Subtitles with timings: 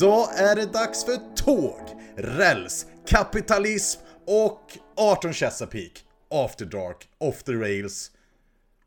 [0.00, 1.80] Idag är det dags för tåg,
[2.16, 6.00] räls, kapitalism och 18 Chesapeake.
[6.30, 8.10] After Dark, Off the Rails.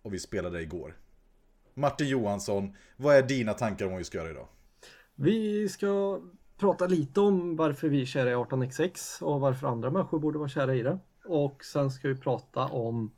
[0.02, 0.98] Och vi spelade igår.
[1.74, 4.48] Martin Johansson, vad är dina tankar om vad vi ska göra idag?
[5.16, 6.22] Vi ska
[6.58, 10.50] prata lite om varför vi är kära i 18xx och varför andra människor borde vara
[10.50, 11.00] kära i det.
[11.26, 13.12] Och sen ska vi prata om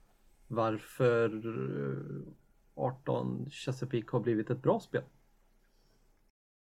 [0.47, 2.33] varför eh,
[2.75, 5.03] 18 Chesapeake har blivit ett bra spel.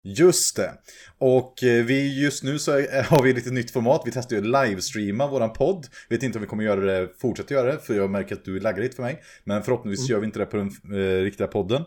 [0.06, 0.72] Just det.
[1.18, 2.72] Och eh, vi just nu så
[3.08, 4.02] har vi lite nytt format.
[4.04, 5.86] Vi testar ju livestreama våran podd.
[6.08, 8.60] Vet inte om vi kommer göra det, fortsätta göra det, för jag märker att du
[8.60, 9.22] laggar lite för mig.
[9.44, 10.16] Men förhoppningsvis mm.
[10.16, 11.84] gör vi inte det på den eh, riktiga podden.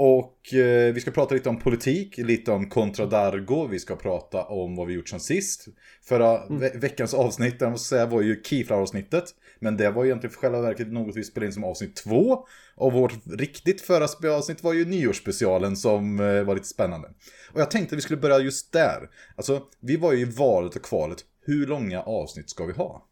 [0.00, 4.44] Och eh, vi ska prata lite om politik, lite om Contra Dargo, vi ska prata
[4.44, 5.68] om vad vi gjort sen sist.
[6.02, 6.60] Förra mm.
[6.60, 9.24] ve veckans avsnitt, jag måste säga, var ju Keyflower-avsnittet.
[9.58, 12.46] Men det var egentligen för själva verket något vi spelade in som avsnitt två.
[12.74, 17.08] Och vårt riktigt förra avsnitt var ju nyårsspecialen som eh, var lite spännande.
[17.52, 19.10] Och jag tänkte att vi skulle börja just där.
[19.36, 21.18] Alltså, vi var ju i valet och kvalet.
[21.40, 23.08] Hur långa avsnitt ska vi ha?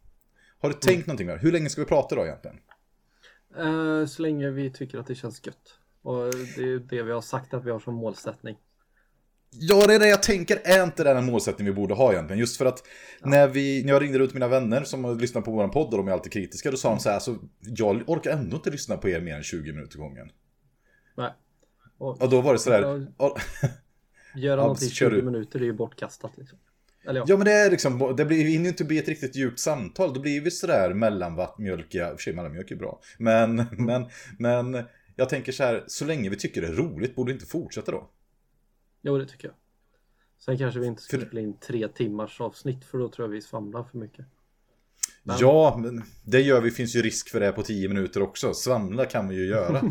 [0.59, 1.03] Har du tänkt mm.
[1.07, 1.37] någonting där?
[1.37, 2.57] Hur länge ska vi prata då egentligen?
[3.59, 5.76] Uh, så länge vi tycker att det känns gött.
[6.07, 8.57] Och det är det vi har sagt att vi har som målsättning.
[9.49, 10.61] Ja, det är det jag tänker.
[10.63, 12.39] Är inte det en målsättning vi borde ha egentligen?
[12.39, 12.83] Just för att
[13.21, 13.29] ja.
[13.29, 16.07] när, vi, när jag ringde ut mina vänner som lyssnar på vår podd och de
[16.07, 19.09] är alltid kritiska, då sa de så här, alltså, jag orkar ändå inte lyssna på
[19.09, 20.31] er mer än 20 minuter gången.
[21.17, 21.31] Nej.
[21.97, 23.07] Och, och då var det så där...
[24.35, 26.57] Göra något i 20 minuter är ju bortkastat liksom.
[27.07, 27.25] Eller ja.
[27.27, 30.13] ja men det är liksom, det blir ju inte bli ett riktigt djupt samtal.
[30.13, 32.99] Då blir vi sådär mellanvattmjölkiga, i och för sig mellanmjölk är bra.
[33.17, 34.05] Men, men,
[34.37, 34.85] men
[35.19, 37.91] jag tänker så här, så länge vi tycker det är roligt, borde vi inte fortsätta
[37.91, 38.09] då?
[39.01, 39.55] Jo, det tycker jag.
[40.39, 43.41] Sen kanske vi inte ska spela in tre timmars avsnitt för då tror jag vi
[43.41, 44.25] svamlar för mycket.
[45.23, 45.35] Men...
[45.39, 46.71] Ja, men det gör vi.
[46.71, 48.53] finns ju risk för det på tio minuter också.
[48.53, 49.81] Svamla kan vi ju göra.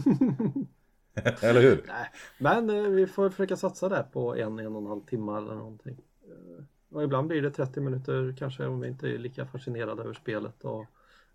[1.40, 1.84] eller hur?
[1.86, 5.36] Nej, men eh, vi får försöka satsa där på en, en och en halv timme
[5.36, 5.96] eller någonting.
[6.24, 10.14] Eh, och ibland blir det 30 minuter kanske om vi inte är lika fascinerade över
[10.14, 10.86] spelet och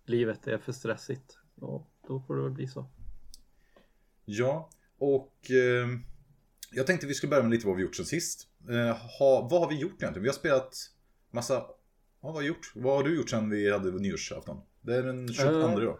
[0.04, 1.38] livet är för stressigt.
[1.60, 2.86] Och då får det väl bli så.
[4.32, 5.88] Ja, och eh,
[6.72, 8.48] jag tänkte vi skulle börja med lite vad vi gjort sen sist.
[8.68, 10.22] Eh, ha, vad har vi gjort egentligen?
[10.22, 10.76] Vi har spelat
[11.30, 11.62] massa...
[12.20, 12.72] Vad har vi gjort?
[12.74, 14.60] Vad har du gjort sen vi hade nyårsafton?
[14.80, 15.98] Det är den 22 uh, då.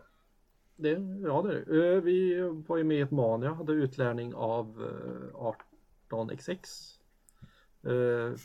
[0.77, 0.89] Det,
[1.23, 1.97] ja, det är det.
[1.97, 5.55] Uh, vi var ju med i ett Mania, hade utlärning av uh,
[6.11, 6.59] 18xx.
[7.87, 8.37] Uh,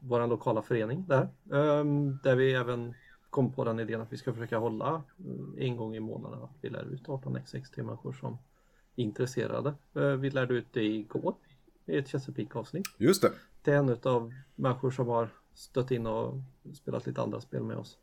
[0.00, 1.28] vår lokala förening där.
[1.44, 2.94] Um, där vi även
[3.30, 5.02] kom på den idén att vi ska försöka hålla uh,
[5.58, 8.38] en gång i månaden att vi lär ut 18xx till människor som
[8.94, 9.74] intresserade.
[9.94, 11.34] Eh, vi lärde ut det igår
[11.86, 12.86] i ett Chesapeake avsnitt.
[12.98, 13.32] Just det.
[13.62, 16.34] Det är en av människor som har stött in och
[16.74, 17.98] spelat lite andra spel med oss.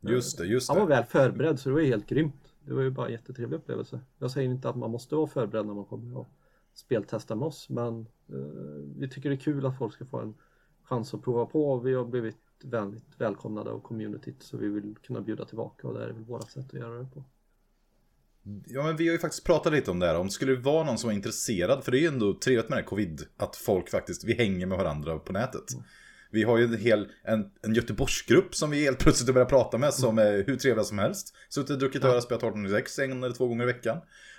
[0.00, 0.72] Just det, just det.
[0.72, 2.54] Han var väl förberedd så det var helt grymt.
[2.60, 4.00] Det var ju bara en jättetrevlig upplevelse.
[4.18, 6.28] Jag säger inte att man måste vara förberedd när man kommer och
[6.74, 8.36] speltesta med oss men eh,
[8.96, 10.34] vi tycker det är kul att folk ska få en
[10.82, 11.78] chans att prova på.
[11.78, 16.04] Vi har blivit vänligt välkomnade av communityt så vi vill kunna bjuda tillbaka och det
[16.04, 17.24] är väl vårt sätt att göra det på.
[18.66, 20.16] Ja men vi har ju faktiskt pratat lite om det här.
[20.16, 21.84] Om det skulle vara någon som är intresserad.
[21.84, 23.22] För det är ju ändå trevligt med det här covid.
[23.36, 25.72] Att folk faktiskt, vi hänger med varandra på nätet.
[25.72, 25.84] Mm.
[26.30, 29.94] Vi har ju en hel, en, en Göteborgsgrupp som vi helt plötsligt börjar prata med.
[29.94, 31.34] Som är hur trevliga som helst.
[31.48, 33.98] Suttit och druckit öl och spelat 1806 en eller två gånger i veckan.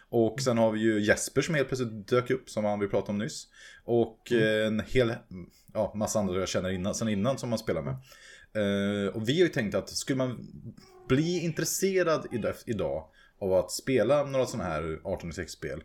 [0.09, 3.11] Och sen har vi ju Jesper som helt plötsligt dök upp, som han vi pratade
[3.11, 3.47] om nyss.
[3.83, 4.67] Och mm.
[4.67, 5.13] en hel,
[5.73, 7.95] ja, massa andra jag känner innan, sen innan som man spelar med.
[8.57, 10.47] Uh, och vi har ju tänkt att skulle man
[11.07, 12.27] bli intresserad
[12.65, 13.05] idag
[13.39, 15.83] av att spela några sådana här 1806-spel.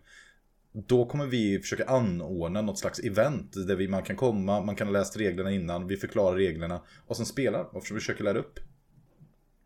[0.72, 4.87] Då kommer vi försöka anordna något slags event där vi, man kan komma, man kan
[4.87, 8.59] ha läst reglerna innan, vi förklarar reglerna och sen spelar och försöker lära upp.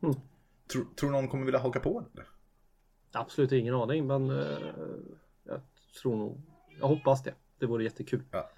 [0.03, 0.15] Mm.
[0.73, 2.25] Tror, tror någon kommer vilja haka på det?
[3.13, 4.59] Absolut ingen aning men uh,
[5.45, 5.61] jag
[6.03, 6.41] tror nog,
[6.81, 7.35] jag hoppas det.
[7.59, 8.23] Det vore jättekul.
[8.31, 8.51] Ja,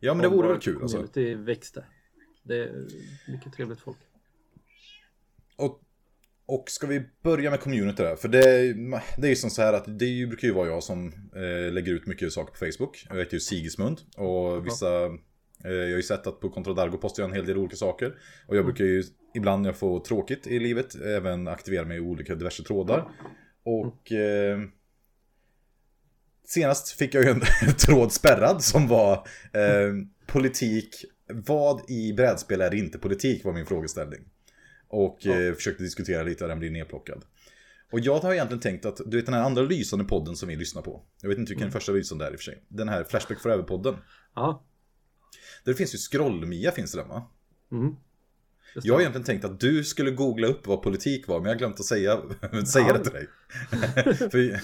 [0.00, 1.06] ja men det vore väl kul alltså.
[1.12, 1.84] Det växte.
[2.42, 2.88] Det är
[3.28, 3.98] mycket trevligt folk.
[5.56, 5.83] Och
[6.46, 8.16] och ska vi börja med community där?
[8.16, 8.72] För det,
[9.16, 11.92] det är ju som så här att det brukar ju vara jag som eh, lägger
[11.92, 13.06] ut mycket saker på Facebook.
[13.08, 15.04] Jag heter ju Sigismund och vissa...
[15.64, 18.06] Eh, jag har ju sett att på Controdargo postar jag en hel del olika saker.
[18.46, 18.66] Och jag mm.
[18.66, 19.02] brukar ju
[19.34, 23.08] ibland när jag får tråkigt i livet även aktivera mig i olika diverse trådar.
[23.64, 24.12] Och...
[24.12, 24.58] Eh,
[26.46, 27.40] senast fick jag ju en
[27.78, 29.12] tråd spärrad som var
[29.52, 29.94] eh,
[30.26, 31.04] politik.
[31.28, 34.20] Vad i brädspel är inte politik var min frågeställning.
[34.94, 35.40] Och ja.
[35.40, 37.24] eh, försökte diskutera lite och den blir nedplockad.
[37.92, 40.56] Och jag har egentligen tänkt att, du vet den här andra lysande podden som vi
[40.56, 41.02] lyssnar på.
[41.20, 41.72] Jag vet inte vilken mm.
[41.72, 42.64] första lysande är i och för sig.
[42.68, 43.94] Den här Flashback Forever-podden.
[44.34, 44.64] Ja.
[45.64, 47.30] Där finns ju Scrollmia finns det där va?
[47.72, 47.96] Mm.
[48.82, 51.58] Jag har egentligen tänkt att du skulle googla upp vad politik var, men jag har
[51.58, 52.20] glömt att säga,
[52.66, 52.92] säga Ja.
[52.92, 53.28] det till dig.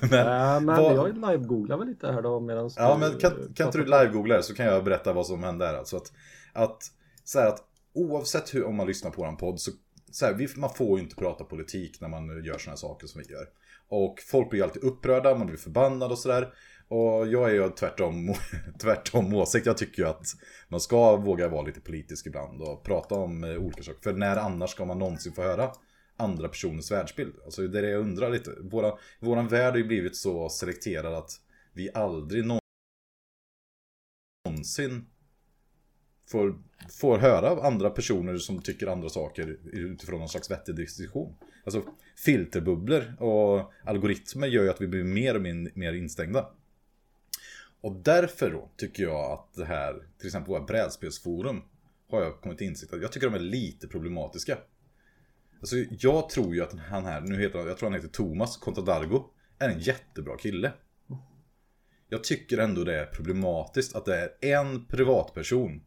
[0.10, 3.66] Men, äh, men vad- jag live-googlar väl lite här då medan Ja, men kan, kan
[3.66, 5.74] inte du live-googla det så kan jag berätta vad som hände här.
[5.74, 6.12] Alltså att,
[6.52, 6.82] att,
[7.24, 7.64] så här att
[7.94, 9.70] oavsett hur, om man lyssnar på vår podd så,
[10.10, 13.22] så här, vi, man får ju inte prata politik när man gör sådana saker som
[13.26, 13.48] vi gör.
[13.88, 16.54] Och folk blir ju alltid upprörda, man blir förbannad och sådär.
[16.88, 18.34] Och jag är ju tvärtom,
[18.80, 19.66] tvärtom åsikt.
[19.66, 20.26] Jag tycker ju att
[20.68, 24.00] man ska våga vara lite politisk ibland och prata om eh, olika saker.
[24.02, 25.72] För när annars ska man någonsin få höra
[26.16, 27.34] andra personers världsbild?
[27.44, 28.50] Alltså det är det jag undrar lite.
[28.60, 31.30] Våra, våran värld har ju blivit så selekterad att
[31.72, 32.44] vi aldrig
[34.44, 35.06] någonsin
[36.32, 36.54] får,
[37.00, 41.34] får höra andra personer som tycker andra saker utifrån någon slags vettig diskussion.
[41.64, 41.82] Alltså
[42.24, 46.48] filterbubblor och algoritmer gör ju att vi blir mer och mer, mer instängda.
[47.80, 51.62] Och därför då tycker jag att det här, till exempel våra brädspelsforum,
[52.10, 54.58] har jag kommit till insikt att jag tycker de är lite problematiska.
[55.60, 58.56] Alltså jag tror ju att han här, nu heter han, jag tror han heter Thomas
[58.56, 59.24] Contadargo,
[59.58, 60.72] är en jättebra kille.
[62.08, 65.82] Jag tycker ändå det är problematiskt att det är en privatperson.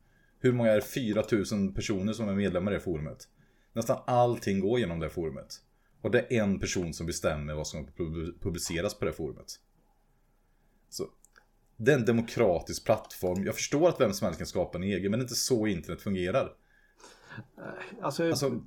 [0.45, 0.81] Hur många är det?
[0.81, 3.27] 4000 personer som är medlemmar i det forumet.
[3.73, 5.61] Nästan allting går genom det forumet.
[6.01, 9.59] Och det är en person som bestämmer vad som pub- publiceras på det forumet.
[10.89, 11.07] Så
[11.77, 13.43] det är en demokratisk plattform.
[13.43, 15.67] Jag förstår att vem som helst kan skapa en egen, men det är inte så
[15.67, 16.53] internet fungerar.
[18.01, 18.61] Alltså, Alltså,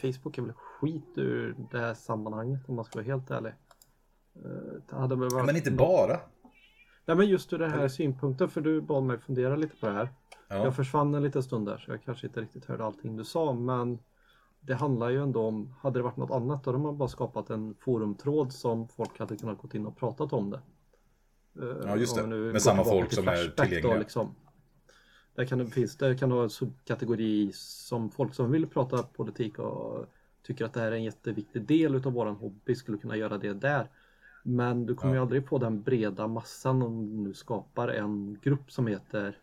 [0.00, 3.52] Facebook är väl skit ur det här sammanhanget om man ska vara helt ärlig.
[4.34, 5.46] Eh, varit...
[5.46, 6.20] men inte bara.
[7.06, 9.92] Nej men just ur den här synpunkten för du bad mig fundera lite på det
[9.92, 10.08] här.
[10.48, 10.64] Ja.
[10.64, 13.52] Jag försvann en liten stund där så jag kanske inte riktigt hörde allting du sa
[13.52, 13.98] men
[14.60, 17.50] det handlar ju ändå om, hade det varit något annat då hade man bara skapat
[17.50, 20.60] en forumtråd som folk hade kunnat gå in och pratat om det.
[21.60, 22.26] Eh, Ja, just det.
[22.26, 23.98] Med samma folk som är tillgängliga.
[23.98, 24.34] liksom.
[25.34, 29.58] Där kan det, finns, där kan vara en subkategori som folk som vill prata politik
[29.58, 30.06] och
[30.42, 33.52] tycker att det här är en jätteviktig del utav våran hobby skulle kunna göra det
[33.54, 33.88] där.
[34.42, 35.22] Men du kommer ju Ja.
[35.22, 39.38] aldrig få den breda massan om du nu skapar en grupp som heter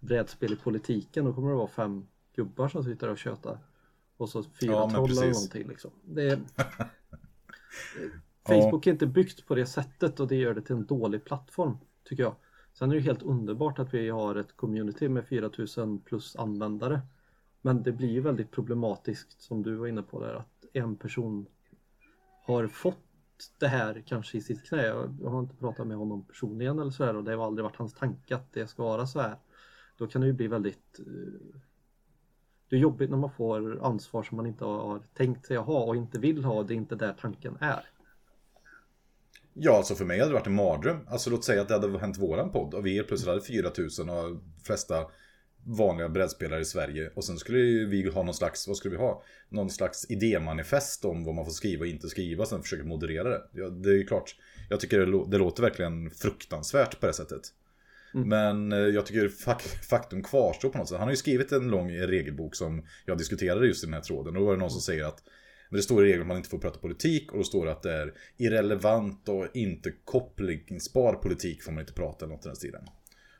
[0.00, 1.24] brädspel i politiken.
[1.24, 2.06] Då kommer det vara fem
[2.36, 3.58] gubbar som sitter och tjötar.
[4.16, 5.90] Och så fyra Ja, men troll eller någonting liksom.
[6.16, 6.38] Är...
[8.46, 11.78] Facebook är inte byggt på det sättet och det gör det till en dålig plattform
[12.04, 12.34] tycker jag.
[12.72, 17.00] Sen är det ju helt underbart att vi har ett community med 4000 plus användare.
[17.62, 21.46] Men det blir ju väldigt problematiskt som du var inne på där att en person
[22.42, 23.03] har fått
[23.58, 24.86] det här kanske i sitt knä.
[25.22, 27.76] Jag har inte pratat med honom personligen eller så här och det har aldrig varit
[27.76, 29.36] hans tanke att det ska vara så här.
[29.98, 31.58] Då kan det ju bli väldigt eh,
[32.68, 35.84] Det är jobbigt när man får ansvar som man inte har tänkt sig att ha
[35.84, 36.62] och inte vill ha.
[36.62, 37.84] Det är inte där tanken är.
[39.52, 40.98] Ja, alltså för mig hade det varit en mardröm.
[41.08, 44.10] Alltså låt säga att det hade hänt våran podd och vi helt plötsligt hade 4000
[44.10, 45.06] och de flesta
[45.66, 47.10] vanliga brädspelare i Sverige.
[47.14, 49.22] Och sen skulle vi ha någon slags, vad skulle vi ha?
[49.48, 53.42] Någon slags idémanifest om vad man får skriva och inte skriva, sen försöka moderera det.
[53.52, 54.36] Ja, det är ju klart,
[54.70, 57.42] jag tycker det, lå- det låter verkligen fruktansvärt på det sättet.
[58.14, 58.28] Mm.
[58.28, 60.98] Men eh, jag tycker fak- faktum kvarstår på något sätt.
[60.98, 64.34] Han har ju skrivit en lång regelbok som jag diskuterade just i den här tråden.
[64.36, 65.22] Och då var det någon som säger att
[65.70, 67.72] men det står i regeln att man inte får prata politik och då står det
[67.72, 72.48] att det är irrelevant och inte kopplingsbar politik får man inte prata eller något i
[72.48, 72.84] den stilen.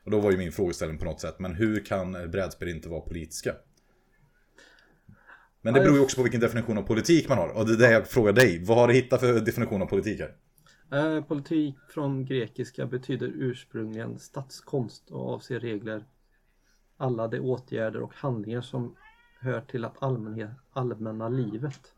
[0.05, 3.01] Och då var ju min frågeställning på något sätt, men hur kan brädspel inte vara
[3.01, 3.55] politiska?
[5.61, 7.49] Men det beror ju också på vilken definition av politik man har.
[7.49, 8.63] Och det är det jag frågar dig.
[8.65, 10.35] Vad har du hittat för definition av politik här?
[10.91, 16.05] Eh, politik från grekiska betyder ursprungligen statskonst och avser regler,
[16.97, 18.95] alla de åtgärder och handlingar som
[19.39, 21.93] hör till att allmänhet, allmänna livet.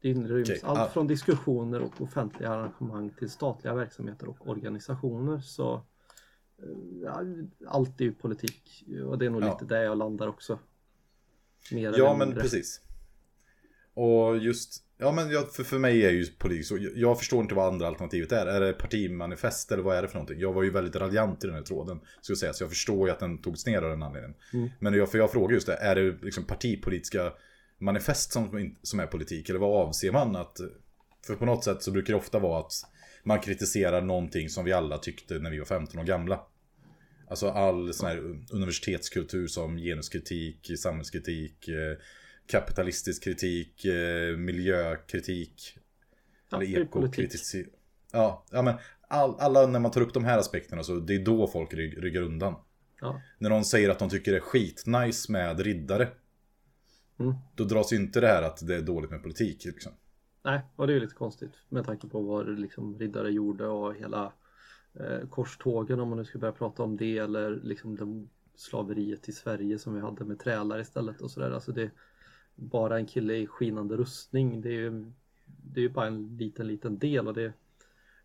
[0.00, 5.40] Det inryms Okej, allt från diskussioner och offentliga arrangemang till statliga verksamheter och organisationer.
[5.40, 5.82] Så
[7.04, 7.20] ja,
[7.66, 9.52] allt är ju politik och det är nog Ja.
[9.52, 10.58] lite där jag landar också.
[11.72, 12.42] Mer Ja, men mindre.
[12.42, 12.80] precis.
[13.94, 17.40] Och just, ja men jag, för, för mig är ju politik så, jag, jag förstår
[17.42, 18.46] inte vad andra alternativet är.
[18.46, 20.40] Är det partimanifest eller vad är det för någonting?
[20.40, 22.52] Jag var ju väldigt raljant i den här tråden, ska jag säga.
[22.52, 24.36] Så jag förstår ju att den togs ner av den anledningen.
[24.52, 24.68] Mm.
[24.80, 27.32] Men jag, för jag frågar just det, är det liksom partipolitiska
[27.78, 29.48] manifest som, som är politik?
[29.48, 30.60] Eller vad avser man att,
[31.26, 32.72] för på något sätt så brukar det ofta vara att
[33.28, 36.40] man kritiserar någonting som vi alla tyckte när vi var 15 år gamla.
[37.28, 38.18] Alltså all sån här
[38.52, 41.98] universitetskultur som genuskritik, samhällskritik, eh,
[42.46, 45.78] kapitalistisk kritik, eh, miljökritik.
[46.50, 47.66] Ja, eller ekokritik.
[48.12, 48.74] Ja, ja men
[49.08, 52.04] all, alla när man tar upp de här aspekterna så det är då folk rygg,
[52.04, 52.54] ryggar undan.
[53.00, 53.22] Ja.
[53.38, 56.08] När någon säger att de tycker det är skitnice med riddare.
[57.20, 57.34] Mm.
[57.54, 59.64] Då dras inte det här att det är dåligt med politik.
[59.64, 59.92] Liksom.
[60.48, 63.94] Nej, och det är ju lite konstigt med tanke på vad liksom riddare gjorde och
[63.94, 64.32] hela
[64.94, 69.32] eh, korstågen om man nu ska börja prata om det eller liksom den slaveriet i
[69.32, 71.50] Sverige som vi hade med trälar istället och sådär.
[71.50, 71.90] Alltså det,
[72.54, 75.12] bara en kille i skinande rustning, det är ju
[75.46, 77.52] det är bara en liten, liten del och det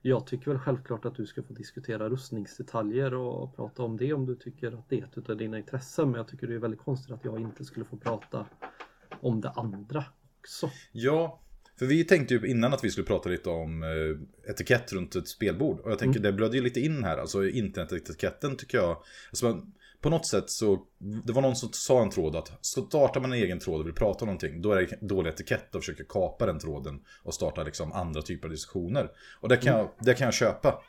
[0.01, 4.25] jag tycker väl självklart att du ska få diskutera rustningsdetaljer och prata om det om
[4.25, 6.11] du tycker att det är ett av dina intressen.
[6.11, 8.45] Men jag tycker det är väldigt konstigt att jag inte skulle få prata
[9.21, 10.03] om det andra
[10.39, 10.69] också.
[10.91, 11.42] Ja,
[11.83, 15.27] för vi tänkte ju innan att vi skulle prata lite om eh, etikett runt ett
[15.27, 15.79] spelbord.
[15.79, 16.31] Och jag tänker mm.
[16.31, 17.17] det blödde ju lite in här.
[17.17, 18.97] Alltså internetetiketten tycker jag.
[19.29, 19.61] Alltså,
[20.01, 20.79] på något sätt så,
[21.25, 23.93] det var någon som sa en tråd att startar man en egen tråd och vill
[23.93, 27.63] prata om någonting, då är det dålig etikett att försöka kapa den tråden och starta
[27.63, 29.09] liksom andra typer av diskussioner.
[29.39, 29.93] Och det kan, jag, mm.
[29.99, 30.83] det kan jag köpa.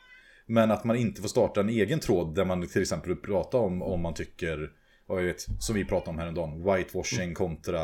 [0.45, 3.57] Men att man inte får starta en egen tråd där man till exempel vill prata
[3.57, 4.71] om om man tycker,
[5.05, 7.35] vad jag vet, som vi pratade om häromdagen, whitewashing mm.
[7.35, 7.81] kontra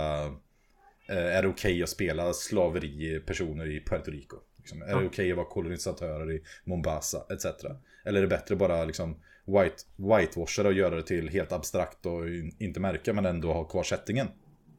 [1.11, 4.37] är det okej okay att spela slaveri personer i Puerto Rico?
[4.57, 7.45] Liksom, är det okej okay att vara kolonisatörer i Mombasa, etc.
[8.03, 9.15] Eller är det bättre bara liksom
[9.45, 13.83] white, whitewasha och göra det till helt abstrakt och inte märka men ändå ha kvar
[13.83, 14.27] settingen.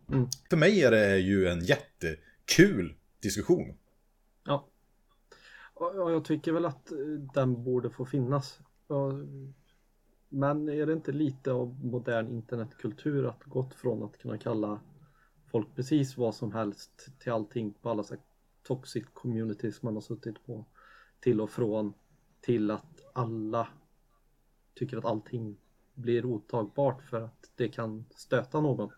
[0.09, 0.27] Mm.
[0.51, 3.75] För mig är det ju en jättekul diskussion.
[4.45, 4.69] Ja.
[5.75, 6.93] Och jag tycker väl att
[7.35, 8.61] den borde få finnas.
[10.29, 14.81] Men är det inte lite av modern internetkultur att gått från att kunna kalla
[15.53, 18.15] folk precis vad som helst till allting på alla så
[18.63, 20.65] toxic communities man har suttit på
[21.21, 21.95] till och från
[22.41, 23.69] till att alla
[24.75, 25.57] tycker att allting
[25.95, 28.91] blir otagbart för att det kan stöta någon.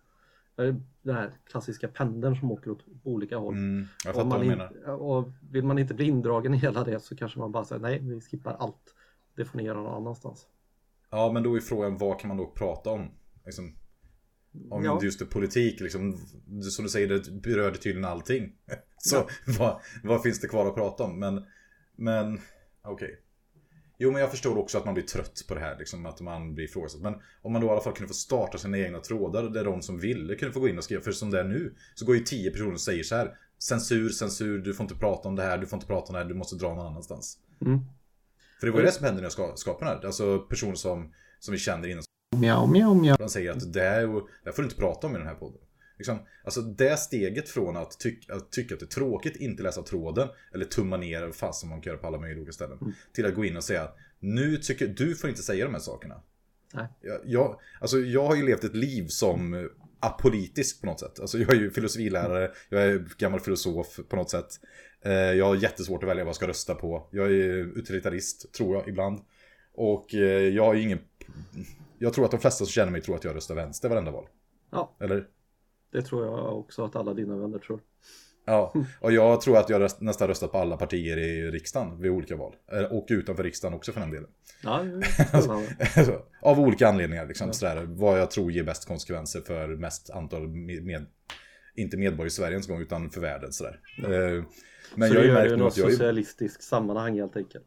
[1.02, 3.54] Den här klassiska pendeln som åker åt olika håll.
[3.54, 4.88] Mm, jag fattar vad du menar.
[4.88, 7.98] Och vill man inte bli indragen i hela det så kanske man bara säger nej,
[7.98, 8.94] vi skippar allt.
[9.36, 10.46] Det får ni göra någon annanstans.
[11.10, 13.10] Ja, men då är frågan vad kan man då prata om?
[13.44, 13.76] Liksom,
[14.70, 15.00] om ja.
[15.02, 16.18] just det, politik, liksom,
[16.70, 18.52] som du säger, det berörde tydligen allting.
[18.98, 19.28] Så ja.
[19.58, 21.18] vad, vad, finns det kvar att prata om?
[21.18, 21.44] Men,
[21.96, 22.40] men
[22.82, 23.06] okej.
[23.06, 23.16] Okay.
[23.98, 26.54] Jo, men jag förstår också att man blir trött på det här, liksom, att man
[26.54, 27.00] blir ifrågasatt.
[27.00, 29.82] Men om man då i alla fall kunde få starta sina egna trådar där de
[29.82, 31.02] som ville kunde få gå in och skriva.
[31.02, 33.36] För som det är nu så går ju tio personer och säger så här.
[33.58, 36.18] Censur, censur, du får inte prata om det här, du får inte prata om det
[36.18, 37.38] här, du måste dra någon annanstans.
[37.60, 37.80] Mm.
[38.60, 40.06] För det var ju det som hände när jag skapade den här.
[40.06, 42.02] Alltså personer som, som vi känner innan.
[42.34, 43.16] Mjau, mjau, mjau.
[43.18, 45.34] De säger att det, här, det här får du inte prata om i den här
[45.34, 45.60] podden.
[45.98, 49.82] Liksom, alltså det steget från att, tyck, att tycka att det är tråkigt, inte läsa
[49.82, 52.78] tråden eller tumma ner, fast som man kan göra på alla möjliga olika ställen.
[52.80, 52.92] Mm.
[53.12, 53.88] Till att gå in och säga
[54.20, 56.22] nu tycker du får inte säga de här sakerna.
[56.74, 56.86] Nej.
[57.00, 59.68] Jag, jag, alltså jag har ju levt ett liv som
[60.00, 61.20] apolitisk på något sätt.
[61.20, 64.60] Alltså jag är ju filosofilärare, jag är gammal filosof på något sätt.
[65.04, 67.08] Eh, jag har jättesvårt att välja vad jag ska rösta på.
[67.10, 69.20] Jag är utilitarist, tror jag, ibland.
[69.74, 70.98] Och eh, jag har ju ingen...
[71.98, 74.26] Jag tror att de flesta som känner mig tror att jag röstar vänster varenda val.
[74.70, 74.96] Ja.
[75.00, 75.26] Eller?
[75.92, 77.80] Det tror jag också att alla dina vänner tror.
[78.46, 82.10] Ja, och jag tror att jag röst, nästan röstat på alla partier i riksdagen vid
[82.10, 82.54] olika val.
[82.72, 84.30] Eh, och utanför riksdagen också för den delen.
[84.62, 84.84] Ja,
[85.32, 87.52] alltså, av olika anledningar, liksom, ja.
[87.52, 91.06] sådär, vad jag tror ger bäst konsekvenser för mest antal med,
[91.74, 93.52] inte medborgare i Sverige ens gång, utan för världen.
[93.52, 93.80] Sådär.
[94.02, 94.12] Ja.
[94.12, 94.44] Eh,
[94.94, 95.90] men Så jag har ju märkt nu att jag är...
[95.90, 97.66] socialistisk sammanhang helt enkelt.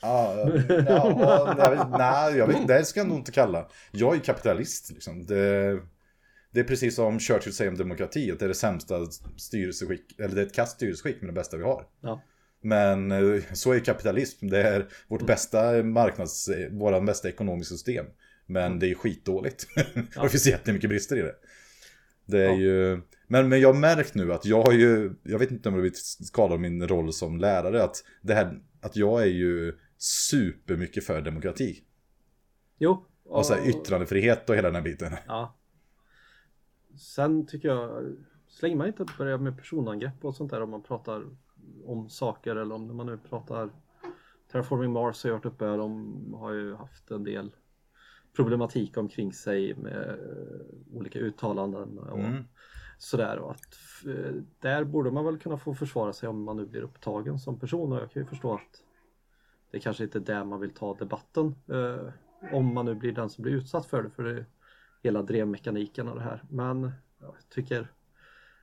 [0.00, 3.68] Ja, ja, ja nej, jag vet, det ska jag nog inte kalla.
[3.90, 5.26] Jag är kapitalist liksom.
[5.26, 5.80] Det,
[6.50, 10.34] det är precis som Churchill säger om demokrati, att det är det sämsta styrelseskick, eller
[10.34, 11.84] det är ett kast styrelseskick men det bästa vi har.
[12.00, 12.22] Ja.
[12.60, 15.26] Men eh, så är kapitalism, det är vårt mm.
[15.26, 18.06] bästa marknads, våra bästa ekonomiska system.
[18.46, 19.66] Men det är skitdåligt.
[20.14, 20.22] Ja.
[20.22, 21.34] det finns jättemycket brister i det.
[22.26, 22.56] Det är ja.
[22.56, 23.02] ju...
[23.26, 25.82] Men, men jag har märkt nu att jag har ju, jag vet inte om jag
[25.82, 31.22] vill skada min roll som lärare, att det här, att jag är ju supermycket för
[31.22, 31.84] demokrati.
[32.78, 33.04] Jo.
[33.24, 35.12] Och, och så här yttrandefrihet och hela den här biten.
[35.26, 35.54] Ja.
[36.96, 38.04] Sen tycker jag,
[38.48, 41.24] så länge man inte börjar med personangrepp och sånt där om man pratar
[41.84, 43.70] om saker eller om man nu pratar
[44.52, 47.50] Terraforming Mars har jag varit uppe, de har ju haft en del
[48.36, 52.44] problematik omkring sig med eh, olika uttalanden och mm.
[52.98, 53.74] sådär och att
[54.06, 57.58] eh, där borde man väl kunna få försvara sig om man nu blir upptagen som
[57.58, 58.82] person och jag kan ju förstå att
[59.70, 62.12] det kanske inte är där man vill ta debatten eh,
[62.52, 64.44] om man nu blir den som blir utsatt för det för det
[65.02, 66.44] hela drevmekaniken och det här.
[66.50, 67.92] Men jag tycker,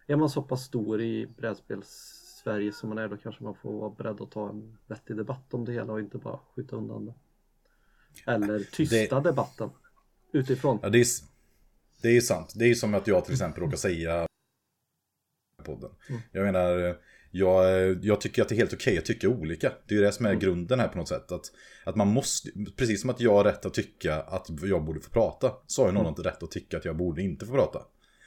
[0.08, 3.80] är man så pass stor i brädspels Sverige som man är då kanske man får
[3.80, 7.06] vara beredd att ta en vettig debatt om det hela och inte bara skjuta undan
[7.06, 7.14] det.
[8.26, 9.30] Eller tysta det...
[9.30, 9.70] debatten
[10.32, 10.80] utifrån.
[10.82, 11.06] Ja, det är,
[12.02, 12.54] det är sant.
[12.56, 14.28] Det är som att jag till exempel råkar säga
[15.64, 15.92] podden.
[16.10, 16.22] Mm.
[16.32, 16.98] Jag menar,
[17.38, 19.72] jag, jag tycker att det är helt okej okay att tycka olika.
[19.88, 20.39] Det är ju det som är mm.
[20.39, 21.32] grunden här på något sätt.
[21.32, 21.51] Att,
[21.84, 25.10] att man måste, precis som att jag har rätt att tycka att jag borde få
[25.10, 26.24] prata, så har ju någon mm.
[26.24, 27.80] rätt att tycka att jag borde inte få prata.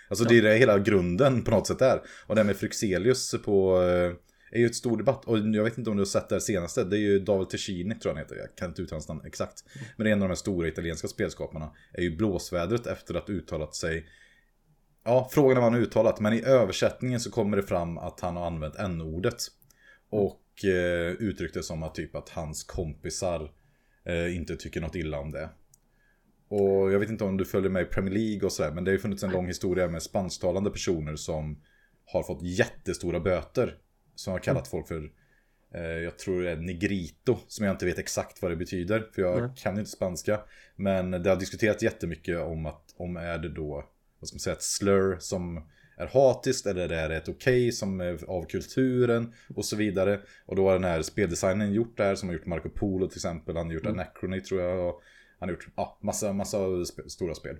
[0.08, 0.30] Alltså ja.
[0.30, 2.00] det är det hela grunden på något sätt är.
[2.26, 3.80] Och det med Fryxelius på,
[4.50, 5.24] är ju ett stor debatt.
[5.24, 6.84] Och jag vet inte om du har sett det senaste.
[6.84, 8.36] Det är ju David Ticini tror jag han heter.
[8.36, 9.64] Jag kan inte uttala hans namn exakt.
[9.96, 11.70] Men det är en av de här stora italienska spelskaparna.
[11.92, 14.06] Är ju blåsvädret efter att uttalat sig.
[15.08, 16.20] Ja, frågan är vad han uttalat.
[16.20, 19.36] Men i översättningen så kommer det fram att han har använt n-ordet.
[20.10, 23.50] Och eh, uttryckte som att typ att hans kompisar
[24.04, 25.48] eh, inte tycker något illa om det.
[26.48, 28.70] Och jag vet inte om du följer med i Premier League och sådär.
[28.70, 31.62] Men det har ju funnits en lång historia med spansktalande personer som
[32.04, 33.78] har fått jättestora böter.
[34.14, 35.10] Som har kallat folk för,
[35.74, 39.08] eh, jag tror det är negrito, som jag inte vet exakt vad det betyder.
[39.14, 39.50] För jag Nej.
[39.56, 40.40] kan inte spanska.
[40.76, 43.84] Men det har diskuterats jättemycket om att, om är det då,
[44.20, 48.00] vad ska man säga, ett slur som är hatiskt eller är det ett okej som
[48.00, 50.20] är av kulturen och så vidare.
[50.46, 53.18] Och då har den här speldesignen gjort det här som har gjort Marco Polo till
[53.18, 53.56] exempel.
[53.56, 54.88] Han har gjort Anachrony tror jag.
[54.88, 55.02] Och
[55.38, 57.56] han har gjort ja, massa, massa sp- stora spel.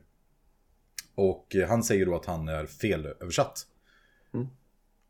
[1.15, 3.67] Och eh, han säger då att han är felöversatt.
[4.35, 4.47] Mm.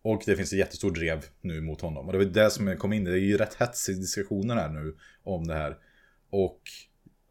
[0.03, 2.07] Och det finns ett jättestort drev nu mot honom.
[2.07, 3.05] Och det var det som kom in.
[3.05, 5.79] Det är ju rätt hetsig diskussioner här nu om det här.
[6.31, 6.61] Och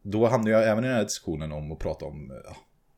[0.01, 2.57] då hamnar jag även i den här diskussionen om att prata om, ja,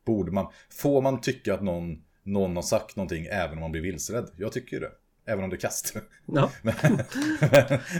[0.09, 3.81] borde man, får man tycka att någon, någon har sagt någonting även om man blir
[3.81, 4.29] vilseledd?
[4.37, 4.91] Jag tycker ju det.
[5.25, 5.95] Även om det är kast.
[6.25, 6.73] Ja, men,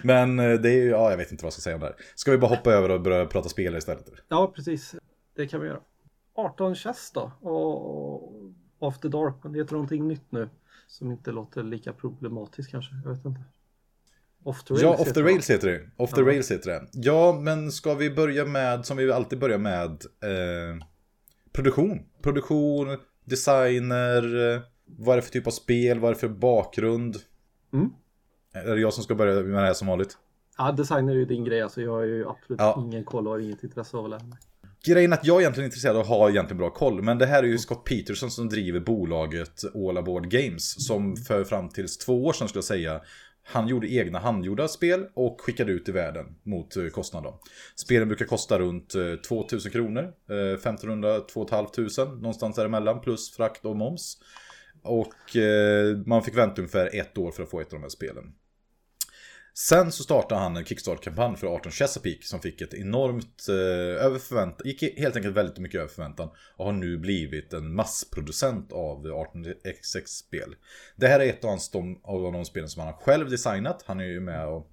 [0.04, 1.88] men eh, det är ju, ja jag vet inte vad jag ska säga om det
[1.88, 1.96] här.
[2.16, 4.06] Ska vi bara hoppa över och börja prata spelare istället?
[4.28, 4.96] ja precis.
[5.36, 5.80] Det kan vi göra.
[6.36, 7.32] 18 chess då.
[7.50, 8.34] Och
[8.88, 10.50] After Dark, men det heter någonting nytt nu.
[10.88, 12.92] Som inte låter lika problematiskt kanske.
[13.04, 13.42] Jag vet inte.
[14.44, 15.90] Off the rails Ja, off the rails heter det.
[16.04, 16.28] Off the Ja.
[16.28, 16.88] rails heter det.
[16.94, 19.90] Ja, men ska vi börja med, som vi alltid börjar med,
[20.24, 20.86] eh,
[21.54, 22.00] produktion.
[22.22, 27.16] Produktion, designer, eh, vad är det för typ av spel, vad är det för bakgrund?
[27.74, 27.90] Mm.
[28.54, 30.18] Är det jag som ska börja med det här som vanligt?
[30.58, 31.62] Ja, designer är ju din grej.
[31.62, 32.84] Alltså jag har ju absolut Ja.
[32.86, 34.38] ingen koll och har inget intresse av att lära mig.
[34.88, 37.02] Grejen är att jag är egentligen intresserad av att ha egentligen bra koll.
[37.02, 40.88] Men det här är ju Scott Peterson som driver bolaget All Aboard Games.
[40.88, 43.02] Som för fram tills två år sedan skulle jag säga.
[43.52, 47.34] Han gjorde egna handgjorda spel och skickade ut i världen mot eh, kostnaden.
[47.76, 50.14] Spelen brukar kosta runt eh, 2000 kronor.
[50.30, 54.18] Eh, 1500, 2500 någonstans däremellan plus frakt och moms.
[54.84, 55.14] Och
[56.06, 58.34] man fick vänta ungefär ett år för att få ett av de här spelen.
[59.60, 64.20] Sen så startade han en Kickstart-kampanj för 18 Chesapeake som fick ett enormt eh, över
[64.20, 69.06] förväntan, gick helt enkelt väldigt mycket över förväntan och har nu blivit en massproducent av
[69.06, 70.56] 18xx-spel.
[70.96, 73.84] Det här är ett av, hans, de, av de spelen som han har själv designat.
[73.86, 74.72] Han är ju med och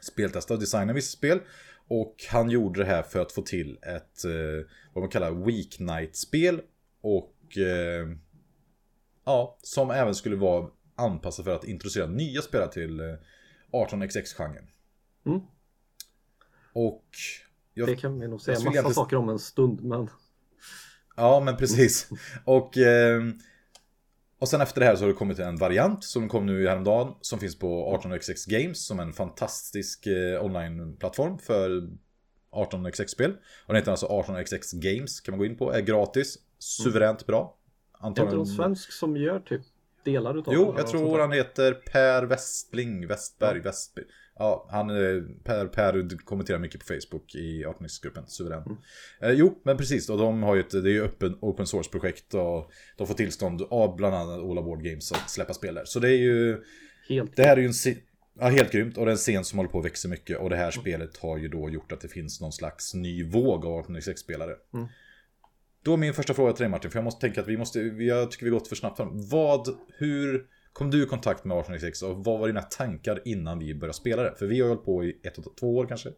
[0.00, 1.40] speltestar och designar vissa spel.
[1.88, 6.60] Och han gjorde det här för att få till ett, eh, vad man kallar weeknight-spel.
[7.00, 8.08] Och eh,
[9.24, 13.14] ja, som även skulle vara anpassat för att introducera nya spelare till eh,
[13.72, 14.66] 18xx-genren.
[15.26, 15.40] Mm.
[16.72, 17.04] Och
[17.74, 19.84] jag Det kan vi nog säga massa egentligen- saker om en stund.
[19.84, 20.08] Men
[21.16, 22.08] Ja, men precis.
[22.44, 23.22] Och, eh,
[24.38, 27.14] och sen efter det här så har det kommit en variant som kom nu häromdagen.
[27.20, 31.90] Som finns på 18xx Games som är en fantastisk eh, online-plattform för
[32.52, 33.30] 18xx-spel.
[33.66, 35.72] Och den heter alltså 18xx Games kan man gå in på.
[35.72, 37.56] Är gratis, suveränt bra.
[37.98, 38.46] är det inte någon Antagligen...
[38.56, 39.62] svensk som gör typ
[40.04, 44.04] delar utav Jo, jag tror han heter Per Westling, Westberg, Westberg.
[44.40, 48.62] Ja, han är, Per, Per kommenterar mycket på Facebook i 18x-gruppen, suverän.
[48.62, 48.78] Mm.
[49.20, 52.34] Eh, jo, men precis, och de har ju ett, det är ju öppen, open source-projekt
[52.34, 55.84] och de får tillstånd av bland annat All Aboard Games att släppa spel där.
[55.84, 56.62] Så det är ju,
[57.08, 57.96] Helt det här är ju en
[58.40, 60.50] ja, helt grymt och det är en scen som håller på att växa mycket och
[60.50, 63.86] det här spelet har ju då gjort att det finns någon slags ny våg av
[63.86, 64.54] 18x-spelare.
[64.74, 64.86] Mm.
[65.82, 67.80] Då är min första fråga till dig Martin, för jag måste tänka att vi måste,
[67.80, 69.28] jag tycker vi gått för snabbt fram.
[69.28, 73.74] Vad, hur kom du i kontakt med 1896 och vad var dina tankar innan vi
[73.74, 74.34] började spela det?
[74.38, 76.12] För vi har ju hållit på i ett och två år kanske.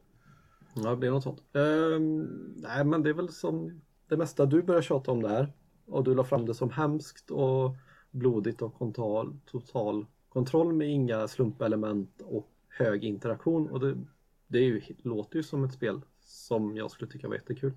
[0.75, 1.43] Ja, det blir något sånt.
[1.55, 2.23] Ehm,
[2.57, 5.53] nej, men det är väl som det mesta du började tjata om det här.
[5.87, 7.77] Och du la fram det som hemskt och
[8.11, 13.71] blodigt och total, total kontroll med inga slumpelement och hög interaktion.
[13.71, 13.99] Och det,
[14.47, 17.73] det är ju, låter ju som ett spel som jag skulle tycka var jättekul.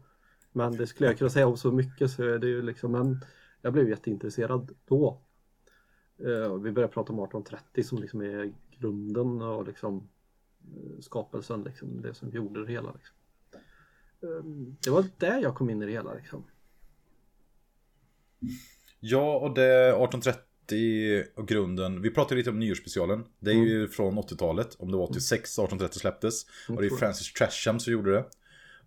[0.56, 3.22] Men det skulle jag kunna säga om så mycket så är det ju liksom, men
[3.62, 5.22] jag blev jätteintresserad då.
[6.18, 10.10] Eh, vi började prata om 1830 som liksom är grunden och liksom
[10.62, 12.94] eh, skapelsen, liksom, det som gjorde det hela.
[12.94, 13.16] Liksom.
[14.24, 14.46] Eh,
[14.84, 16.14] Det var där jag kom in i det hela.
[16.14, 16.44] Liksom.
[19.00, 22.02] Ja, och det 1830 och grunden.
[22.02, 23.26] Vi pratade lite om nyårsspecialen.
[23.40, 24.76] Det är ju från 80-talet.
[24.80, 26.46] Om det var 86 1830 släpptes.
[26.70, 27.00] Och det är jag.
[27.00, 28.26] Francis Tresham som gjorde det.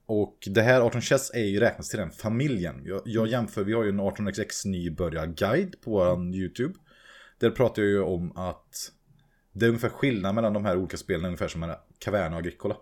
[0.08, 2.82] Och det här 18 Chess är ju räknas till den familjen.
[2.84, 6.74] Jag, jag jämför, vi har ju en 18XX nybörjarguide på vår YouTube.
[7.38, 8.92] Där pratar jag ju om att
[9.52, 12.76] det är ungefär skillnad mellan de här olika spelen, ungefär som Caverna och Agricola.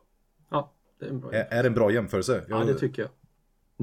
[0.50, 2.44] Ja, det är en bra Är, är det en bra jämförelse?
[2.48, 3.10] Ja, det tycker jag.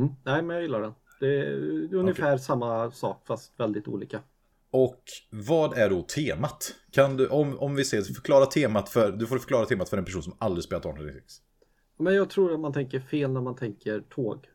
[0.03, 0.15] Mm.
[0.23, 0.93] Nej, men jag gillar den.
[1.19, 4.19] Det är ungefär samma sak fast väldigt olika.
[4.71, 6.75] Och vad är då temat?
[6.91, 10.05] Kan du, om, om vi säger, förklara temat för, du får förklara temat för en
[10.05, 11.41] person som aldrig spelat 1836.
[12.03, 14.49] Men jag tror att man tänker fel när man tänker tåg.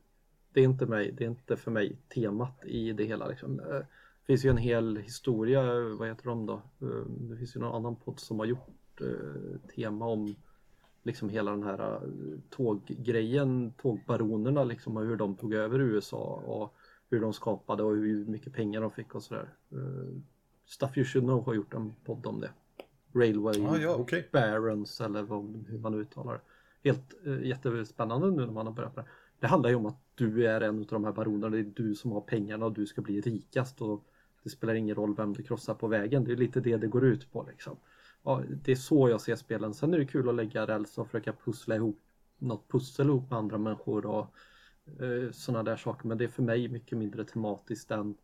[0.52, 3.26] Det är inte, mig, det är inte för mig temat i det hela.
[3.26, 3.60] Liksom.
[3.60, 5.62] Eh, det finns ju en hel historia,
[5.98, 6.62] vad heter de då?
[6.82, 10.34] Eh, det finns ju någon annan podd som har gjort eh, tema om
[11.02, 12.00] liksom hela den här
[12.50, 16.74] tåggrejen, tågbaronerna liksom och hur de tog över USA och
[17.10, 19.48] hur de skapade och hur mycket pengar de fick och sådär.
[20.66, 22.50] Stuff You Should Know har gjort en podd om det.
[23.12, 24.22] Railway ah, ja, okay.
[24.32, 26.40] Barons eller vad, hur man uttalar det
[26.88, 29.10] helt eh, jättespännande nu när man har börjat med det.
[29.40, 31.94] Det handlar ju om att du är en av de här baronerna, det är du
[31.94, 34.04] som har pengarna och du ska bli rikast och
[34.42, 36.24] det spelar ingen roll vem du krossar på vägen.
[36.24, 37.76] Det är lite det det går ut på liksom.
[38.22, 39.74] Ja, det är så jag ser spelen.
[39.74, 42.00] Sen är det kul att lägga räls och försöka pussla ihop
[42.38, 44.34] något pussel ihop med andra människor och
[45.02, 46.08] eh, sådana där saker.
[46.08, 48.14] Men det är för mig mycket mindre tematiskt än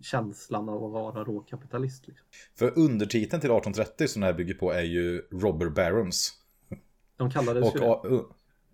[0.00, 2.08] känslan av att vara råkapitalist.
[2.08, 2.26] Liksom.
[2.54, 6.37] För undertiteln till 1830 som det här bygger på är ju Robber Barons.
[7.18, 8.24] De kallades och, ju det.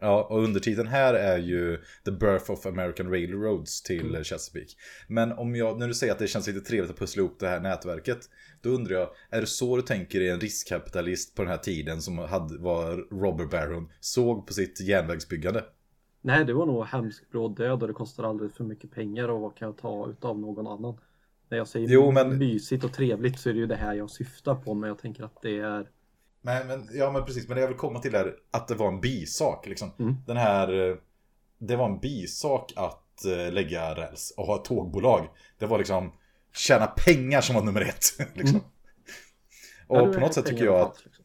[0.00, 4.24] Ja, och undertiteln här är ju The Birth of American Railroads till mm.
[4.24, 4.72] Chesapeake.
[5.09, 7.48] Men om jag, när du säger att det känns lite trevligt att pussla ihop det
[7.48, 8.18] här nätverket,
[8.62, 12.02] då undrar jag, är det så du tänker dig en riskkapitalist på den här tiden
[12.02, 15.64] som hade, var Robert Baron såg på sitt järnvägsbyggande?
[16.20, 19.40] Nej, det var nog hemsk bråd död och det kostar alldeles för mycket pengar och
[19.40, 20.96] vad kan jag ta utav någon annan?
[21.48, 22.38] När jag säger jo, men...
[22.38, 25.24] mysigt och trevligt så är det ju det här jag syftar på, men jag tänker
[25.24, 25.88] att det är
[26.44, 27.48] Nej, men, ja, men precis.
[27.48, 29.66] Men det jag vill komma till är att det var en bisak.
[29.66, 29.90] Liksom.
[29.98, 30.16] Mm.
[30.26, 30.88] Den här...
[30.90, 30.96] Eh,
[31.59, 35.28] det var en bisak att uh, lägga räls och ha ett tågbolag.
[35.59, 36.12] Det var liksom
[36.54, 38.04] tjäna pengar som var nummer ett.
[38.35, 38.57] liksom.
[38.57, 38.70] Mm.
[39.87, 41.04] Och ja, på något sätt tycker jag att...
[41.04, 41.24] Liksom.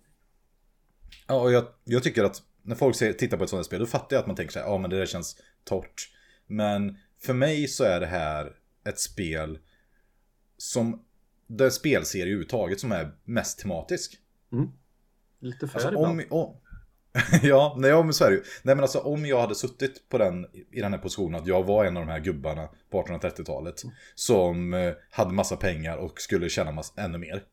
[1.28, 3.80] Ja, och jag, jag tycker att när folk ser, tittar på ett sådant här spel,
[3.80, 6.10] då fattar jag att man tänker så här, ja men det där känns torrt.
[6.48, 8.56] Men för mig så är det här
[8.86, 9.60] ett spel
[10.58, 11.06] som,
[11.48, 14.18] det är en spelserie överhuvudtaget som är mest tematisk.
[14.52, 14.72] Mm.
[15.40, 16.56] Lite för alltså, om, om,
[17.44, 18.44] Ja, nej, men så är det ju.
[18.64, 21.64] Nej men alltså om jag hade suttit på den, i den här positionen att jag
[21.64, 23.84] var en av de här gubbarna på 1830-talet.
[23.84, 23.96] Mm.
[24.16, 27.44] Som eh, hade massa pengar och skulle tjäna massa, ännu mer.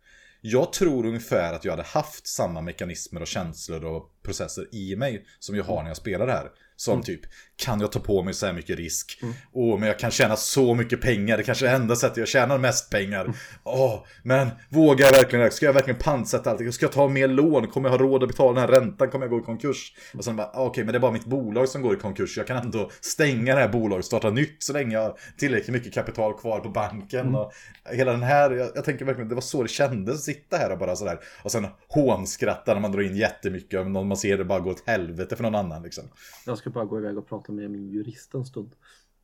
[0.40, 5.24] Jag tror ungefär att jag hade haft samma mekanismer och känslor och processer i mig
[5.38, 6.50] som jag har när jag spelar det här.
[6.76, 7.04] Som mm.
[7.04, 7.20] typ,
[7.56, 9.18] kan jag ta på mig så här mycket risk?
[9.22, 9.34] Mm.
[9.52, 11.36] Åh, men jag kan tjäna så mycket pengar.
[11.36, 13.20] Det kanske är enda sättet jag tjänar mest pengar.
[13.20, 13.36] Mm.
[13.64, 16.74] Åh, men vågar jag verkligen Ska jag verkligen pantsätta allt?
[16.74, 17.66] Ska jag ta mer lån?
[17.66, 19.10] Kommer jag ha råd att betala den här räntan?
[19.10, 19.92] Kommer jag gå i konkurs?
[20.14, 22.36] Och sen bara, okej, okay, men det är bara mitt bolag som går i konkurs.
[22.36, 25.72] Jag kan ändå stänga det här bolaget och starta nytt så länge jag har tillräckligt
[25.72, 27.20] mycket kapital kvar på banken.
[27.20, 27.34] Mm.
[27.34, 27.52] Och
[27.92, 30.72] hela den här, jag, jag, tänker verkligen, det var så det kändes att sitta här
[30.72, 31.18] och bara sådär.
[31.42, 33.80] Och sen hånskratta när man drar in jättemycket.
[33.80, 36.04] Om man ser det bara gå åt helvete för någon annan liksom.
[36.46, 38.74] Jag ska bara gå iväg och prata med min jurist en stund.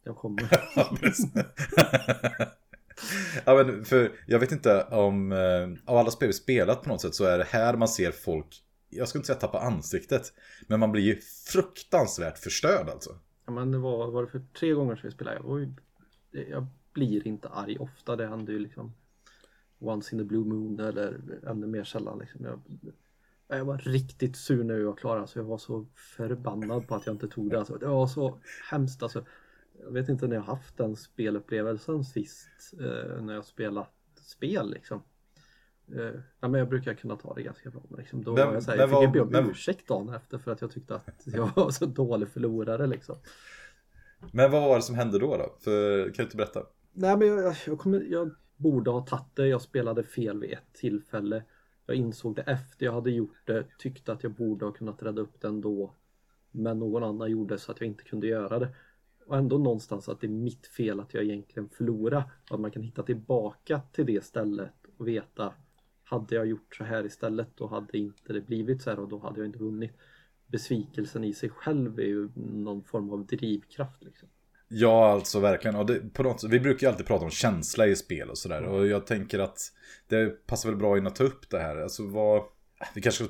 [0.05, 0.43] Jag kommer.
[3.45, 7.01] ja, men för jag vet inte om eh, av alla spel vi spelat på något
[7.01, 10.33] sätt så är det här man ser folk, jag skulle inte säga tappa ansiktet,
[10.67, 11.21] men man blir ju
[11.53, 13.11] fruktansvärt förstörd alltså.
[13.47, 15.41] Ja, men det var, var det för tre gånger som vi spelade.
[15.45, 15.75] Jag,
[16.49, 18.95] jag blir inte arg ofta, det händer ju liksom
[19.79, 22.19] once in a blue moon eller ännu mer sällan.
[22.19, 22.45] Liksom.
[22.45, 22.61] Jag,
[23.57, 25.19] jag var riktigt sur när jag var klar.
[25.19, 27.59] Alltså, jag var så förbannad på att jag inte tog det.
[27.59, 28.39] Alltså, det var så
[28.71, 29.03] hemskt.
[29.03, 29.25] Alltså,
[29.85, 35.03] jag vet inte när jag haft den spelupplevelsen sist eh, när jag spelat spel liksom.
[35.95, 37.83] Eh, ja, men jag brukar kunna ta det ganska bra.
[37.89, 40.39] Men liksom, då var jag, så här, jag fick var, be om ursäkt dagen efter
[40.39, 43.17] för att jag tyckte att jag var så dålig förlorare liksom.
[44.33, 45.37] Men vad var det som hände då?
[45.37, 45.57] då?
[45.61, 46.67] För, kan du inte berätta?
[46.93, 49.47] Nej men jag, jag, kommer, jag borde ha tagit det.
[49.47, 51.43] Jag spelade fel vid ett tillfälle.
[51.93, 55.23] Jag insåg det efter jag hade gjort det, tyckte att jag borde ha kunnat rädda
[55.23, 55.95] upp det ändå.
[56.51, 58.69] Men någon annan gjorde så att jag inte kunde göra det.
[59.27, 62.33] Och ändå någonstans att det är mitt fel att jag egentligen förlorar.
[62.51, 65.55] Att man kan hitta tillbaka till det stället och veta
[66.05, 69.19] hade jag gjort så här istället då hade inte det blivit så här och då
[69.19, 69.93] hade jag inte vunnit.
[70.47, 74.05] Besvikelsen i sig själv är ju någon form av drivkraft.
[74.05, 74.29] Liksom.
[74.75, 75.77] Ja, alltså verkligen.
[75.77, 78.63] Och det, på något, vi brukar ju alltid prata om känsla i spel och sådär.
[78.63, 79.73] Och jag tänker att
[80.09, 81.77] det passar väl bra in att ta upp det här.
[81.77, 82.43] Alltså vad...
[82.95, 83.25] Vi kanske...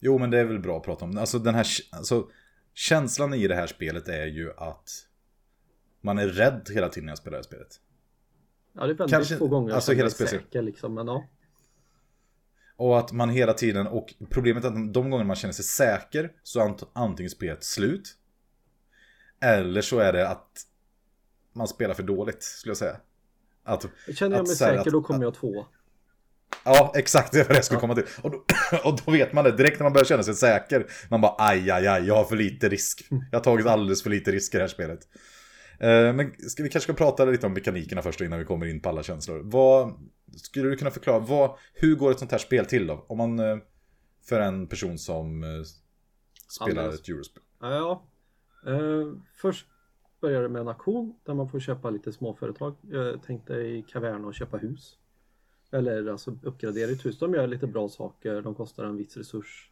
[0.00, 1.18] Jo, men det är väl bra att prata om.
[1.18, 1.66] Alltså den här...
[1.92, 2.28] Alltså,
[2.74, 4.90] känslan i det här spelet är ju att
[6.00, 7.80] man är rädd hela tiden när jag spelar det här spelet.
[8.72, 10.30] Ja, det är väldigt kanske, få gånger alltså, hela spelet.
[10.30, 11.28] säker liksom, men ja.
[12.76, 16.32] Och att man hela tiden, och problemet är att de gånger man känner sig säker
[16.42, 18.16] så är antingen spelet slut.
[19.40, 20.64] Eller så är det att
[21.58, 22.96] man spelar för dåligt, skulle jag säga.
[23.64, 25.66] Att, Känner jag mig säker, att, då kommer jag två.
[26.64, 27.80] Ja, exakt det var det jag skulle ja.
[27.80, 28.04] komma till.
[28.22, 28.44] Och då,
[28.84, 30.86] och då vet man det direkt när man börjar känna sig säker.
[31.10, 33.08] Man bara aj, aj, aj, jag har för lite risk.
[33.10, 35.08] Jag har tagit alldeles för lite risk i det här spelet.
[35.80, 38.80] Eh, men ska vi kanske ska prata lite om mekanikerna först innan vi kommer in
[38.80, 39.40] på alla känslor.
[39.44, 39.94] Vad,
[40.36, 43.06] skulle du kunna förklara, vad, hur går ett sånt här spel till då?
[43.08, 43.58] Om man, eh,
[44.28, 45.48] för en person som eh,
[46.48, 47.00] spelar Alldeles.
[47.00, 47.42] ett Eurospel.
[47.60, 48.06] Ja,
[48.66, 49.06] eh,
[49.40, 49.66] först
[50.20, 52.74] börjar det med en auktion där man får köpa lite småföretag.
[52.80, 54.98] Jag tänkte i Caverna och köpa hus.
[55.70, 57.18] Eller alltså uppgradera ett hus.
[57.18, 59.70] De gör lite bra saker, de kostar en viss resurs.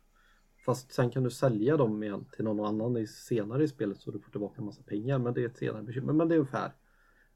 [0.65, 4.19] Fast sen kan du sälja dem igen till någon annan senare i spelet så du
[4.19, 5.19] får tillbaka en massa pengar.
[5.19, 6.13] Men det är ett senare bekymmer.
[6.13, 6.73] Men det är ungefär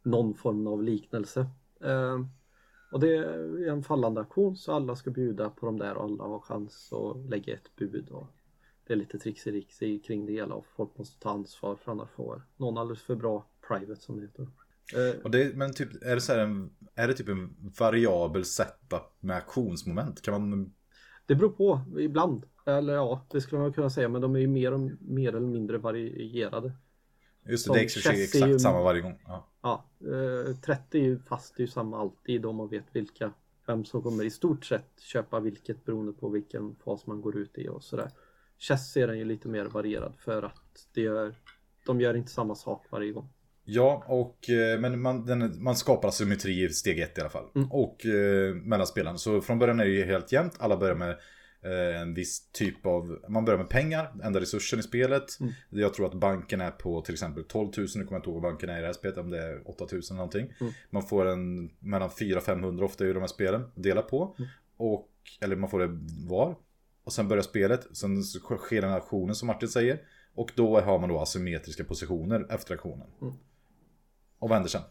[0.03, 1.47] någon form av liknelse.
[1.81, 2.21] Eh,
[2.93, 6.25] och det är en fallande auktion så alla ska bjuda på de där och alla
[6.25, 8.09] har chans att lägga ett bud.
[8.11, 8.27] Och
[8.91, 12.43] det är lite trixi kring det hela och folk måste ta ansvar för annars får
[12.57, 14.43] någon alldeles för bra private som det heter.
[14.95, 19.03] Eh, Och det, men typ, är det så en, är det typ en variabel setup
[19.21, 20.23] med aktionsmoment?
[20.23, 20.73] Kan man,
[21.27, 22.43] Det beror på ibland.
[22.67, 24.09] Eller ja, det skulle man kunna säga.
[24.09, 26.73] Men de är ju mer, och, mer eller mindre varierade.
[27.49, 29.19] just det, Som det är exakt ju- samma varje gång.
[29.27, 29.47] Ja.
[29.63, 33.33] Ja, eh, 30 är ju fast det är ju samma alltid om man vet vilka
[33.67, 37.59] vem som kommer i stort sett köpa vilket beroende på vilken fas man går ut
[37.59, 38.11] i och sådär.
[38.61, 41.35] Chess är den ju lite mer varierad för att det gör,
[41.87, 43.29] de gör inte samma sak varje gång.
[43.65, 47.45] Ja, och, eh, men man, den, man skapar symmetri i steg ett i alla fall.
[47.55, 47.73] Mm.
[47.73, 49.19] Och eh, mellan spelarna.
[49.19, 50.57] Så från början är det ju helt jämnt.
[50.59, 51.11] Alla börjar med
[51.63, 53.19] eh, en viss typ av...
[53.29, 55.41] Man börjar med pengar, enda resursen i spelet.
[55.41, 55.53] Mm.
[55.71, 57.87] Jag tror att banken är på till exempel 12 000.
[57.95, 59.19] Nu kommer jag inte ihåg vad banken är i det här spelet.
[59.19, 60.53] Om det är 8 000 eller någonting.
[60.61, 60.73] Mm.
[60.91, 63.71] Man får en mellan 400-500 ofta i de här spelen.
[63.75, 64.37] Dela på.
[64.39, 64.51] Mm.
[64.77, 65.09] Och,
[65.41, 66.57] eller man får det var.
[67.05, 67.97] Och sen börjar spelet.
[67.97, 70.01] Sen sker den aktionen som Martin säger.
[70.35, 73.07] Och då har man då asymmetriska positioner efter aktionen.
[73.21, 73.35] Mm.
[74.39, 74.83] Och vad händer sen?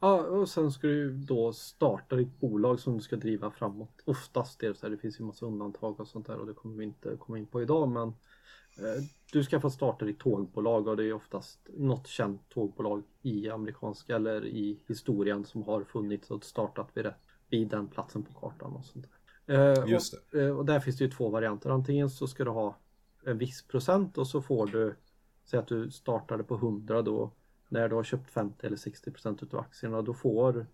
[0.00, 4.02] Ja, och sen ska du då starta ditt bolag som du ska driva framåt.
[4.04, 6.54] Oftast är det så här, det finns ju massa undantag och sånt där och det
[6.54, 8.08] kommer vi inte komma in på idag men
[8.78, 13.50] eh, du ska få starta ditt tågbolag och det är oftast något känt tågbolag i
[13.50, 18.32] amerikanska eller i historien som har funnits och startat vid, rätt, vid den platsen på
[18.32, 19.19] kartan och sånt där.
[19.50, 21.70] Eh, Just och, eh, och där finns det ju två varianter.
[21.70, 22.78] Antingen så ska du ha
[23.24, 24.94] en viss procent och så får du
[25.50, 27.30] Säg att du startade på 100 då
[27.68, 30.66] när du har köpt 50 eller 60 procent utav aktierna då får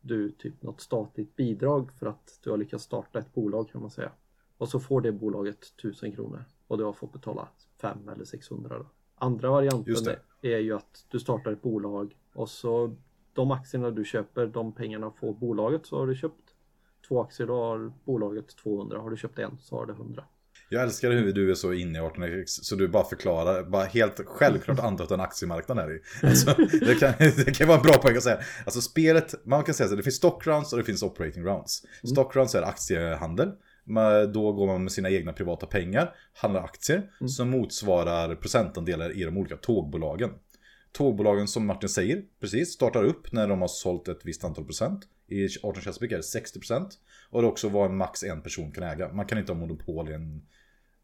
[0.00, 3.90] du typ något statligt bidrag för att du har lyckats starta ett bolag kan man
[3.90, 4.12] säga.
[4.58, 7.48] Och så får det bolaget 1000 kronor och du har fått betala
[7.80, 8.86] 5 eller 600 då.
[9.14, 9.94] Andra varianten
[10.40, 10.54] det.
[10.54, 12.96] är ju att du startar ett bolag och så
[13.32, 16.49] de aktierna du köper, de pengarna får bolaget så har du köpt
[17.10, 18.98] två aktier då har bolaget 200.
[18.98, 20.24] Har du köpt en så har du 100.
[20.72, 24.20] Jag älskar hur du är så inne i 18 så du bara förklarar, bara helt
[24.26, 26.00] självklart antar att en aktiemarknad här i.
[26.26, 28.38] Alltså, det, kan, det kan vara en bra poäng att säga.
[28.64, 31.82] Alltså spelet, man kan säga så det finns stock rounds och det finns operating rounds.
[32.12, 33.52] Stock rounds är aktiehandel.
[34.32, 39.36] Då går man med sina egna privata pengar, handlar aktier som motsvarar procentandelar i de
[39.36, 40.30] olika tågbolagen.
[40.92, 45.08] Tågbolagen som Martin säger, precis, startar upp när de har sålt ett visst antal procent.
[45.26, 46.90] I 18 Chesapeake är det 60%
[47.30, 49.12] och det är också vad en max en person kan äga.
[49.12, 50.42] Man kan inte ha monopol i en,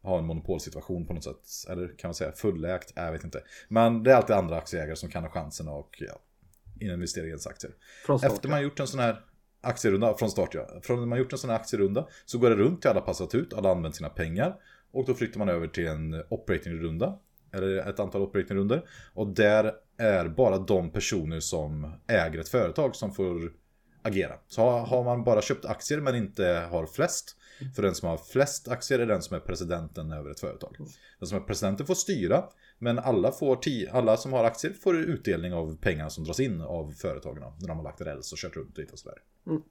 [0.01, 1.71] ha en monopolsituation på något sätt.
[1.71, 2.93] Eller kan man säga fullägt?
[2.95, 3.43] Jag vet inte.
[3.67, 6.19] Men det är alltid andra aktieägare som kan ha chansen och ja,
[6.79, 7.73] investera i ens aktier.
[8.03, 9.25] Start, Efter man gjort en sån här
[9.61, 10.67] aktierunda, från start ja.
[10.83, 13.53] Från man gjort en sån här aktierunda så går det runt till alla passat ut,
[13.53, 14.55] alla använt sina pengar.
[14.91, 17.19] Och då flyttar man över till en operating-runda.
[17.57, 18.83] Eller ett antal operating-runder.
[19.13, 23.53] Och där är bara de personer som äger ett företag som får
[24.01, 24.33] agera.
[24.47, 27.35] Så har- man bara köpt aktier men inte har flest.
[27.75, 30.75] För den som har flest aktier är den som är presidenten över ett företag.
[31.19, 32.43] Den som är presidenten får styra.
[32.79, 36.61] Men alla, får ti- alla som har aktier får utdelning av pengarna som dras in
[36.61, 37.43] av företagen.
[37.59, 39.17] När de har lagt räls och kört runt dit och sådär.
[39.47, 39.61] Mm.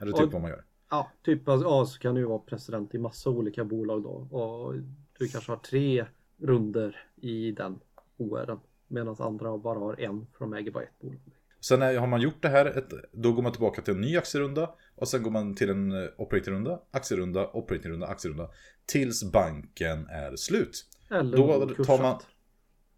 [0.00, 0.64] Är det typ Och- vad man gör?
[0.90, 4.10] Ja, typ ja, så kan du ju vara president i massa olika bolag då.
[4.38, 4.74] Och
[5.18, 6.06] du kanske har tre
[6.42, 7.78] runder i den
[8.16, 8.58] ORen.
[8.88, 11.20] Medan andra bara har en för de äger bara ett bolag.
[11.60, 14.16] Sen är, har man gjort det här, ett, då går man tillbaka till en ny
[14.16, 14.70] aktierunda.
[14.96, 18.50] Och sen går man till en eh, operatingrunda, aktierunda, operatingrunda, aktierunda.
[18.86, 20.86] Tills banken är slut.
[21.10, 22.20] Eller Då någon tar man-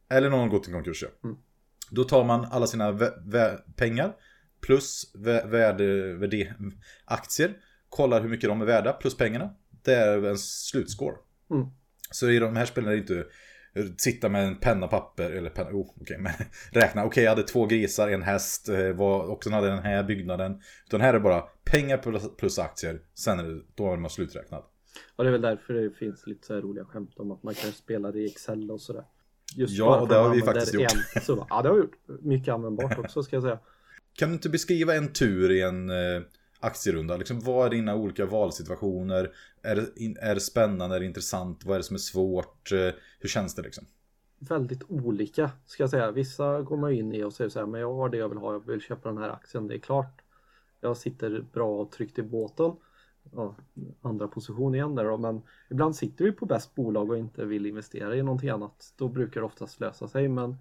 [0.09, 1.09] Eller någon går till konkurs ja.
[1.29, 1.37] Mm.
[1.91, 2.99] Då tar man alla sina
[3.77, 4.17] pengar
[4.61, 6.55] plus vä- värde, värde,
[7.05, 7.57] aktier.
[7.89, 9.55] Kollar hur mycket de är värda plus pengarna.
[9.83, 11.17] Det är en slutscore.
[11.51, 11.67] Mm.
[12.11, 13.27] Så i de här spelen är det inte
[13.97, 16.33] sitta med en penna papper, eller penna, oh, okej, men
[16.73, 19.85] räkna, okej jag hade två grisar, en häst, eh, var, och sen hade jag den
[19.85, 20.61] här byggnaden.
[20.87, 24.63] Utan här är bara pengar plus, plus aktier, sen är det, då är man sluträknad.
[25.17, 27.55] Och det är väl därför det finns lite så här roliga skämt om att man
[27.55, 29.05] kan spela det i Excel och sådär.
[29.57, 32.23] Just Ja, och det har vi faktiskt använder En, så, ja, det har vi gjort.
[32.23, 33.59] Mycket användbart också ska jag säga.
[34.19, 36.23] Kan du inte beskriva en tur i en eh,
[36.63, 37.17] aktierunda?
[37.17, 39.33] Liksom, vad är dina olika valsituationer?
[39.63, 40.97] Är det, är det spännande?
[40.97, 41.65] Är det intressant?
[41.65, 42.73] Vad är det som är svårt?
[42.73, 43.87] Eh, hur känns det liksom?
[44.49, 46.11] väldigt olika ska jag säga.
[46.11, 48.39] Vissa går man in i och säger så här, men jag har det jag vill
[48.39, 50.23] ha, jag vill köpa den här aktien, det är klart.
[50.81, 52.73] Jag sitter bra och tryggt i båten.
[53.33, 53.57] Ja,
[54.01, 57.67] andra position igen där då, men ibland sitter vi på bäst bolag och inte vill
[57.67, 58.95] investera i någonting annat.
[58.97, 60.57] Då brukar det oftast lösa sig, men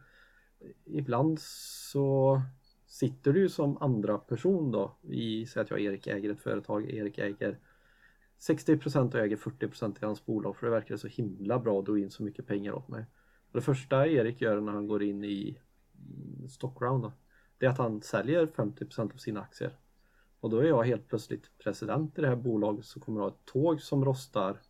[0.85, 2.41] ibland så
[2.91, 7.17] sitter du som andra person då i, säg att jag Erik äger ett företag, Erik
[7.17, 7.59] äger
[8.39, 11.99] 60% och äger 40% i hans bolag för det verkar så himla bra att dra
[11.99, 13.05] in så mycket pengar åt mig.
[13.51, 15.57] Och det första Erik gör när han går in i
[16.49, 17.13] Stockround då,
[17.57, 19.77] det är att han säljer 50% av sina aktier.
[20.39, 23.37] Och då är jag helt plötsligt president i det här bolaget som kommer att ha
[23.37, 24.61] ett tåg som rostar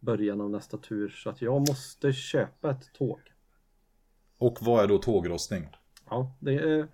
[0.00, 3.20] början av nästa tur så att jag måste köpa ett tåg.
[4.38, 5.68] Och vad är då tågrostning?
[6.10, 6.88] Ja, det, är,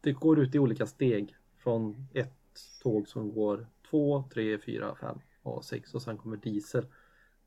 [0.00, 2.34] det går ut i olika steg från ett
[2.82, 6.86] tåg som går 2, 3, 4, 5 och sex och sen kommer diesel.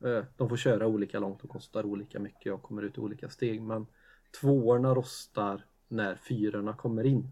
[0.03, 3.29] Eh, de får köra olika långt och kostar olika mycket och kommer ut i olika
[3.29, 3.85] steg men
[4.41, 7.31] tvåorna rostar när fyrorna kommer in.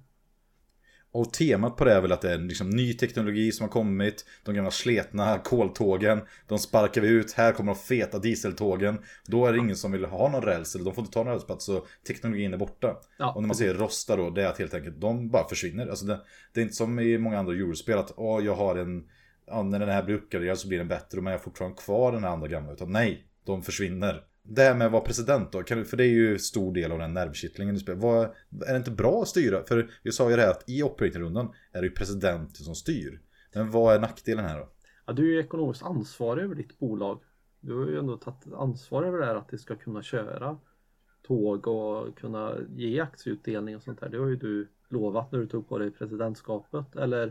[1.11, 4.25] Och temat på det är väl att det är liksom ny teknologi som har kommit.
[4.43, 6.21] De gamla sletna koltågen.
[6.47, 7.31] De sparkar vi ut.
[7.31, 8.99] Här kommer de feta dieseltågen.
[9.27, 10.75] Då är det ingen som vill ha någon räls.
[10.75, 11.65] Eller de får inte ta någon rälsplats.
[11.65, 12.95] Så teknologin är borta.
[13.17, 13.33] Ja.
[13.33, 14.29] Och när man säger rosta då.
[14.29, 15.87] Det är att helt enkelt de bara försvinner.
[15.87, 16.19] Alltså det,
[16.53, 17.97] det är inte som i många andra eurospel.
[17.97, 19.03] Att åh, jag har en...
[19.47, 21.21] Ja, när den här blir uppgraderad så blir den bättre.
[21.21, 22.73] Men jag har fortfarande kvar den här andra gamla.
[22.73, 24.23] Utan nej, de försvinner.
[24.49, 27.13] Det här med att vara president då, för det är ju stor del av den
[27.13, 27.99] nervkittlingen du spelar.
[27.99, 28.23] Vad,
[28.67, 29.63] är det inte bra att styra?
[29.63, 33.21] För vi sa ju det här att i operatingrundan är det ju presidenten som styr.
[33.53, 34.69] Men vad är nackdelen här då?
[35.05, 37.21] Ja, du är ju ekonomiskt ansvarig över ditt bolag.
[37.59, 40.57] Du har ju ändå tagit ansvar över det här att det ska kunna köra
[41.27, 44.09] tåg och kunna ge aktieutdelning och sånt där.
[44.09, 47.27] Det har ju du lovat när du tog på dig presidentskapet eller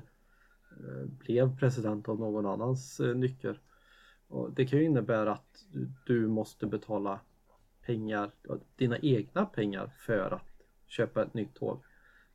[0.70, 3.14] eh, blev president av någon annans eh.
[4.28, 5.64] Och det kan ju innebära att
[6.06, 7.20] du måste betala
[7.86, 8.30] pengar,
[8.76, 11.82] dina egna pengar för att köpa ett nytt tåg.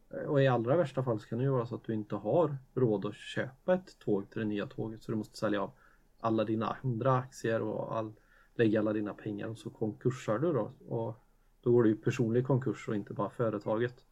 [0.10, 2.16] Eh, och i allra värsta fall så kan det ju vara så att du inte
[2.16, 5.72] har råd att köpa ett tåg till det nya tåget så du måste sälja av
[6.20, 8.14] alla dina andra aktier och all,
[8.56, 10.72] lägga alla dina pengar och så konkursar du då.
[10.88, 11.16] Och
[11.62, 14.06] då går du ju personlig konkurs och inte bara företaget.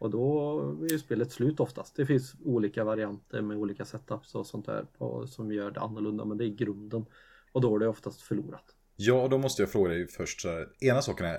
[0.00, 1.96] Och då är ju spelet slut oftast.
[1.96, 6.24] Det finns olika varianter med olika setups och sånt där på, som gör det annorlunda
[6.24, 7.06] men det är grunden.
[7.52, 8.64] Och då är det oftast förlorat.
[8.96, 10.40] Ja, då måste jag fråga dig först.
[10.40, 11.38] Så här, ena saken är,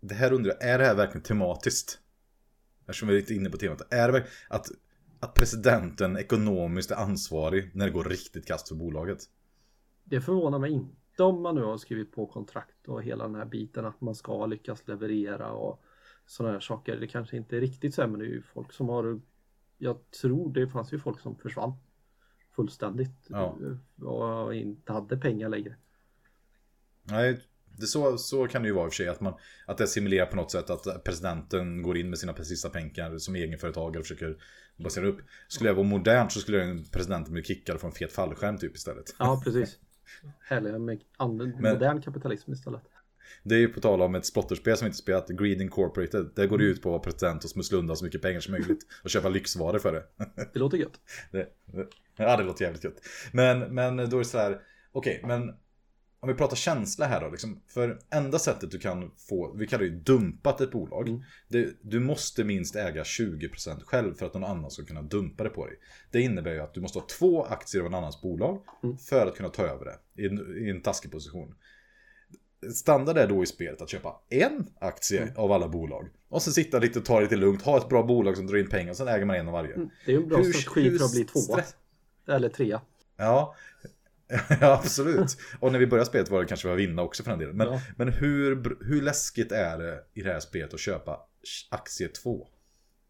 [0.00, 1.98] det här undrar är det här verkligen tematiskt?
[2.80, 3.92] Eftersom vi är lite inne på temat.
[3.92, 4.66] Är det att,
[5.20, 9.18] att presidenten ekonomiskt är ansvarig när det går riktigt kast för bolaget?
[10.04, 13.44] Det förvånar mig inte om man nu har skrivit på kontrakt och hela den här
[13.44, 15.84] biten att man ska lyckas leverera och
[16.26, 16.96] sådana här saker.
[16.96, 19.20] Det kanske inte är riktigt så här, men det är ju folk som har
[19.78, 21.72] Jag tror det fanns ju folk som försvann
[22.56, 23.58] fullständigt ja.
[24.00, 25.76] och inte hade pengar längre.
[27.02, 27.40] Nej,
[27.78, 29.08] det så, så kan det ju vara i och för sig.
[29.08, 29.34] Att, man,
[29.66, 33.36] att det simulerar på något sätt att presidenten går in med sina sista pengar som
[33.36, 34.36] egenföretagare och försöker
[34.76, 35.18] basera upp.
[35.48, 39.14] Skulle jag vara modern så skulle presidenten bli kickad från en fet fallskärm typ istället.
[39.18, 39.78] Ja, precis.
[40.40, 42.82] Härliga med modern kapitalism istället.
[43.42, 46.30] Det är ju på tal om ett splotterspel som vi inte spelat, Greed Incorporated.
[46.34, 48.52] Det går det ut på att vara president och smussla undan så mycket pengar som
[48.52, 48.86] möjligt.
[49.04, 50.04] Och köpa lyxvaror för det.
[50.52, 51.00] Det låter gött.
[51.32, 53.00] Det, det, ja, det låter jävligt gött.
[53.32, 54.60] Men, men då är det så här,
[54.92, 55.54] okej, okay, men
[56.24, 59.84] om vi pratar känsla här då, liksom, för enda sättet du kan få, vi kallar
[59.84, 61.08] det ju dumpat ett bolag.
[61.08, 61.22] Mm.
[61.48, 65.50] Det, du måste minst äga 20% själv för att någon annan ska kunna dumpa det
[65.50, 65.76] på dig.
[66.10, 68.98] Det innebär ju att du måste ha två aktier av en annans bolag mm.
[68.98, 71.54] för att kunna ta över det i en, i en taskig position
[72.72, 75.36] standard är då i spelet att köpa en aktie mm.
[75.36, 76.08] av alla bolag.
[76.28, 78.56] Och sen sitta lite och ta det lite lugnt, ha ett bra bolag som drar
[78.56, 79.74] in pengar och sen äger man en av varje.
[79.74, 79.90] Mm.
[80.06, 81.62] Det är ju en bra hur, strategi hur för att bli tvåa.
[82.28, 82.80] Eller trea.
[83.16, 83.54] Ja.
[84.60, 85.36] ja, absolut.
[85.60, 87.56] Och när vi började spelet var det kanske att vinna också för den delen.
[87.56, 87.80] Men, ja.
[87.96, 91.20] men hur, hur läskigt är det i det här spelet att köpa
[91.70, 92.48] aktie 2?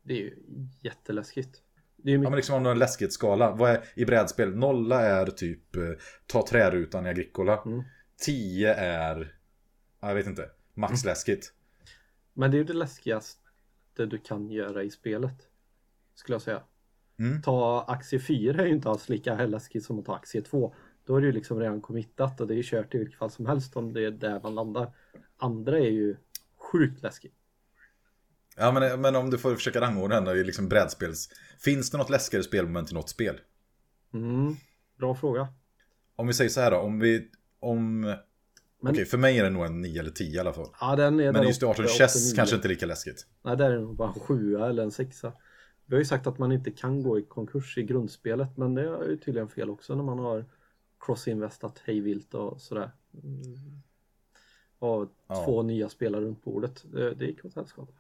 [0.03, 0.37] Det är ju
[0.81, 1.61] jätteläskigt.
[1.97, 2.25] Det är mycket...
[2.25, 3.51] Ja men liksom om du har en läskighetsskala.
[3.51, 4.57] Vad är i brädspel?
[4.57, 5.83] Nolla är typ eh,
[6.27, 7.63] ta trärutan i Agricola.
[7.67, 7.83] Mm.
[8.17, 9.35] 10 är
[10.09, 10.51] jag vet inte.
[10.75, 11.53] Max läskigt.
[12.33, 13.41] Men det är ju det läskigaste
[13.95, 15.49] du kan göra i spelet.
[16.15, 16.63] Skulle jag säga.
[17.19, 17.43] Mm.
[17.43, 20.75] Ta aktie 4 är ju inte alls lika läskigt som att ta aktie 2.
[21.05, 23.31] Då är det ju liksom redan committat och det är ju kört i vilket fall
[23.31, 24.93] som helst om det är där man landar.
[25.37, 26.17] Andra är ju
[26.57, 27.35] sjukt läskigt.
[28.57, 31.29] Ja men, men om du får försöka rangordna den i liksom brädspels...
[31.59, 33.41] Finns det något läskigare spelmoment i något spel?
[34.15, 34.57] Mm,
[34.99, 35.49] bra fråga.
[36.17, 37.31] Om vi säger så här då, om vi...
[37.61, 38.15] Om
[38.85, 38.93] men...
[38.93, 40.69] Okej, för mig är det nog en 9 eller 10 i alla fall.
[40.81, 43.27] Ja, den är Men just i 18 Chess kanske inte lika läskigt.
[43.43, 45.25] Nej, där är nog bara en 7 eller en 6
[45.87, 48.83] Vi har ju sagt att man inte kan gå i konkurs i grundspelet, men det
[48.83, 50.45] är ju tydligen fel också när man har
[51.01, 52.91] crossinvestat hejvilt och sådär.
[53.23, 53.83] Mm.
[54.79, 55.45] Och Ja.
[55.45, 56.85] två nya spelare runt bordet.
[56.93, 57.93] Det, det gick åt helskotta.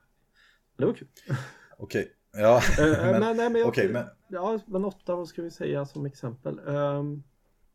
[0.76, 1.08] Men det var kul.
[1.76, 2.62] Okej, ja.
[2.78, 5.86] Eh, men, men, nej, men, jag- okej, men Ja, men åtta, vad ska vi säga
[5.86, 6.60] som exempel?
[6.60, 7.22] Um,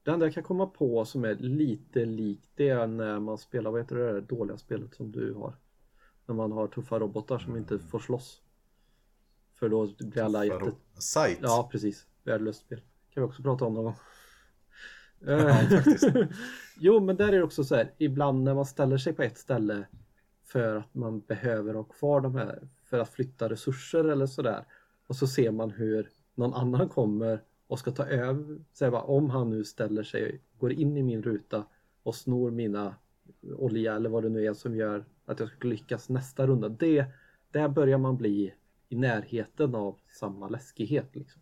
[0.04, 3.72] det enda jag kan komma på som är lite likt det är när man spelar,
[3.72, 5.56] vad heter det där dåliga spelet som du har?
[6.26, 8.42] När man har tuffa robotar som inte får slåss.
[9.56, 10.72] För då blir alla jätte...
[11.00, 11.40] Sight.
[11.42, 12.08] Ja, precis.
[12.24, 12.82] Värdelöst spel.
[13.14, 13.96] Kan vi också prata om någon gång.
[15.22, 16.04] Ja, faktiskt.
[16.80, 19.38] jo, men där är det också så här, ibland när man ställer sig på ett
[19.38, 19.88] ställe
[20.46, 24.66] för att man behöver ha kvar de här, för att flytta resurser eller sådär.
[25.08, 28.60] Och så ser man hur någon annan kommer och ska ta över.
[28.74, 31.66] Så bara, om han nu ställer sig, går in i min ruta
[32.04, 32.96] och snor mina
[33.56, 36.70] olja eller vad det nu är som gör att jag ska lyckas nästa runda.
[36.70, 37.06] Det,
[37.52, 38.54] där börjar man bli
[38.90, 41.16] i närheten av samma läskighet.
[41.16, 41.42] Liksom.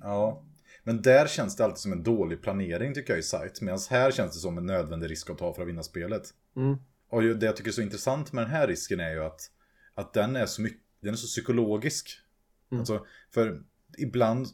[0.00, 0.44] Ja.
[0.84, 3.60] Men där känns det alltid som en dålig planering tycker jag i Sight.
[3.60, 6.22] Medan här känns det som en nödvändig risk att ta för att vinna spelet.
[6.56, 6.76] Mm.
[7.08, 9.40] Och det jag tycker är så intressant med den här risken är ju att,
[9.94, 12.18] att den är så mycket, den är så psykologisk.
[12.70, 12.80] Mm.
[12.80, 13.62] Alltså, för
[13.98, 14.46] ibland,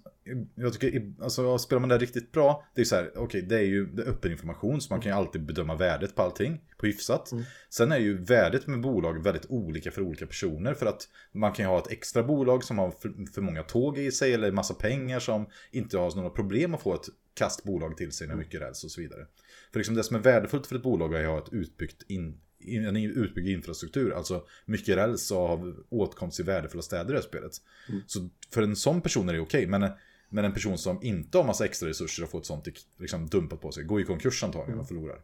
[0.55, 3.63] jag tycker, alltså spelar man det riktigt bra, det är så här, okej, det är
[3.63, 6.87] ju det är öppen information, så man kan ju alltid bedöma värdet på allting, på
[6.87, 7.33] hyfsat.
[7.33, 7.45] Mm.
[7.71, 11.65] Sen är ju värdet med bolag väldigt olika för olika personer, för att man kan
[11.65, 14.75] ju ha ett extra bolag som har för, för många tåg i sig, eller massa
[14.75, 18.85] pengar som inte har några problem att få ett kastbolag till sig med mycket räls
[18.85, 19.27] och så vidare.
[19.73, 22.41] För liksom det som är värdefullt för ett bolag är att ha ett utbyggt in,
[22.67, 27.53] en utbyggd infrastruktur, alltså mycket räls av åtkomst till värdefulla städer i det här spelet.
[27.89, 28.03] Mm.
[28.07, 29.91] Så för en sån person är det okej, men,
[30.29, 33.61] men en person som inte har massa extra resurser och får ett sånt liksom, dumpat
[33.61, 35.21] på sig, går i konkurs antagligen och förlorar.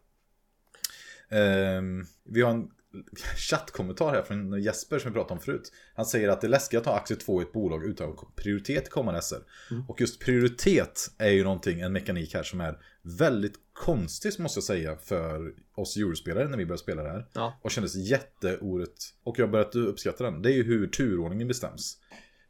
[1.29, 2.69] Ehm, vi har en
[3.35, 5.71] chattkommentar här från Jesper som vi pratade om förut.
[5.95, 8.87] Han säger att det är läskigt att ha aktie 2 i ett bolag utan prioritet
[8.87, 9.43] i kommande SR.
[9.71, 9.83] Mm.
[9.89, 14.63] Och just prioritet är ju någonting, en mekanik här som är väldigt konstig måste jag
[14.63, 17.27] säga för oss eurospelare när vi började spela det här.
[17.33, 17.59] Ja.
[17.61, 19.13] Och kändes jätteorätt.
[19.23, 20.41] Och jag har börjat uppskatta den.
[20.41, 21.97] Det är ju hur turordningen bestäms.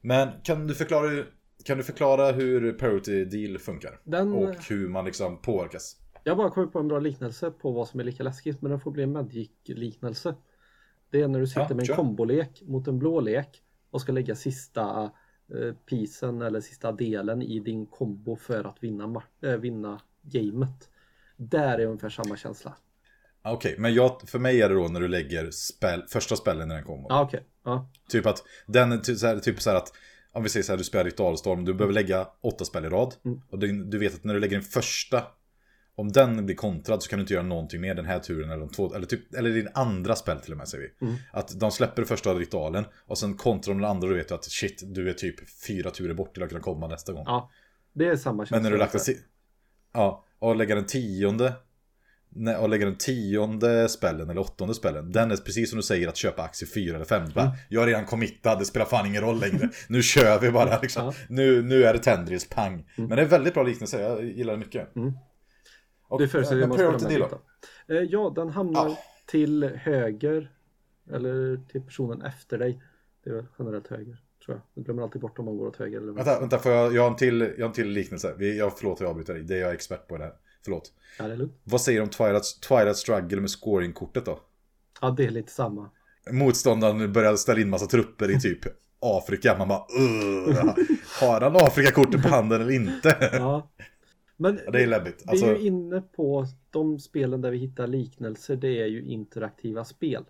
[0.01, 1.23] Men kan du förklara,
[1.65, 3.99] kan du förklara hur priority deal funkar?
[4.03, 5.97] Den, Och hur man liksom påverkas?
[6.23, 8.79] Jag bara kommit på en bra liknelse på vad som är lika läskigt men den
[8.79, 10.35] får bli en Magic-liknelse.
[11.09, 13.61] Det är när du sitter Ja, med en kombolek mot en blå lek
[13.91, 15.11] och ska lägga sista
[15.55, 20.89] eh, pisen eller sista delen i din kombo för att vinna, äh, vinna gamet.
[21.37, 22.75] Där är ungefär samma känsla.
[23.41, 26.67] Ah, Okej, men jag, för mig är det då när du lägger spel, första spellen
[26.67, 27.05] när den kommer.
[27.09, 27.43] Ja okej.
[27.63, 27.89] Ja.
[28.09, 29.93] Typ att den är ty- så här, typ så här att
[30.31, 33.15] om vi säger så här, du spelar ritualstorm, du behöver lägga åtta spel i rad.
[33.25, 33.41] Mm.
[33.49, 35.23] Och du, du vet att när du lägger den första,
[36.01, 38.59] om den blir kontrad så kan du inte göra någonting mer den här turen eller
[38.59, 41.05] de två, eller, typ, eller din andra spel till och med säger vi.
[41.05, 41.17] Mm.
[41.33, 44.45] Att de släpper första ritualen och sen kontrar de den andra och du vet att
[44.45, 45.35] shit, du är typ
[45.67, 47.23] fyra turer bort till att kunna komma nästa gång.
[47.25, 47.51] ja.
[47.93, 48.55] Det är samma känsla.
[48.55, 49.15] Men när du lagt en
[49.93, 51.53] Ja, och lägga den tionde
[52.29, 56.07] nej, och lägga den tionde spellen eller åttonde spellen Den är precis som du säger
[56.07, 59.21] att köpa aktie 4 eller 5 bara, Jag är redan committad, det spelar fan ingen
[59.21, 61.13] roll längre Nu kör vi bara liksom Ja.
[61.29, 64.59] nu, nu är det Tendrils, pang Men det är väldigt bra liknelse, jag gillar det
[64.59, 65.13] mycket Mm.
[66.11, 67.29] Och, Det förutsätter att man spelar.
[67.87, 68.97] Eh, Ja, den hamnar Ja.
[69.25, 70.51] till höger.
[71.11, 72.81] Eller till personen efter dig.
[73.23, 74.17] Det är väl generellt höger.
[74.45, 74.61] Tror jag.
[74.73, 77.01] Jag glömmer alltid bort om man går åt höger eller Vänta, vänta, får jag, jag,
[77.01, 79.55] har en till, jag har en till liknelse Vi- jag, Förlåt jag avbryter dig, det
[79.55, 80.33] är jag expert på det här
[80.63, 81.53] Förlåt Ja, det är lugnt.
[81.63, 84.39] Vad säger du om Twilight, Twilight Struggle med scoringkortet då?
[85.01, 85.89] Ja, det är lite samma.
[86.31, 88.59] motståndaren börjar ställa in massa trupper i typ
[88.99, 89.55] Afrika.
[89.57, 90.73] Man bara "Ugh,
[91.21, 93.29] Har han Afrikakortet på handen eller inte?
[93.31, 93.71] Ja.
[94.41, 95.23] Men Ja, det är läbbigt.
[95.25, 98.55] vi Alltså, är ju inne på de spelen där vi hittar liknelser.
[98.55, 100.23] Det är ju interaktiva spel.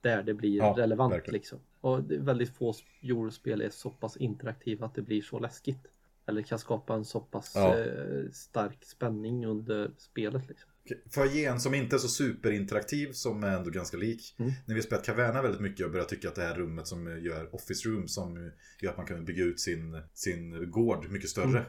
[0.00, 1.34] Där det blir Ja, relevant verkligen.
[1.34, 1.58] liksom.
[1.80, 5.86] Och väldigt få eurospel är så pass interaktiva att det blir så läskigt.
[6.26, 7.78] Eller kan skapa en så pass Ja.
[7.78, 10.70] eh, stark spänning under spelet liksom.
[11.14, 14.34] Får jag ge en som inte är så superinteraktiv som är ändå ganska lik.
[14.38, 14.52] Mm.
[14.66, 17.54] När vi spelat Caverna väldigt mycket och börjat tycka att det här rummet som gör
[17.54, 18.50] Office Room som
[18.80, 21.46] gör att man kan bygga ut sin, sin gård mycket större.
[21.48, 21.62] Mm.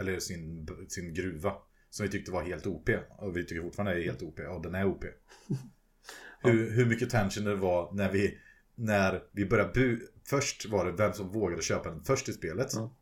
[0.00, 1.52] Eller sin, sin gruva.
[1.90, 2.88] Som vi tyckte var helt OP.
[3.18, 4.38] Och vi tycker fortfarande är helt OP.
[4.38, 5.04] Och den är OP.
[6.40, 8.38] hur, hur mycket tension det var när vi,
[8.74, 10.00] när vi började bu...
[10.24, 12.68] Först var det vem som vågade köpa den först i spelet.
[12.74, 12.96] Ja.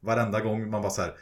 [0.00, 1.14] Varenda gång man var så här.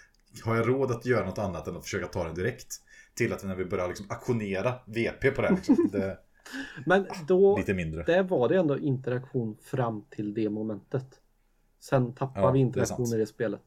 [0.45, 2.75] Har jag råd att göra något annat än att försöka ta den direkt?
[3.15, 5.49] Till att när vi började liksom aktionera VP på det.
[5.49, 6.19] här, Liksom, det
[6.87, 8.03] Men då, lite mindre.
[8.03, 11.07] där var det ändå interaktion fram till det momentet.
[11.81, 13.15] Sen tappar Ja, vi det är interaktion sant.
[13.15, 13.62] i det spelet.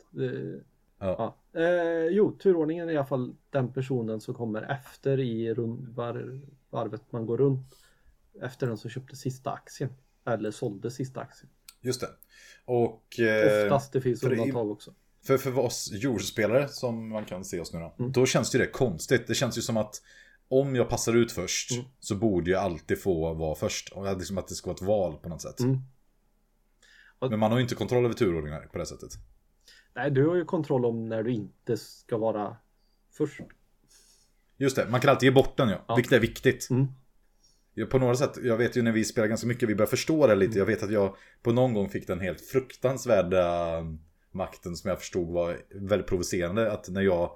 [0.99, 1.35] Ja.
[1.53, 1.61] Ja.
[1.61, 5.53] Eh, jo, turordningen är i alla fall den personen som kommer efter i
[5.95, 7.75] var, varvet man går runt.
[8.41, 9.89] Efter den som köpte sista aktien.
[10.25, 11.49] Eller sålde sista aktien.
[11.81, 12.07] Just det.
[12.65, 13.19] Och...
[13.19, 14.93] Eh, Oftast, det finns det- undantag också.
[15.23, 17.95] För, för oss jordspelare som man kan se oss nu då.
[17.99, 18.11] Mm.
[18.11, 19.27] Då känns ju det konstigt.
[19.27, 20.01] Det känns ju som att
[20.47, 21.85] om jag passar ut först Mm.
[21.99, 23.89] så borde jag alltid få vara först.
[23.89, 25.59] Och liksom att det ska vara ett val på något sätt.
[25.59, 25.77] Mm.
[27.19, 29.11] Och- Men man har ju inte kontroll över turordningar på det sättet.
[29.97, 32.57] Nej, du har ju kontroll om när du inte ska vara
[33.11, 33.41] först.
[34.57, 35.85] Just det, man kan alltid ge bort den ja.
[35.87, 35.95] Ja.
[35.95, 36.67] Vilket är viktigt.
[36.69, 36.87] Mm.
[37.89, 40.35] På några sätt, jag vet ju när vi spelar ganska mycket, vi börjar förstå det
[40.35, 40.57] lite.
[40.57, 43.71] Jag vet att jag på någon gång fick den helt fruktansvärda
[44.31, 46.71] makten som jag förstod var väldigt provocerande.
[46.71, 47.31] Att när jag,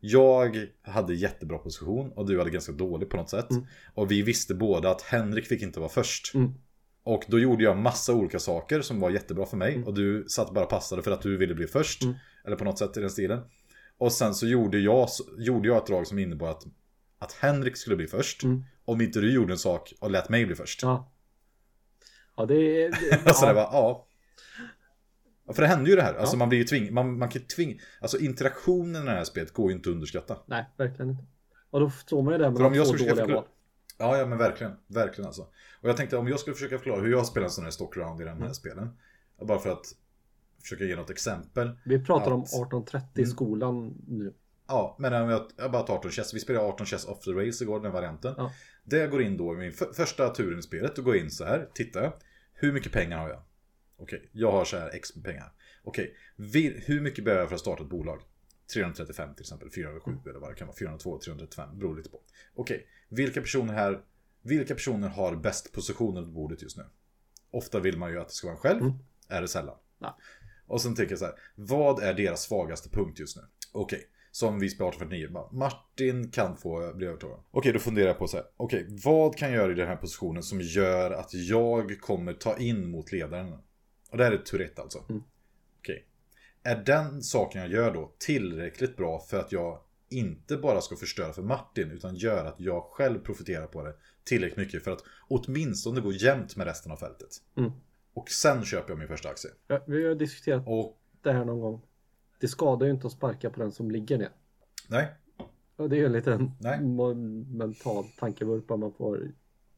[0.00, 3.50] jag hade jättebra position och du hade ganska dålig på något sätt.
[3.50, 3.66] Mm.
[3.94, 6.34] Och vi visste båda att Henrik fick inte vara först.
[6.34, 6.54] Mm.
[7.06, 9.74] Och då gjorde jag massa olika saker som var jättebra för mig.
[9.74, 9.86] Mm.
[9.86, 12.02] Och du satt bara och passade för att du ville bli först.
[12.02, 12.14] Mm.
[12.44, 13.40] Eller på något sätt i den stilen.
[13.98, 16.62] Och sen så gjorde jag, gjorde jag ett drag som innebar att,
[17.18, 18.42] att Henrik skulle bli först.
[18.42, 18.62] Mm.
[18.84, 20.82] Om inte du gjorde en sak och lät mig bli först.
[20.82, 21.12] Ja.
[22.36, 22.88] Ja, det.
[22.88, 22.94] Det,
[23.24, 23.46] ja.
[23.46, 24.06] det var, ja.
[25.52, 26.14] För det händer ju det här.
[26.14, 26.38] Alltså Ja.
[26.38, 29.70] man blir ju tving, man, man kan tving, alltså interaktionen i det här spelet går
[29.70, 30.36] ju inte att underskatta.
[30.46, 31.24] Nej, verkligen inte.
[31.70, 33.44] Och då står man ju där med jag två dåliga förklara- val.
[33.98, 34.72] Ja, ja men verkligen.
[34.86, 35.42] Verkligen alltså.
[35.80, 38.20] Och jag tänkte om jag skulle försöka förklara hur jag spelar en sån här stockround
[38.20, 38.54] i den här Mm.
[38.54, 38.96] spelen.
[39.42, 39.86] Bara för att
[40.62, 41.78] försöka ge något exempel.
[41.84, 43.30] Vi pratar om Att- 1830 i Mm.
[43.30, 44.34] skolan nu.
[44.68, 46.34] Ja, men om jag, jag bara tar 18 chess.
[46.34, 48.34] Vi spelade 18 chess off the race igår, den varianten.
[48.36, 48.52] Ja.
[48.84, 50.96] Det går in då i min för, första turen i spelet.
[50.96, 52.12] Då går jag in så här, tittar jag.
[52.52, 53.42] Hur mycket pengar har jag?
[53.98, 55.52] Okej, jag har så här x med pengar.
[55.84, 58.20] Okej, vi- hur mycket behöver jag för att starta ett bolag?
[58.74, 62.20] 335 till exempel, 407 eller vad det kan vara, 402, 335, beror lite på.
[62.54, 64.02] Okej, vilka personer här,
[64.42, 66.84] vilka personer har bäst positioner på bordet just nu?
[67.50, 68.92] Ofta vill man ju att det ska vara en själv, Mm.
[69.28, 69.76] är det sällan.
[69.98, 70.18] Ja.
[70.66, 73.42] Och sen tänker jag så här, vad är deras svagaste punkt just nu?
[73.72, 77.40] Okej, som vi spelar 1849, bara, Martin kan få bli övertalad.
[77.50, 79.96] Okej, då funderar jag på så här, okej, vad kan jag göra i den här
[79.96, 83.52] positionen som gör att jag kommer ta in mot ledaren?
[84.10, 85.04] Och det här är Tourette alltså.
[85.08, 85.22] Mm.
[85.78, 86.06] Okej.
[86.62, 89.80] Är den saken jag gör då tillräckligt bra för att jag
[90.16, 93.94] inte bara ska förstöra för Martin utan gör att jag själv profiterar på det
[94.24, 97.28] tillräckligt mycket för att åtminstone gå jämnt med resten av fältet.
[97.56, 97.70] Mm.
[98.14, 99.50] Och sen köper jag min första aktie.
[99.66, 101.82] Ja, vi har diskuterat Och det här någon gång.
[102.40, 104.30] Det skadar ju inte att sparka på den som ligger ner.
[104.88, 105.08] nej,
[105.76, 106.80] Och det är ju en liten Nej.
[107.58, 109.30] mental tankevurpa man får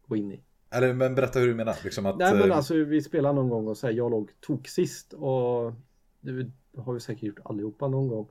[0.06, 0.42] gå in i.
[0.70, 1.76] eller men berätta hur du menar.
[1.84, 4.68] Liksom att, Nej men eh, alltså vi spelar någon gång och säger jag låg tok
[4.68, 5.72] sist och
[6.20, 8.28] det har vi säkert gjort allihopa någon gång.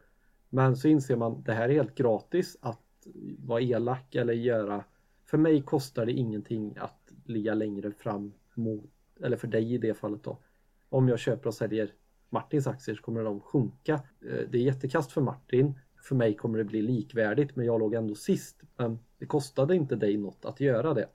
[0.50, 3.08] Men så inser man det här är helt gratis att
[3.40, 4.84] vara elak eller göra.
[5.26, 8.84] För mig kostar det ingenting att ligga längre fram mot,
[9.22, 10.38] eller för dig i det fallet då.
[10.90, 11.94] Om jag köper och säljer
[12.30, 13.94] Martins aktier så kommer de sjunka.
[13.94, 15.80] Eh, Det är jättekast för Martin.
[16.02, 18.62] För mig kommer det bli likvärdigt men jag låg ändå sist.
[18.78, 21.10] Men det kostade inte dig något att göra det.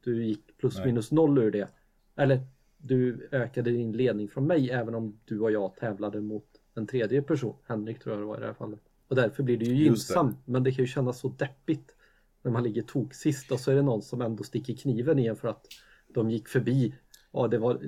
[0.00, 0.86] Du gick plus Nej.
[0.86, 1.68] minus noll ur det.
[2.16, 2.40] Eller
[2.78, 7.22] du ökade din ledning från mig även om du och jag tävlade mot en tredje
[7.22, 7.56] person.
[7.66, 8.80] Henrik tror jag det var i det här fallet.
[9.08, 9.80] Och därför blir det ju det.
[9.80, 10.38] gynnsamt.
[10.46, 11.94] Men det kan ju kännas så deppigt.
[12.42, 15.26] När man ligger tok sist och så är det någon som ändå sticker kniven i
[15.26, 15.66] en för att
[16.14, 16.94] de gick förbi.
[17.32, 17.80] Ja, det var,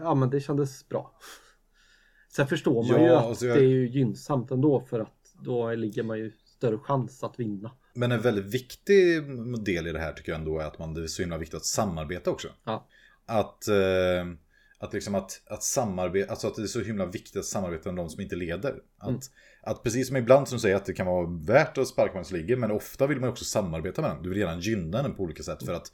[0.00, 1.18] ja men det kändes bra.
[2.28, 5.32] Sen förstår man Ja, ju att alltså jag- det är ju gynnsamt ändå för att
[5.44, 7.70] då ligger man ju större chans att vinna.
[7.94, 9.22] Men en väldigt viktig
[9.64, 11.56] del i det här tycker jag ändå är att man, det är så himla viktigt
[11.56, 12.48] att samarbeta också.
[12.64, 12.86] Ja.
[13.26, 13.74] Att, eh,
[14.78, 18.04] att liksom att, att samarbeta, alltså att det är så himla viktigt att samarbeta med
[18.04, 18.74] de som inte leder.
[18.98, 19.20] Att, Mm.
[19.62, 22.36] att precis som ibland som du säger att det kan vara värt att sparka som
[22.36, 24.22] ligger, men ofta vill man också samarbeta med den.
[24.22, 25.92] Du vill gärna gynna den på olika sätt för att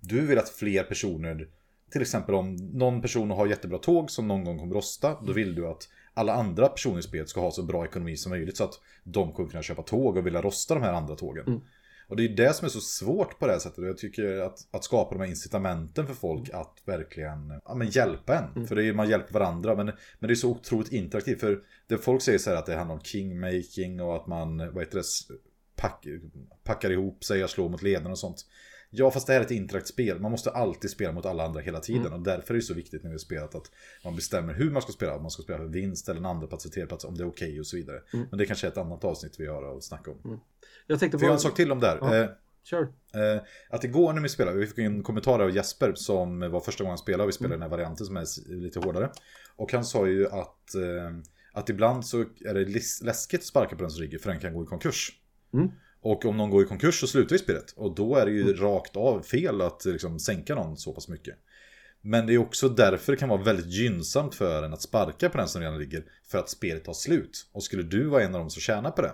[0.00, 1.48] du vill att fler personer,
[1.90, 5.54] till exempel om någon person har jättebra tåg som någon gång kommer rosta, då vill
[5.54, 8.64] du att alla andra personer i spelet ska ha så bra ekonomi som möjligt så
[8.64, 11.46] att de kommer kunna köpa tåg och vilja rosta de här andra tågen.
[11.46, 11.60] Mm.
[12.08, 13.84] Och det är det som är så svårt på det här sättet.
[13.84, 18.38] Jag tycker att, att skapa de här incitamenten för folk att verkligen ja, men hjälpa
[18.38, 18.52] en.
[18.56, 18.66] Mm.
[18.66, 19.74] För är, man hjälper varandra.
[19.74, 19.86] Men,
[20.18, 21.40] men det är så otroligt interaktivt.
[21.40, 24.84] För det folk säger så här att det handlar om kingmaking och att man vad
[24.84, 25.04] heter det,
[25.76, 26.06] pack,
[26.64, 28.46] packar ihop sig och slår mot ledarna och sånt.
[28.96, 30.20] Ja, fast det här är ett interaktivt spel.
[30.20, 32.06] Man måste alltid spela mot alla andra hela tiden.
[32.06, 32.12] Mm.
[32.12, 33.70] Och därför är det så viktigt när vi har spelat att
[34.04, 35.14] man bestämmer hur man ska spela.
[35.16, 37.28] Om man ska spela för vinst eller en andra plats, tredje plats, om det är
[37.28, 38.02] okej och så vidare.
[38.12, 38.26] Mm.
[38.30, 40.40] Men det kanske är ett annat avsnitt vi har att snacka om.
[40.86, 41.38] Jag tänkte För jag har på...
[41.38, 41.98] en sak till om det här.
[42.00, 42.16] Ja.
[42.16, 42.28] Eh,
[42.64, 42.82] Kör.
[42.82, 46.84] Eh, att igår när vi spelade, vi fick en kommentar av Jesper som var första
[46.84, 47.60] gången han spelade och vi spelade Mm.
[47.60, 49.10] den här varianten som är lite hårdare.
[49.56, 51.18] Och han sa ju att, eh,
[51.52, 52.64] att ibland så är det
[53.04, 55.12] läskigt att sparka på den som ligger för den kan gå i konkurs.
[55.54, 55.70] Mm.
[56.04, 57.72] Och om någon går i konkurs så slutar ju spelet.
[57.76, 61.34] Och då är det ju rakt av fel att liksom, sänka någon så pass mycket.
[62.00, 65.38] Men det är också därför det kan vara väldigt gynnsamt för en att sparka på
[65.38, 66.04] den som redan ligger.
[66.26, 67.46] För att spelet tar slut.
[67.52, 69.12] Och skulle du vara en av dem som tjänar på det.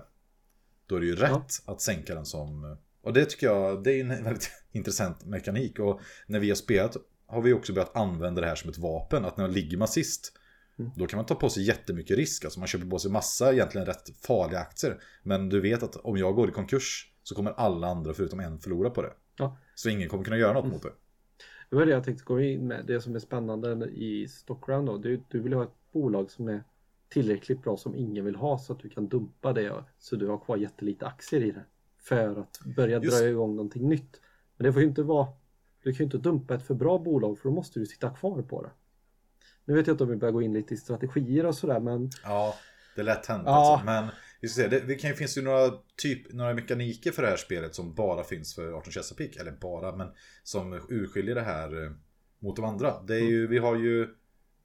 [0.87, 2.77] Då är det ju rätt att sänka den som...
[3.03, 5.79] Och det tycker jag, det är en väldigt intressant mekanik.
[5.79, 9.25] Och när vi har spelat har vi också börjat använda det här som ett vapen.
[9.25, 10.33] Att när man ligger man sist.
[10.81, 10.93] Mm.
[10.97, 12.45] Då kan man ta på sig jättemycket risk.
[12.45, 14.99] Alltså man köper på sig massa egentligen rätt farliga aktier.
[15.23, 18.59] Men du vet att om jag går i konkurs så kommer alla andra förutom en
[18.59, 19.13] förlora på det.
[19.39, 19.57] Ja.
[19.75, 20.73] Så ingen kommer kunna göra något Mm.
[20.75, 20.93] mot det.
[21.71, 22.87] Det var det jag tänkte gå in med.
[22.87, 24.99] Det som är spännande i Stockround då.
[24.99, 26.65] Du, du vill ha ett bolag som är
[27.09, 30.39] tillräckligt bra som ingen vill ha så att du kan dumpa det så du har
[30.39, 31.65] kvar jättelite aktier i det.
[31.99, 34.21] För att börja Just- dra igång någonting nytt.
[34.57, 35.27] Men det får ju inte vara
[35.83, 38.43] Du kan ju inte dumpa ett för bra bolag för då måste du sitta kvar
[38.43, 38.71] på det.
[39.71, 42.11] Nu vet jag inte om vi börjar gå in lite i strategier och sådär men
[42.25, 42.55] Ja,
[42.95, 43.73] det är lätt hänt Ja.
[43.73, 43.87] alltså.
[43.87, 44.09] Men
[44.41, 47.37] vi ska se, det, det kan, finns ju några, typ, några mekaniker för det här
[47.37, 49.41] spelet som bara finns för 18 Chesapeake.
[49.41, 50.09] Eller bara, men
[50.43, 51.91] som urskiljer det här eh,
[52.39, 53.03] mot de andra.
[53.03, 54.09] Det är ju, vi har ju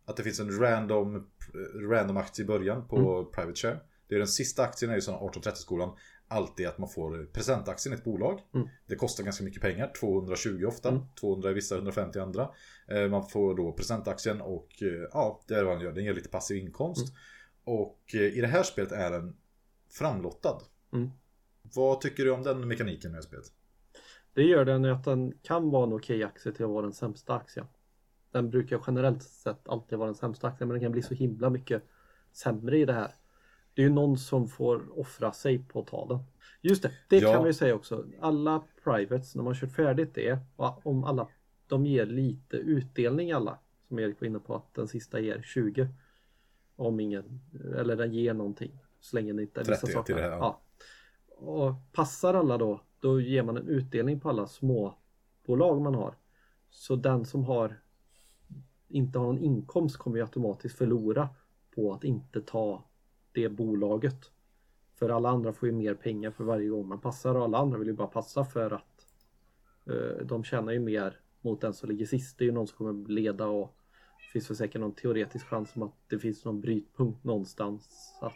[0.06, 3.80] att det finns en random, eh, random aktie i början på Private Share.
[4.08, 5.90] Det är den sista aktien är ju som 1830-skolan.
[6.28, 8.40] Alltid att man får presentaktien i ett bolag.
[8.54, 8.68] Mm.
[8.88, 11.02] Det kostar ganska mycket pengar, 220 ofta, Mm.
[11.20, 12.50] 200 i vissa, 150 i andra.
[12.88, 15.92] Eh, Man får då presentaktien och eh, ja, det är vad den gör.
[15.92, 17.08] Den ger lite passiv inkomst.
[17.10, 17.18] Mm.
[17.80, 19.36] Och eh, i det här spelet är den
[19.90, 20.62] framlottad.
[20.94, 21.10] Mm.
[21.76, 23.46] Vad tycker du om den mekaniken med spelet?
[24.34, 27.34] det gör den att den kan vara en okej aktie till att vara den sämsta
[27.36, 27.66] aktien.
[28.32, 31.50] Den brukar generellt sett alltid vara den sämsta aktien men den kan bli så himla
[31.50, 31.84] mycket
[32.32, 33.12] sämre i det här.
[33.76, 36.20] Det är ju någon som får offra sig på att ta den.
[36.62, 37.34] Just det, det Ja.
[37.34, 38.06] kan vi säga också.
[38.22, 40.40] Alla privates, när man kört färdigt det,
[40.84, 41.28] om alla,
[41.68, 43.60] de ger lite utdelning alla.
[43.88, 45.88] Som Erik var inne på att den sista ger 20.
[46.76, 47.42] Om ingen,
[47.78, 48.72] eller den ger någonting.
[49.00, 50.16] Så länge det inte är vissa 30 saker.
[50.16, 50.38] det här, ja.
[50.38, 50.62] ja.
[51.38, 54.98] Och passar alla då, då ger man en utdelning på alla små
[55.46, 56.16] bolag man har.
[56.70, 57.80] Så den som har
[58.88, 61.30] inte har någon inkomst kommer ju automatiskt förlora
[61.76, 62.84] på att inte ta
[63.36, 64.32] det bolaget.
[64.96, 67.78] För alla andra får ju mer pengar för varje gång man passar och alla andra
[67.78, 69.08] vill ju bara passa för att
[69.86, 72.38] eh, de tjänar ju mer mot den som ligger sist.
[72.38, 73.76] Det är ju någon som kommer leda och
[74.18, 78.16] det finns väl säkert någon teoretisk chans om att det finns någon brytpunkt någonstans.
[78.22, 78.34] Att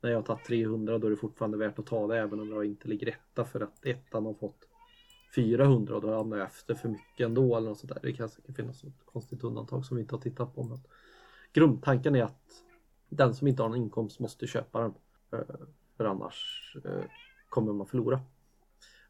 [0.00, 2.52] när jag har tagit 300 då är det fortfarande värt att ta det även om
[2.52, 4.68] jag inte ligger etta för att ettan har fått
[5.34, 8.00] 400 och då hamnar jag efter för mycket ändå eller något sånt där.
[8.02, 10.62] Det kan säkert finnas något konstigt undantag som vi inte har tittat på.
[10.62, 10.78] Men
[11.52, 12.64] grundtanken är att
[13.16, 14.94] den som inte har någon inkomst måste köpa den.
[15.32, 15.56] eh,
[15.96, 17.04] För annars eh,
[17.48, 18.20] kommer man förlora.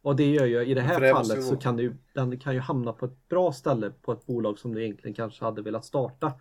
[0.03, 2.55] Och det gör ju i det här det fallet så kan det ju, den kan
[2.55, 5.85] ju hamna på ett bra ställe på ett bolag som du egentligen kanske hade velat
[5.85, 6.33] starta.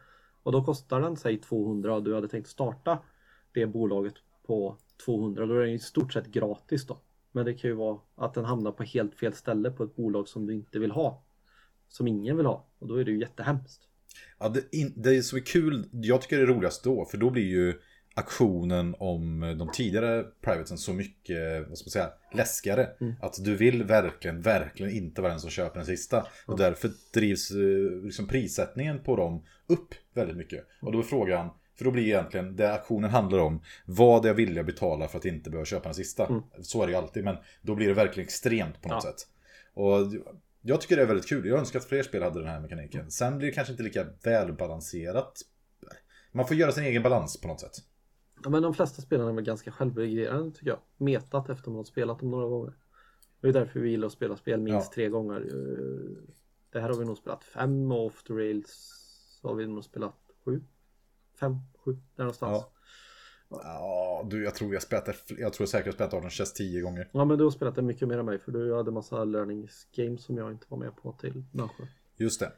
[0.43, 2.99] Och då kostar den säg 200 och du hade tänkt starta
[3.51, 4.13] det bolaget
[4.47, 5.45] på 200.
[5.45, 6.97] Då är den i stort sett gratis då.
[7.31, 10.27] Men det kan ju vara att den hamnar på helt fel ställe på ett bolag
[10.27, 11.23] som du inte vill ha.
[11.87, 12.65] Som ingen vill ha.
[12.79, 13.87] Och då är det ju jättehemskt.
[14.39, 17.29] Ja, det, in, det som är kul, jag tycker det är roligast då, för då
[17.29, 17.73] blir ju
[18.13, 22.89] aktionen om de tidigare privatesen så mycket, vad ska man säga, läskigare.
[23.01, 23.13] Mm.
[23.21, 26.27] Att du vill verkligen, verkligen inte vara den som köper den sista.
[26.45, 30.65] Och därför drivs eh, liksom prissättningen på dem upp väldigt mycket.
[30.81, 34.35] Och då är frågan, för då blir egentligen det aktionen handlar om, vad är jag
[34.35, 36.25] villig att betala för att inte behöva köpa den sista?
[36.25, 36.41] Mm.
[36.61, 39.11] Så är det ju alltid, men då blir det verkligen extremt på något Ja.
[39.11, 39.27] sätt.
[39.73, 39.97] Och
[40.61, 41.45] jag tycker det är väldigt kul.
[41.47, 43.11] Jag önskar att fler spel hade den här mekaniken.
[43.11, 45.41] Sen blir det kanske inte lika välbalanserat.
[46.31, 47.71] Man får göra sin egen balans på något sätt.
[48.43, 50.79] Ja, men de flesta spelarna är väl ganska självreglerande tycker jag.
[50.97, 52.73] Metat efter man har spelat dem några gånger.
[53.41, 54.93] Det är därför vi gillar att spela spel minst Ja.
[54.95, 55.41] tre gånger.
[55.41, 56.23] Eh,
[56.71, 58.91] Det här har vi nog spelat fem och off the rails
[59.43, 60.61] har vi nog spelat sju.
[61.39, 61.55] Fem,
[61.85, 62.51] sju, där någonstans.
[62.51, 62.71] Ja.
[63.51, 66.81] Ja, du, jag tror jag spelat det, jag tror säkert jag spelat Arden Chess tio
[66.81, 67.09] gånger.
[67.11, 69.87] Ja men du har spelat det mycket mer än mig för du hade massa learnings
[69.95, 71.87] games som jag inte var med på till människor.
[72.17, 72.51] Just det.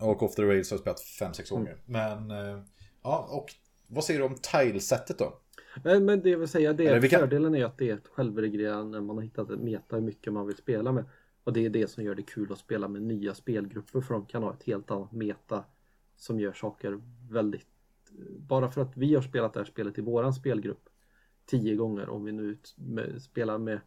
[0.00, 1.64] Och Off the Rails har jag spelat fem, sex Mm.
[1.64, 1.78] gånger.
[1.86, 2.62] Men, eh,
[3.02, 3.46] ja, och
[3.88, 5.38] vad säger du om tilesättet då?
[5.84, 9.16] Men, men det vill säga, det, kan- fördelen är att det är ett självreglerande, man
[9.16, 11.04] har hittat ett meta hur mycket man vill spela med.
[11.44, 14.26] Och det är det som gör det kul att spela med nya spelgrupper för de
[14.26, 15.64] kan ha ett helt annat meta
[16.16, 17.66] som gör saker väldigt...
[18.38, 20.88] Bara för att vi har spelat det här spelet i våran spelgrupp
[21.46, 22.58] tio gånger, om vi nu
[23.20, 23.80] spelar med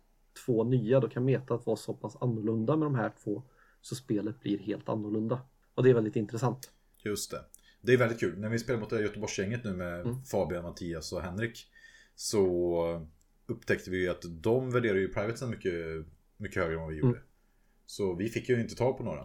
[0.45, 3.43] två nya, då kan metat vara så pass annorlunda med de här två
[3.81, 5.41] så spelet blir helt annorlunda.
[5.75, 6.71] Och det är väldigt intressant.
[7.03, 7.45] Just det.
[7.81, 8.39] Det är väldigt kul.
[8.39, 10.23] När vi spelar mot Göteborgsgänget nu med Mm.
[10.23, 11.67] Fabian, Mattias och Henrik.
[12.15, 13.07] Så
[13.45, 15.73] upptäckte vi ju att de värderar ju privatesen mycket,
[16.37, 17.17] mycket högre än vad vi gjorde.
[17.17, 17.23] Mm.
[17.85, 19.23] Så vi fick ju inte tag på några.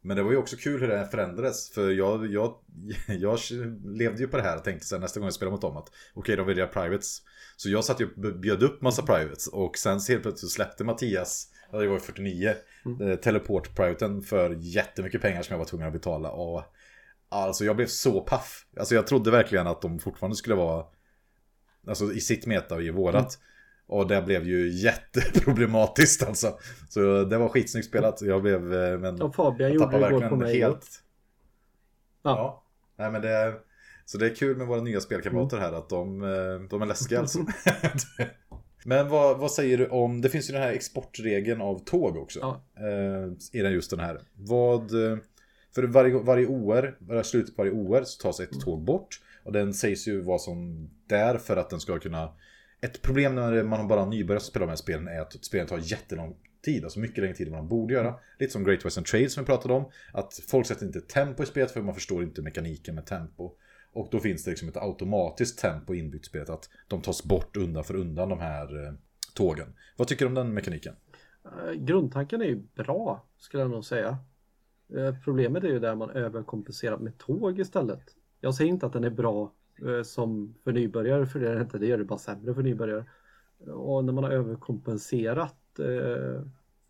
[0.00, 1.70] Men det var ju också kul hur det här förändrades.
[1.70, 2.54] För jag, jag,
[3.08, 3.38] jag
[3.84, 5.90] levde ju på det här och tänkte sen nästa gång jag spelar mot dem att
[6.14, 7.22] okej, de värderar privates.
[7.56, 11.48] Så jag satt ju och bjöd upp massa privates och sen helt plötsligt släppte Mattias,
[11.70, 12.54] det var ju 49,
[12.84, 13.08] Mm.
[13.08, 16.30] eh, teleport-privaten för jättemycket pengar som jag var tvungen att betala.
[16.30, 16.62] Och
[17.28, 18.66] alltså jag blev så paff.
[18.76, 20.86] Alltså jag trodde verkligen att de fortfarande skulle vara
[21.86, 23.38] Alltså i sitt meta och i vårat.
[23.88, 26.58] Och det blev ju jätteproblematiskt alltså.
[26.88, 28.22] Så det var skitsnyggt spelat.
[28.22, 30.58] Jag blev, eh, men Och Fabian gjorde ju igår på mig.
[30.58, 31.02] helt.
[32.22, 32.30] Ja.
[32.30, 32.64] Ja.
[32.96, 33.54] Nej men det,
[34.04, 37.20] så det är kul med våra nya spelkamrater här att de, eh, de är läskiga
[37.20, 37.38] alltså.
[38.84, 42.38] Men vad, vad säger du om, det finns ju den här exportregeln av tåg också.
[42.38, 42.62] Ja.
[42.76, 44.20] Eh, I den just den här.
[44.34, 45.18] Vad, eh,
[45.74, 49.20] för varje, varje OR, varje slutet på varje OR så tas ett tåg bort.
[49.44, 52.32] Och den sägs ju vara som där för att den ska kunna...
[52.80, 56.36] Ett problem när man bara nybörjat spela de här spelen är att spelen tar jättelång
[56.62, 56.84] tid.
[56.84, 58.14] Alltså mycket längre tid än vad man borde göra.
[58.38, 59.90] Lite som Great Western Trail som vi pratade om.
[60.12, 63.52] Att folk sätter inte tempo i spelet för man förstår inte mekaniken med tempo.
[63.92, 66.50] Och då finns det liksom ett automatiskt tempo inbyggt i spelet.
[66.50, 68.92] Att de tas bort undan för undan de här eh,
[69.34, 69.74] tågen.
[69.96, 70.94] Vad tycker du om den mekaniken?
[71.44, 74.18] Eh, grundtanken är ju bra, skulle jag nog säga.
[74.96, 78.02] Eh, problemet är ju där man överkompenserar med tåg istället.
[78.40, 79.52] Jag säger inte att den är bra
[79.86, 81.78] Eh, som för nybörjare, för det inte.
[81.78, 83.04] Det gör det bara sämre för nybörjare.
[83.66, 86.42] Och när man har överkompenserat eh,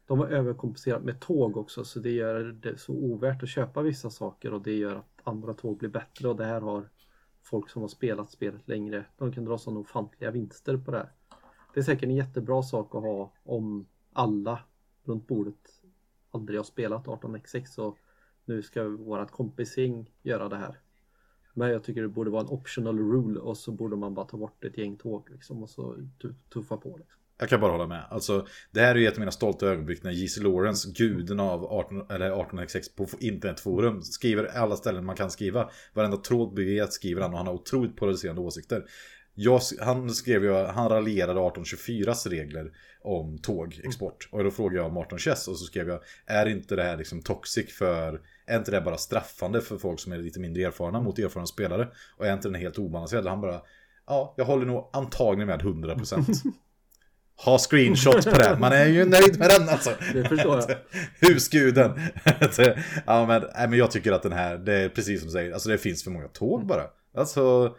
[0.09, 4.11] de har överkompenserat med tåg också så det gör det så ovärt att köpa vissa
[4.11, 6.89] saker och det gör att andra tåg blir bättre och det här har
[7.43, 11.13] folk som har spelat spelet längre, de kan dra sådana ofantliga vinster på det här.
[11.75, 14.61] Det är säkert en jättebra sak att ha om alla
[15.05, 15.83] runt bordet
[16.31, 17.99] aldrig har spelat 18x6 och
[18.45, 20.79] nu ska vårat kompising göra det här.
[21.59, 24.37] Men jag tycker det borde vara en optional rule och så borde man bara ta
[24.37, 25.97] bort ett gäng tåg liksom och så
[26.53, 26.89] tuffa på.
[26.89, 27.21] Liksom.
[27.41, 28.05] Jag kan bara hålla med.
[28.11, 30.41] Alltså, det här är ju ett av mina stolta ögonblick när J.C.
[30.41, 35.71] Lawrence, guden av 18, eller 18x6 på internetforum, skriver alla ställen man kan skriva.
[35.95, 38.85] Varenda tråd beget skriver han och han har otroligt polariserande åsikter.
[39.35, 44.29] Jag, han skrev ju, han raljerade 1824s regler om tågexport.
[44.31, 47.23] Och då frågade jag om 1821 och så skrev jag, är inte det här liksom
[47.23, 51.19] toxic för, är inte det bara straffande för folk som är lite mindre erfarna mot
[51.19, 51.89] erfarna spelare?
[52.17, 53.27] Och är inte den helt obalanserad?
[53.27, 53.61] Han bara,
[54.07, 56.53] ja, jag håller nog antagligen med 100%.
[57.45, 58.57] ha screenshots på det.
[58.61, 59.91] Man är ju nöjd med den alltså.
[60.13, 60.77] Det förstår jag.
[61.29, 62.01] Husguden.
[63.07, 65.53] ja, men, nej, men jag tycker att den här, det är precis som du säger,
[65.53, 66.83] alltså det finns för många tåg bara.
[67.17, 67.75] Alltså,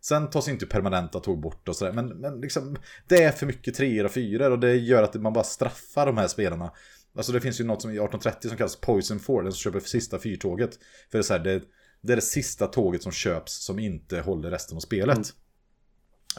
[0.00, 2.76] sen tas inte permanenta tåg bort och sådär, men, men liksom,
[3.08, 6.16] det är för mycket treor och fyror och det gör att man bara straffar de
[6.16, 6.70] här spelarna.
[7.18, 9.80] Alltså det finns ju något som i 1830 som kallas Poison 4, den som köper
[9.80, 10.78] sista fyrtåget.
[11.10, 11.62] För det är så här, det,
[12.00, 15.16] det är det sista tåget som köps som inte håller resten av spelet.
[15.16, 15.28] Mm.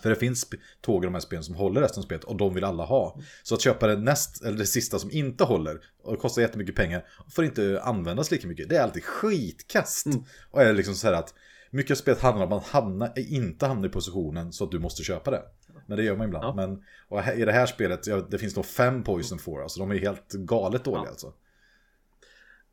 [0.01, 0.49] För det finns
[0.81, 3.19] tåg i de här spelen som håller resten av spelet och de vill alla ha.
[3.43, 6.75] Så att köpa det näst, eller det sista som inte håller och det kostar jättemycket
[6.75, 8.69] pengar och får inte användas lika mycket.
[8.69, 10.05] Det är alltid skitkast.
[10.05, 10.23] Mm.
[10.51, 11.33] Och är liksom så här att
[11.71, 14.79] mycket av spelet handlar om att man hamnar, inte hamnar i positionen så att du
[14.79, 15.41] måste köpa det.
[15.89, 16.45] Men det gör man ibland.
[16.45, 16.53] Ja.
[16.55, 19.91] Men och i det här spelet, ja, det finns nog fem Poison 4, alltså de
[19.91, 21.09] är helt galet dåliga Ja.
[21.09, 21.33] alltså.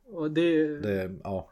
[0.05, 1.49] Och det, Det, ja.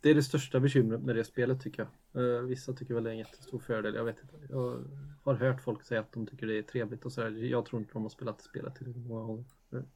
[0.00, 1.82] det är det största bekymret med det spelet tycker
[2.12, 2.36] jag.
[2.36, 4.34] Eh, vissa tycker väl det är en jättestor fördel, jag vet inte.
[4.50, 4.84] Jag
[5.22, 7.30] har hört folk säga att de tycker det är trevligt och sådär.
[7.30, 9.44] Jag tror inte de har spelat spelet tillräckligt många gånger.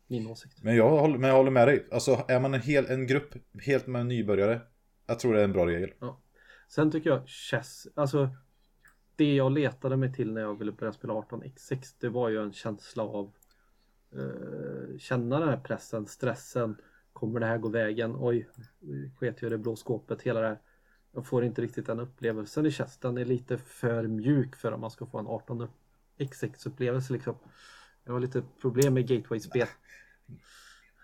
[0.06, 0.62] Min åsikt.
[0.62, 1.86] Men jag håller, men jag håller med dig.
[1.90, 4.60] Alltså är man en, hel, en grupp helt med nybörjare,
[5.06, 5.90] jag tror det är en bra regel.
[6.68, 8.30] Sen tycker jag chess, alltså
[9.20, 12.52] det jag letade mig till när jag ville börja spela 18x6 det var ju en
[12.52, 13.32] känsla av
[14.12, 16.76] eh, känna den här pressen, stressen.
[17.12, 18.16] Kommer det här gå vägen?
[18.18, 18.48] Oj,
[19.16, 20.58] sket jag i det blå skåpet, hela det här.
[21.12, 22.98] Jag får inte riktigt den upplevelsen i chess.
[22.98, 27.34] Den är lite för mjuk för att man ska få en 18x6 upplevelse liksom.
[28.04, 29.66] Jag har lite problem med gateway-spel.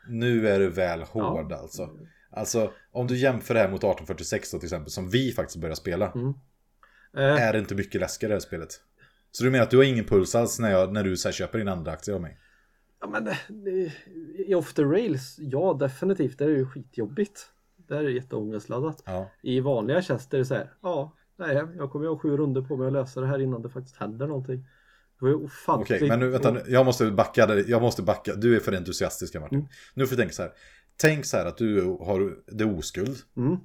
[0.09, 1.91] Nu är du väl hård alltså.
[2.31, 5.75] Alltså om du jämför det här mot 1846 då till exempel, som vi faktiskt börjar
[5.75, 6.13] spela.
[6.13, 6.35] Mm.
[7.17, 8.81] Eh, Är det inte mycket läskigare det här spelet?
[9.31, 11.59] Så du menar att du har ingen puls alls när, jag, när du så köper
[11.59, 12.39] din andra aktie av mig?
[13.01, 13.93] Ja men det,
[14.47, 17.47] i off the rails, ja definitivt, det är ju skitjobbigt.
[17.89, 19.03] Det är jätteångestladdat.
[19.07, 19.31] Ja.
[19.43, 22.63] I vanliga chess är det så här, ja, nej, jag kommer ju ha sju runder
[22.63, 24.61] på mig att lösa det här innan det faktiskt händer någonting.
[25.19, 26.09] Det var ju Okej, ofantligt.
[26.09, 28.35] men nu, vänta, nu, jag måste backa, jag måste backa.
[28.35, 29.59] Du är för entusiastisk Martin.
[29.59, 29.71] Mm.
[29.95, 30.53] Nu får du tänka så här.
[30.97, 33.17] Tänk så här att du har det är oskuld.
[33.37, 33.57] Mm.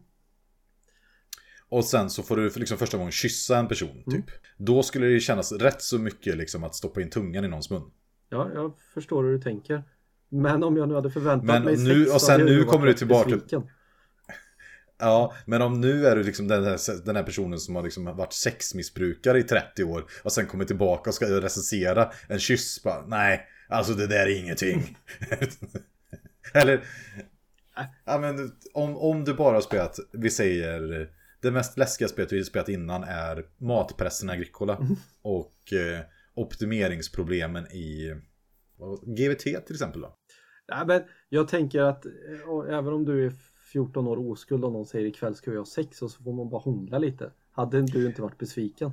[1.71, 4.07] Och sen så får du liksom första gången kyssa en person, typ.
[4.13, 4.23] Mm.
[4.57, 7.91] Då skulle det kännas rätt så mycket liksom att stoppa in tungan i någons mun.
[8.29, 9.83] Ja, jag förstår hur du tänker.
[10.29, 12.93] Men om jag nu hade förväntat Men mig nu- sex och sen nu kommer du
[12.93, 13.63] tillbaka till- besviken.
[15.03, 18.05] Ja, men om nu är du liksom den här, den här personen som har liksom
[18.05, 22.83] varit sexmissbrukare i 30 år och sen kommer tillbaka och ska recensera en kyss.
[22.83, 24.97] Bara, nej, alltså det där är ingenting.
[26.53, 26.83] Eller,
[28.05, 31.09] ja, men, om, om du bara har spelat, vi säger,
[31.41, 34.87] det mest läskiga spelet vi har spelat innan är matpressen Agricola
[35.21, 35.99] och eh,
[36.33, 38.15] optimeringsproblemen i
[39.05, 40.17] GVT till exempel då.
[40.69, 43.33] Nej, men jag tänker att eh, även om du är
[43.71, 46.49] 14 år oskuld och någon säger ikväll ska vi ha sex och så får man
[46.49, 47.31] bara hångla lite.
[47.51, 48.91] Hade du inte varit besviken?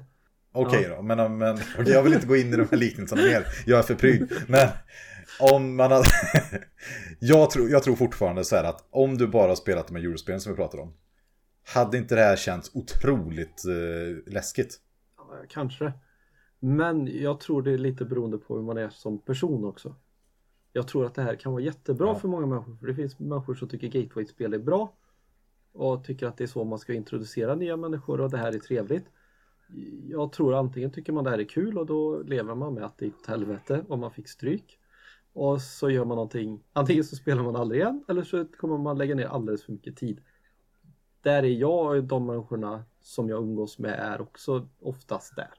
[0.53, 3.47] Okej då, men, men jag vill inte gå in i de här liknelserna mer.
[3.67, 4.33] Jag är för pryd.
[4.49, 4.69] Men
[5.41, 6.05] om man har...
[7.19, 10.03] jag, tror, jag tror fortfarande så här att om du bara har spelat de här
[10.03, 10.95] eurospelen som vi pratade om.
[11.75, 14.81] Hade inte det här känts otroligt eh, läskigt?
[15.17, 15.93] Ja, kanske.
[16.61, 19.95] Men jag tror det är lite beroende på hur man är som person också.
[20.73, 22.15] Jag tror att det här kan vara jättebra Ja.
[22.15, 22.77] för många människor.
[22.77, 24.93] För det finns människor som tycker gateway-spel är bra.
[25.73, 28.59] Och tycker att det är så man ska introducera nya människor och det här är
[28.59, 29.05] trevligt.
[30.09, 32.99] Jag tror antingen tycker man det här är kul och då lever man med att
[32.99, 34.79] det gick åt helvete och man fick stryk.
[35.33, 38.99] Och så gör man någonting, antingen så spelar man aldrig igen eller så kommer man
[38.99, 40.21] lägga ner alldeles för mycket tid.
[41.23, 45.51] Där är jag och de människorna som jag umgås med är också oftast där.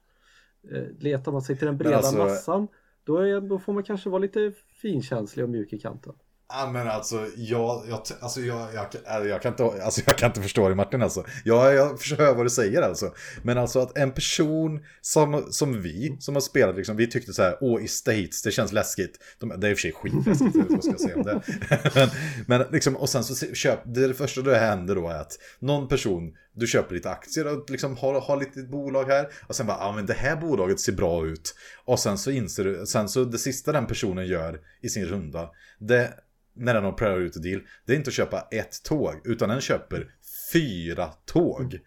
[0.72, 2.68] Eh, Letar man sig till den breda alltså- massan
[3.04, 4.52] då, är, då får man kanske vara lite
[4.82, 6.14] finkänslig och mjuk i kanten.
[6.54, 10.30] Ja men alltså, jag, jag, alltså jag, jag, äh, jag, kan inte, alltså jag kan
[10.30, 11.26] inte förstå det Martin alltså.
[11.44, 13.14] Jag, jag förstår vad du säger alltså.
[13.44, 17.42] Men alltså att en person som, som vi, som har spelat liksom, vi tyckte så
[17.42, 19.20] här, åh i States, det känns läskigt.
[19.40, 21.42] De, det är i och för sig skitläskigt, vad ska jag säga om det?
[21.96, 22.10] men,
[22.48, 25.88] men liksom, och sen så köp, det, det första det händer då är att någon
[25.88, 29.30] person, du köper lite aktier och liksom har, har lite bolag här.
[29.48, 31.56] Och sen bara, ja men det här bolaget ser bra ut.
[31.86, 35.50] Och sen så inser du, sen så det sista den personen gör i sin runda,
[35.80, 36.14] det
[36.60, 39.62] när den har prövat ut deal, det är inte att köpa ett tåg, utan den
[39.62, 40.12] köper
[40.54, 41.80] fyra tåg.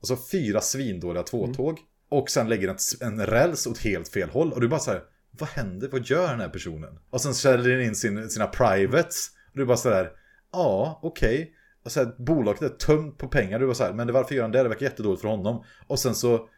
[0.00, 1.78] Alltså fyra svindåliga tvåtåg.
[2.08, 4.52] Och sen lägger den en räls åt helt fel håll.
[4.52, 5.02] Och du bara så här,
[5.38, 5.88] vad händer?
[5.92, 6.98] Vad gör den här personen?
[7.10, 9.30] Och sen säljer den in sin, sina privates.
[9.52, 10.10] Och du bara så där,
[10.52, 11.54] ja, okej.
[11.84, 13.58] Och så här, bolaget är tömt på pengar.
[13.58, 14.62] Du bara så här, men varför gör han det?
[14.62, 15.64] Det verkar jättedåligt för honom.
[15.86, 16.48] Och sen så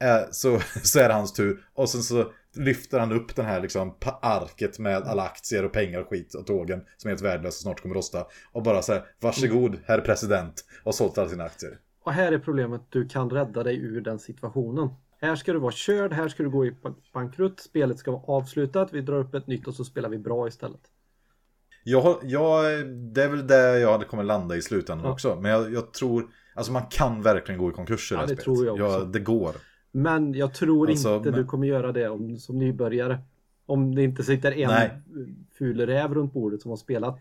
[0.00, 1.64] äh, så, så är det hans tur.
[1.74, 6.00] Och sen så lyfter han upp den här liksom arket med alla aktier och pengar
[6.00, 8.26] och skit och tågen som är helt värdelösa och snart kommer rosta.
[8.52, 10.64] Och bara så här, varsågod herr president.
[10.84, 11.78] Och sålt alla sina aktier.
[12.04, 14.88] Och här är problemet, du kan rädda dig ur den situationen.
[15.20, 18.22] Här ska du vara körd, här ska du gå i ba- bankrutt, spelet ska vara
[18.22, 20.80] avslutat, vi drar upp ett nytt och så spelar vi bra istället.
[21.84, 25.12] Jag, har- jag, det är väl där jag hade kommer landa i slutändan Ja.
[25.12, 25.38] också.
[25.40, 26.24] Men jag, jag tror,
[26.54, 28.56] alltså man kan verkligen gå i konkurs i Ja, det här det spelet.
[28.58, 28.98] tror jag också.
[28.98, 29.54] Ja, det går.
[29.96, 33.18] Men jag tror Alltså, inte men- du kommer göra det om, som nybörjare.
[33.66, 34.90] Om det inte sitter en Nej.
[35.58, 37.18] ful räv runt bordet som har spelat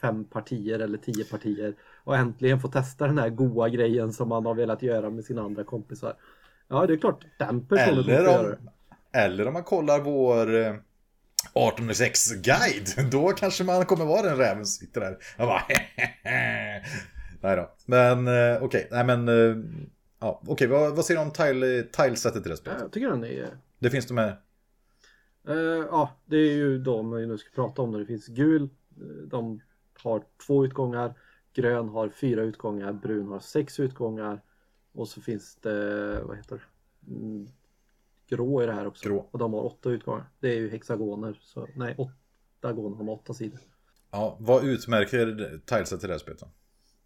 [0.00, 1.74] fem partier eller tio partier
[2.04, 5.42] och äntligen får testa den här goa grejen som man har velat göra med sina
[5.42, 6.14] andra kompisar.
[6.68, 8.46] Ja, det är klart den personen Eller göra om,
[9.12, 9.18] det.
[9.18, 10.74] eller om man kollar vår eh,
[11.54, 13.10] 1806-guide.
[13.10, 15.18] Då kanske man kommer vara den räven som sitter där.
[15.36, 15.62] Jag bara
[17.40, 17.70] Nej då.
[17.86, 19.56] Men eh, okej, nej men eh,
[20.22, 22.80] ja, okej, vad, vad säger du om tile, tilesättet i det här spelet?
[22.80, 24.36] jag tycker den är Det finns de med.
[25.48, 25.56] Eh,
[25.90, 27.92] ja, det är ju de vi nu ska prata om.
[27.92, 28.68] Det finns gul, eh,
[29.26, 29.60] de
[30.02, 31.14] har två utgångar.
[31.54, 32.92] Grön har fyra utgångar.
[32.92, 34.42] Brun har sex utgångar.
[34.92, 37.12] Och så finns det, vad heter det?
[37.14, 37.48] Mm,
[38.28, 39.08] grå i det här också.
[39.08, 39.28] Grå.
[39.30, 40.24] Och de har åtta utgångar.
[40.40, 41.38] Det är ju hexagoner.
[41.42, 43.60] Så, nej, åttagoner har åtta sidor.
[44.10, 46.48] Ja, vad utmärker tilesättet i det här spelet då?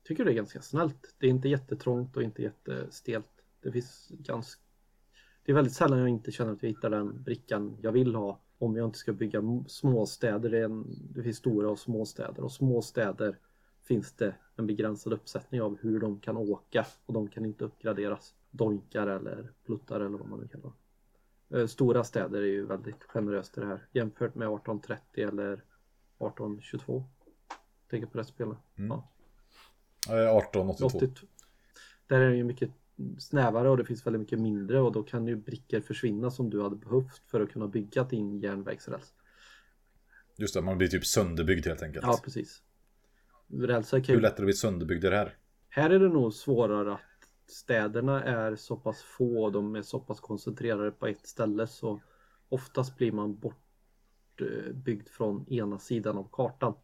[0.07, 1.15] Tycker det är ganska snällt.
[1.19, 3.27] Det är inte jättetrångt och inte jättestelt.
[3.61, 4.63] Det finns ganska...
[5.45, 8.41] Det är väldigt sällan jag inte känner att jag hittar den brickan jag vill ha.
[8.59, 10.51] Om jag inte ska bygga småstäder.
[10.51, 10.85] Det, en...
[11.15, 12.45] det finns stora och små städer.
[12.45, 13.39] Och små städer
[13.83, 16.87] finns det en begränsad uppsättning av hur de kan åka.
[17.07, 18.35] Och de kan inte uppgraderas.
[18.51, 20.73] Donkar eller pluttar eller vad man nu kallar
[21.49, 21.61] det.
[21.61, 23.87] Eh, Stora städer är ju väldigt generöst i det här.
[23.93, 27.05] Jämfört med 1830 eller 1822.
[27.91, 28.57] Tänker på rätt spelare.
[28.77, 28.89] Mm.
[28.89, 29.09] Ja.
[30.09, 30.99] Eh, 1882.
[30.99, 31.27] 82.
[32.07, 32.71] Där är det ju mycket
[33.19, 36.63] snävare och det finns väldigt mycket mindre och då kan ju brickor försvinna som du
[36.63, 39.15] hade behövt för att kunna bygga din järnvägsräls.
[40.37, 42.07] Just det, man blir typ sönderbyggd helt enkelt.
[42.07, 42.63] Ja, precis.
[43.49, 45.37] Rälsar kan Hur lätt är det att bli sönderbyggd i det här?
[45.69, 47.01] Här är det nog svårare att
[47.47, 52.01] städerna är så pass få och de är så pass koncentrerade på ett ställe så
[52.49, 56.75] oftast blir man bortbyggd från ena sidan av kartan.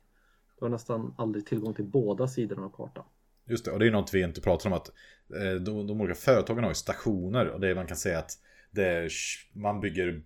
[0.62, 3.04] Du har nästan aldrig tillgång till båda sidorna av kartan.
[3.46, 4.88] Just det, och det är något vi inte pratar om att
[5.34, 8.30] eh, de, de olika företagen har ju stationer och det är man kan säga att
[8.70, 9.08] det är,
[9.52, 10.22] man bygger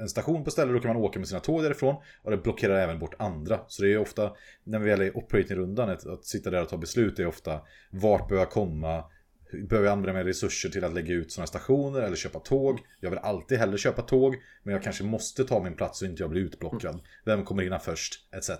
[0.00, 2.78] en station på stället, då kan man åka med sina tåg därifrån och det blockerar
[2.78, 3.60] även bort andra.
[3.68, 4.32] Så det är ofta,
[4.64, 7.60] när vi väl är i operating-rundan, att, att sitta där och ta beslut är ofta
[7.90, 9.04] vart behöver jag komma,
[9.52, 12.80] behöver jag använda mina resurser till att lägga ut sådana stationer eller köpa tåg?
[13.00, 16.22] Jag vill alltid hellre köpa tåg, men jag kanske måste ta min plats så inte
[16.22, 17.00] jag blir utblockad.
[17.24, 18.28] Vem kommer hinna först?
[18.34, 18.50] Etc.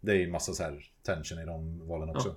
[0.00, 2.28] Det är ju massa så här tension i de valen också.
[2.28, 2.36] Ja.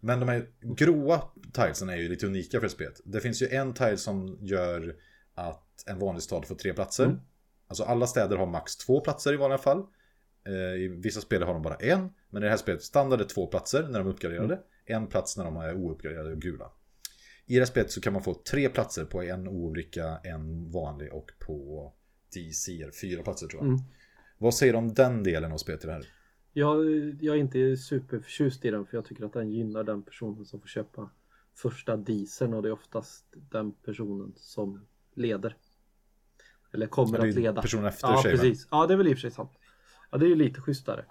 [0.00, 3.00] Men de här gråa tilesen är ju lite unika för spelet.
[3.04, 4.96] Det finns ju en tile som gör
[5.34, 7.04] att en vanlig stad får tre platser.
[7.04, 7.18] Mm.
[7.66, 9.86] Alltså alla städer har max två platser i vanliga fall.
[10.46, 12.12] Eh, I vissa spel har de bara en.
[12.30, 14.54] Men i det här spelet standard är två platser när de uppgraderade.
[14.54, 14.64] Mm.
[14.90, 16.70] En plats när de är ouppgraderade och gula.
[17.46, 21.12] I det här spelet så kan man få tre platser på en obricka, en vanlig
[21.12, 21.92] och på
[22.34, 23.68] DC fyra platser tror jag.
[23.68, 23.80] Mm.
[24.38, 26.06] Vad säger du om den delen av spelet i det här?
[26.52, 26.84] Jag,
[27.20, 30.60] jag är inte superförtjust i den för jag tycker att den gynnar den personen som
[30.60, 31.10] får köpa
[31.54, 35.56] första dieseln och det är oftast den personen som leder.
[36.72, 37.62] Eller kommer Ja, det är att leda.
[37.62, 38.68] personen efter ja, sig, precis.
[38.70, 39.50] Ja, det är väl i och för sig sant.
[40.10, 41.04] Ja, det är ju lite schysstare.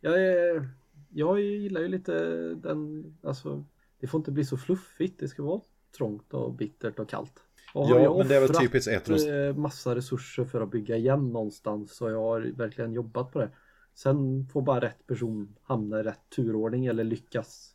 [0.00, 0.68] Jag, är,
[1.12, 2.14] jag gillar ju lite
[2.54, 3.64] den, alltså
[4.00, 5.20] det får inte bli så fluffigt.
[5.20, 5.60] Det ska vara
[5.96, 7.32] trångt och bittert och kallt.
[7.74, 9.26] Och Ja, jag men det är väl typiskt Etros.
[9.26, 13.50] eh, massa resurser för att bygga igen någonstans och jag har verkligen jobbat på det.
[13.94, 17.74] Sen får bara rätt person hamna i rätt turordning eller lyckas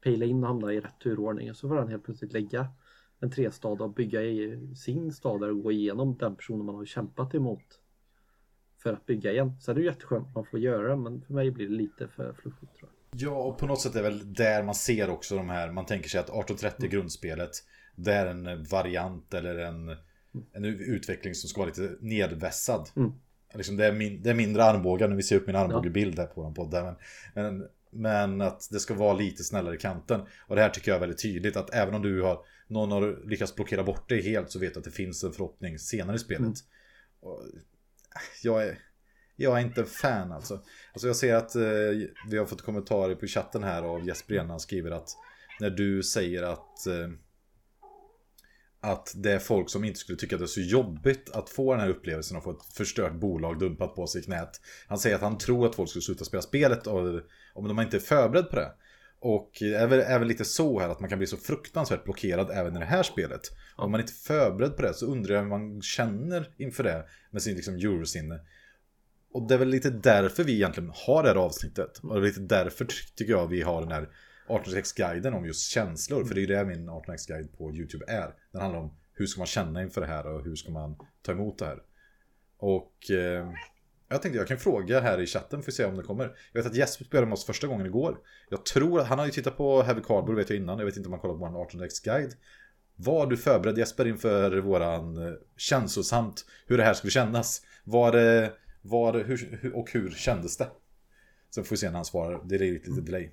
[0.00, 2.66] pejla in och hamna i rätt turordning och så får han helt plötsligt lägga
[3.20, 7.34] en trestad och bygga i sin stad och gå igenom den personen man har kämpat
[7.34, 7.80] emot
[8.82, 9.52] för att bygga igen.
[9.60, 12.08] Sen är det jätteskönt att man får göra det men för mig blir det lite
[12.08, 13.20] för fluffigt tror jag.
[13.20, 16.08] Ja, och på något sätt är väl där man ser också de här, man tänker
[16.08, 17.50] sig att 1830 grundspelet,
[17.96, 19.88] det är en variant eller en,
[20.52, 22.88] en utveckling som ska vara lite nedvässad.
[22.96, 23.12] Mm.
[23.54, 26.26] Liksom det, är min, det är mindre armbågar, nu vi ser upp min armbågebild här
[26.26, 26.84] på den podden.
[26.84, 26.96] Men,
[27.34, 30.20] men, men att det ska vara lite snällare i kanten.
[30.46, 33.28] Och det här tycker jag är väldigt tydligt att även om du har, någon har
[33.28, 36.18] lyckats blockera bort det helt så vet du att det finns en förhoppning senare i
[36.18, 36.40] spelet.
[36.40, 36.54] Mm.
[38.42, 38.78] Jag är...
[39.36, 40.62] Jag är inte en fan alltså.
[40.92, 41.62] Alltså jag ser att eh,
[42.30, 44.50] vi har fått kommentarer på chatten här av Jesper igen.
[44.50, 45.08] Han skriver att
[45.60, 47.08] när du säger att eh,
[48.80, 51.72] att det är folk som inte skulle tycka att det är så jobbigt att få
[51.72, 54.60] den här upplevelsen och få ett förstört bolag dumpat på sig i knät.
[54.88, 58.00] Han säger att han tror att folk skulle sluta spela spelet om de inte är
[58.00, 58.72] förberedda på det.
[59.20, 62.50] Och är väl, är väl lite så här att man kan bli så fruktansvärt blockerad
[62.50, 63.40] även i det här spelet.
[63.76, 67.06] Om man inte är förberedd på det så undrar jag hur man känner inför det
[67.30, 68.40] med sin liksom eurosinne.
[69.32, 71.98] Och det är väl lite därför vi egentligen har det här avsnittet.
[71.98, 74.08] Och det är lite därför ty- tycker jag vi har den här
[74.48, 76.24] 18x-guiden om just känslor.
[76.24, 78.34] För det är ju det min 18x-guide på YouTube är.
[78.52, 81.32] Den handlar om hur ska man känna inför det här och hur ska man ta
[81.32, 81.78] emot det här.
[82.58, 83.52] Och eh,
[84.10, 86.36] jag tänkte jag kan fråga här i chatten för att se om det kommer.
[86.52, 88.18] Jag vet att Jesper spelade med oss första gången igår.
[88.50, 90.78] Jag tror att han har ju tittat på Heavy Cardboard vet jag innan.
[90.78, 92.32] Jag vet inte om han kollat på vår 18x-guide.
[92.96, 97.62] Var du förberedd Jesper inför våran eh, känslosamt hur det här skulle kännas?
[97.84, 98.52] Var det,
[98.82, 100.68] var hur, och hur kändes det?
[101.54, 102.40] Sen får vi se när han svarar.
[102.44, 103.30] Det är lite delay.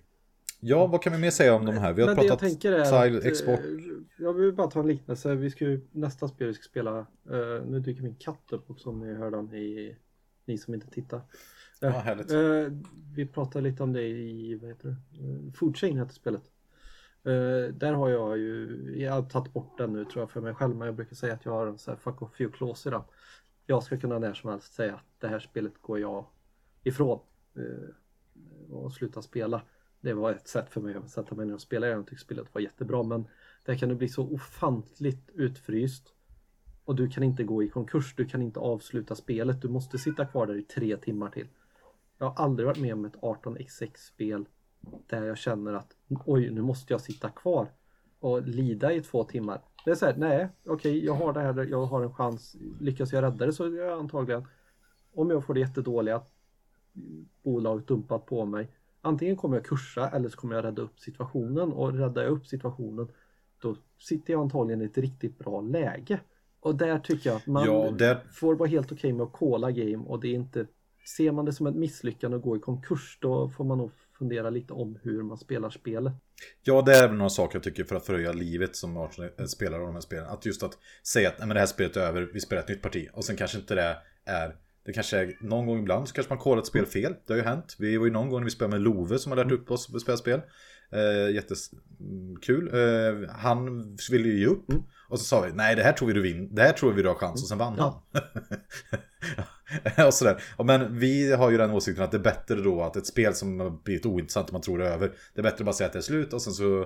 [0.59, 1.93] Ja, vad kan vi mer säga om de här?
[1.93, 3.59] Vi har Men det jag pratat tänker är Tile, att, export.
[3.59, 3.65] eh,
[4.17, 5.35] Jag vill bara ta en liknelse.
[5.35, 8.89] Vi ska ju, nästa spel vi ska spela, eh, nu dyker min katt upp också
[8.89, 9.95] om ni hör den i,
[10.47, 11.21] ni som inte tittar.
[11.79, 12.31] Ja, härligt.
[12.31, 15.23] Eh, vi pratade lite om det i, vad heter det?
[15.23, 16.51] Uh, Food Chain heter spelet.
[17.23, 20.53] Eh, där har jag ju, jag har tagit bort den nu tror jag för mig
[20.53, 22.89] själv, men jag brukar säga att jag har en sån här fuck off few clause
[22.89, 23.01] i den.
[23.65, 26.25] Jag ska kunna när som helst säga att det här spelet går jag
[26.83, 27.19] ifrån
[27.55, 29.61] eh, och sluta spela.
[30.01, 31.87] Det var ett sätt för mig att sätta mig ner och spela.
[31.87, 33.27] Jag tyckte spelet var jättebra men
[33.65, 36.13] där kan du bli så ofantligt utfryst
[36.87, 38.15] och du kan inte gå i konkurs.
[38.15, 39.61] Du kan inte avsluta spelet.
[39.61, 41.47] Du måste sitta kvar där i tre timmar till.
[42.17, 44.45] Jag har aldrig varit med om ett 18x6-spel
[45.07, 47.67] där jag känner att oj, nu måste jag sitta kvar
[48.19, 49.61] och lida i två timmar.
[49.85, 52.55] Det är så här, nej, okej, jag har det här, jag har en chans.
[52.79, 54.47] Lyckas jag rädda det så är jag antagligen,
[55.13, 56.21] om jag får det jättedåliga
[57.43, 58.71] bolaget dumpat på mig,
[59.01, 62.47] antingen kommer jag kursa eller så kommer jag rädda upp situationen och räddar jag upp
[62.47, 63.07] situationen
[63.59, 66.19] då sitter jag antagligen i ett riktigt bra läge.
[66.59, 69.71] Och där tycker jag att man Ja, där- får vara helt okej med att calla
[69.71, 70.67] game och det är inte
[71.17, 74.49] Ser man det som ett misslyckande att gå i konkurs då får man nog fundera
[74.49, 76.13] lite om hur man spelar spelet.
[76.63, 79.45] Ja, det är väl några saker jag tycker för att förhöja livet som Arsenal eh,
[79.45, 80.25] spelar av de här spelen.
[80.27, 82.69] Att just att säga att Nej, men det här spelet är över, vi spelar ett
[82.69, 83.07] nytt parti.
[83.13, 84.55] Och sen kanske inte det är
[84.85, 87.15] det kanske är någon gång ibland så kanske man kollar ett spel fel.
[87.27, 87.75] Det har ju hänt.
[87.79, 89.95] Vi var ju någon gång när vi spelade med Love som har lärt upp oss
[89.95, 90.41] att spela spel.
[90.91, 92.69] Eh, jättekul.
[92.73, 94.65] Eh, han ville ju ge upp.
[95.09, 96.49] Och så sa vi, nej det här tror vi du vinner.
[96.51, 97.43] Det här tror vi du har chans.
[97.43, 97.93] Och sen vann han.
[100.07, 100.43] och sådär.
[100.63, 103.59] Men vi har ju den åsikten att det är bättre då att ett spel som
[103.59, 105.11] har blivit ointressant och man tror det är över.
[105.33, 106.85] Det är bättre att bara säga att det är slut och sen så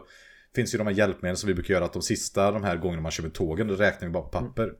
[0.56, 3.02] finns ju de här hjälpmedlen som vi brukar göra att de sista de här gångerna
[3.02, 4.74] man kör med tågen då räknar vi bara på papper.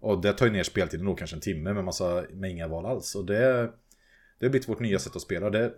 [0.00, 2.86] Och det tar ju ner speltiden då kanske en timme med, massa, med inga val
[2.86, 3.14] alls.
[3.14, 3.72] Och det,
[4.38, 5.72] det har blivit vårt nya sätt att spela det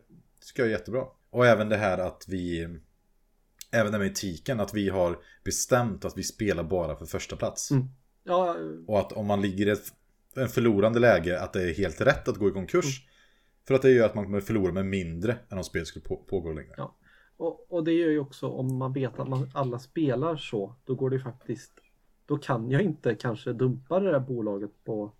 [0.47, 1.05] tycker jag är jättebra.
[1.31, 2.69] Och även det här att vi
[3.75, 7.71] Även det med etiken, att vi har bestämt att vi spelar bara för första plats.
[7.71, 7.89] Mm.
[8.25, 8.57] Ja,
[8.87, 9.93] Och att om man ligger i ett
[10.37, 13.07] en förlorande läge, att det är helt rätt att gå i konkurs.
[13.67, 16.17] För att det gör att man kommer förlora med mindre än om spelet skulle på,
[16.17, 16.75] pågå längre.
[16.77, 16.95] Ja.
[17.37, 20.95] Och, och det gör ju också om man vet att man alla spelar så, då
[20.95, 21.73] går det ju faktiskt
[22.27, 25.13] då kan jag inte kanske dumpa det där bolaget på,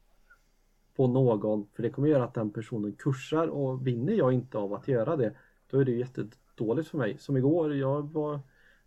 [0.97, 4.75] på någon för det kommer göra att den personen kursar och vinner jag inte av
[4.75, 5.35] att göra det
[5.71, 5.99] då är det ju
[6.55, 7.19] jättedåligt för mig.
[7.19, 8.41] Som igår, jag var,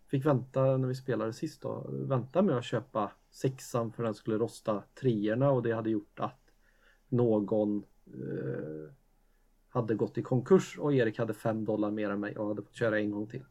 [0.07, 4.38] fick vänta när vi spelade sist då, vänta med att köpa sexan för den skulle
[4.38, 6.39] rosta treorna och det hade gjort att
[7.09, 8.91] någon eh,
[9.70, 12.76] hade gått i konkurs och Erik hade fem dollar mer än mig och hade fått
[12.76, 13.43] köra en gång till.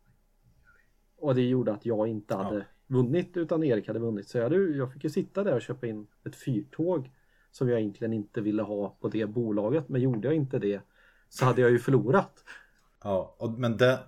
[1.18, 2.64] Och det gjorde att jag inte hade Ja.
[2.86, 4.28] vunnit utan Erik hade vunnit.
[4.28, 7.10] Så jag, hade, jag fick ju sitta där och köpa in ett fyrtåg
[7.50, 9.88] som jag egentligen inte ville ha på det bolaget.
[9.88, 10.80] Men gjorde jag inte det
[11.28, 12.44] så hade jag ju förlorat.
[13.06, 13.98] Ja, och, men, den,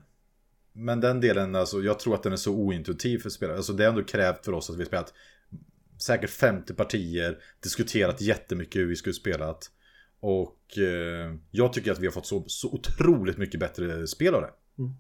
[0.73, 3.57] men den delen, alltså, jag tror att den är så ointuitiv för spelare.
[3.57, 5.15] Alltså, det är ändå krävt för oss att vi spelat
[5.99, 9.71] säkert 50 partier, diskuterat jättemycket hur vi skulle spelat.
[10.21, 14.41] Och eh, jag tycker att vi har fått så, så otroligt mycket bättre spel av
[14.41, 14.51] det.
[14.79, 14.95] Mm.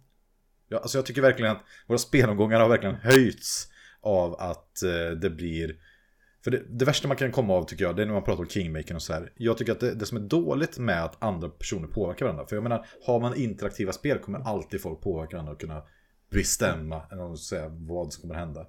[0.68, 3.68] Ja, alltså jag tycker verkligen att våra spelomgångar har verkligen höjts
[4.00, 5.76] av att eh, det blir...
[6.44, 8.42] För det, det, värsta man kan komma av tycker jag, det är när man pratar
[8.42, 9.32] om kingmaking och så här.
[9.36, 12.46] Jag tycker att det, det, som är dåligt med att andra personer påverkar varandra.
[12.46, 15.82] För jag menar, har man interaktiva spel kommer alltid folk påverka varandra och kunna
[16.30, 18.66] bestämma eller säga, vad som kommer hända.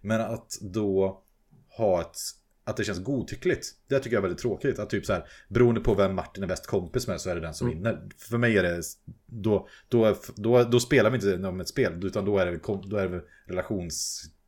[0.00, 1.22] Men att då
[1.68, 2.16] ha ett
[2.64, 3.66] att det känns godtyckligt.
[3.88, 4.78] Det tycker jag är väldigt tråkigt.
[4.78, 7.40] Att typ så här, beroende på vem Martin är bäst kompis med så är det
[7.40, 7.78] den som mm.
[7.78, 8.08] vinner.
[8.18, 8.82] För mig är det,
[9.26, 12.96] då, då, då, då spelar vi inte om ett spel, utan då är det, då
[12.96, 13.62] är det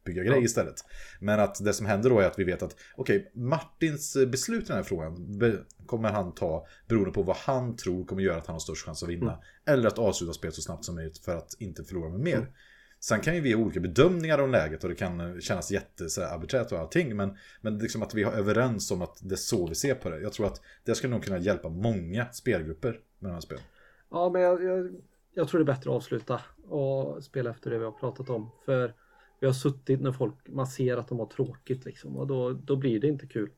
[0.04, 0.44] relationsbyggargrej ja.
[0.44, 0.84] istället.
[1.20, 4.64] Men att det som händer då är att vi vet att, okej, okay, Martins beslut
[4.64, 5.16] i den här frågan
[5.86, 9.02] kommer han ta beroende på vad han tror kommer göra att han har störst chans
[9.02, 9.32] att vinna.
[9.32, 9.44] Mm.
[9.64, 12.36] Eller att avsluta spelet så snabbt som möjligt för att inte förlora med mer.
[12.36, 12.48] Mm.
[13.00, 16.78] Sen kan ju vi ha olika bedömningar om läget och det kan kännas jättearbiträrt och
[16.78, 17.16] allting.
[17.16, 20.10] Men, men liksom att vi har överens om att det är så vi ser på
[20.10, 20.20] det.
[20.20, 23.62] Jag tror att det skulle nog kunna hjälpa många spelgrupper med de här spelen.
[24.10, 24.90] Ja, men jag, jag,
[25.34, 28.50] jag, tror det är bättre att avsluta och spela efter det vi har pratat om.
[28.64, 28.94] För
[29.42, 32.76] vi har suttit när folk, man ser att de har tråkigt liksom och då, då
[32.76, 33.50] blir det inte kul.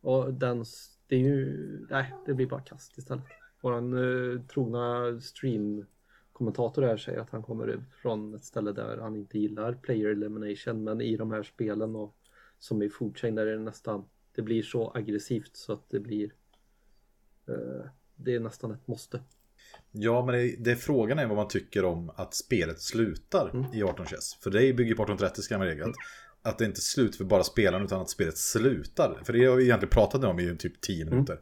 [0.00, 0.64] Och den,
[1.06, 3.24] det är ju, nej, det blir bara kast istället.
[3.60, 5.86] Våran eh, trogna stream
[6.32, 10.84] kommentator här säger att han kommer från ett ställe där han inte gillar player elimination
[10.84, 12.16] men i de här spelen och
[12.58, 14.04] som i Foodchain där är det nästan
[14.34, 16.32] det blir så aggressivt så att det blir
[17.46, 19.20] eh, det är nästan ett måste.
[19.92, 23.74] Ja, men det, det, frågan är vad man tycker om att spelet slutar mm.
[23.74, 24.34] i 18 chess.
[24.34, 25.82] För det bygger på 1830 ska man regel.
[25.82, 25.94] Mm.
[26.42, 29.20] Att det inte är slut för bara spelaren utan att spelet slutar.
[29.24, 31.14] För det har vi egentligen pratat om i typ 10 mm.
[31.14, 31.32] minuter.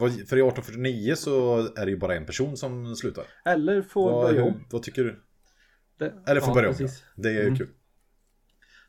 [0.00, 0.10] Mm.
[0.10, 3.24] För i 1849 så är det ju bara en person som slutar.
[3.44, 4.64] Eller får vad, börja om.
[4.70, 5.22] Vad tycker du?
[5.98, 6.74] Det, Eller får ja, börja om.
[6.78, 6.88] Ja.
[7.14, 7.56] Det är ju mm.
[7.56, 7.68] kul.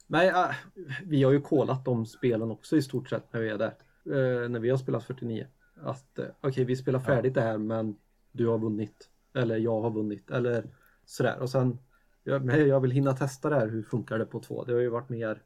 [0.08, 0.50] Nej, äh,
[1.06, 3.74] vi har ju kollat de spelen också i stort sett när vi är där.
[4.08, 5.48] Uh, när vi har spelat 49.
[5.82, 7.42] Att uh, okej, okay, vi spelar färdigt ja.
[7.42, 7.96] det här men
[8.38, 9.10] du har vunnit.
[9.34, 10.32] Eller jag har vunnit.
[10.32, 10.64] Eller
[11.06, 11.40] sådär.
[11.40, 11.80] Och sen,
[12.24, 13.68] jag, jag vill hinna testa det här.
[13.68, 14.64] Hur funkar det på två?
[14.64, 15.42] Det har ju varit mer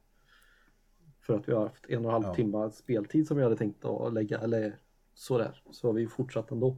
[1.22, 2.36] för att vi har haft en och en halv ja.
[2.36, 4.40] timme speltid som vi hade tänkt att lägga.
[4.40, 4.76] Eller
[5.14, 5.62] sådär.
[5.72, 6.78] Så har vi fortsatt ändå.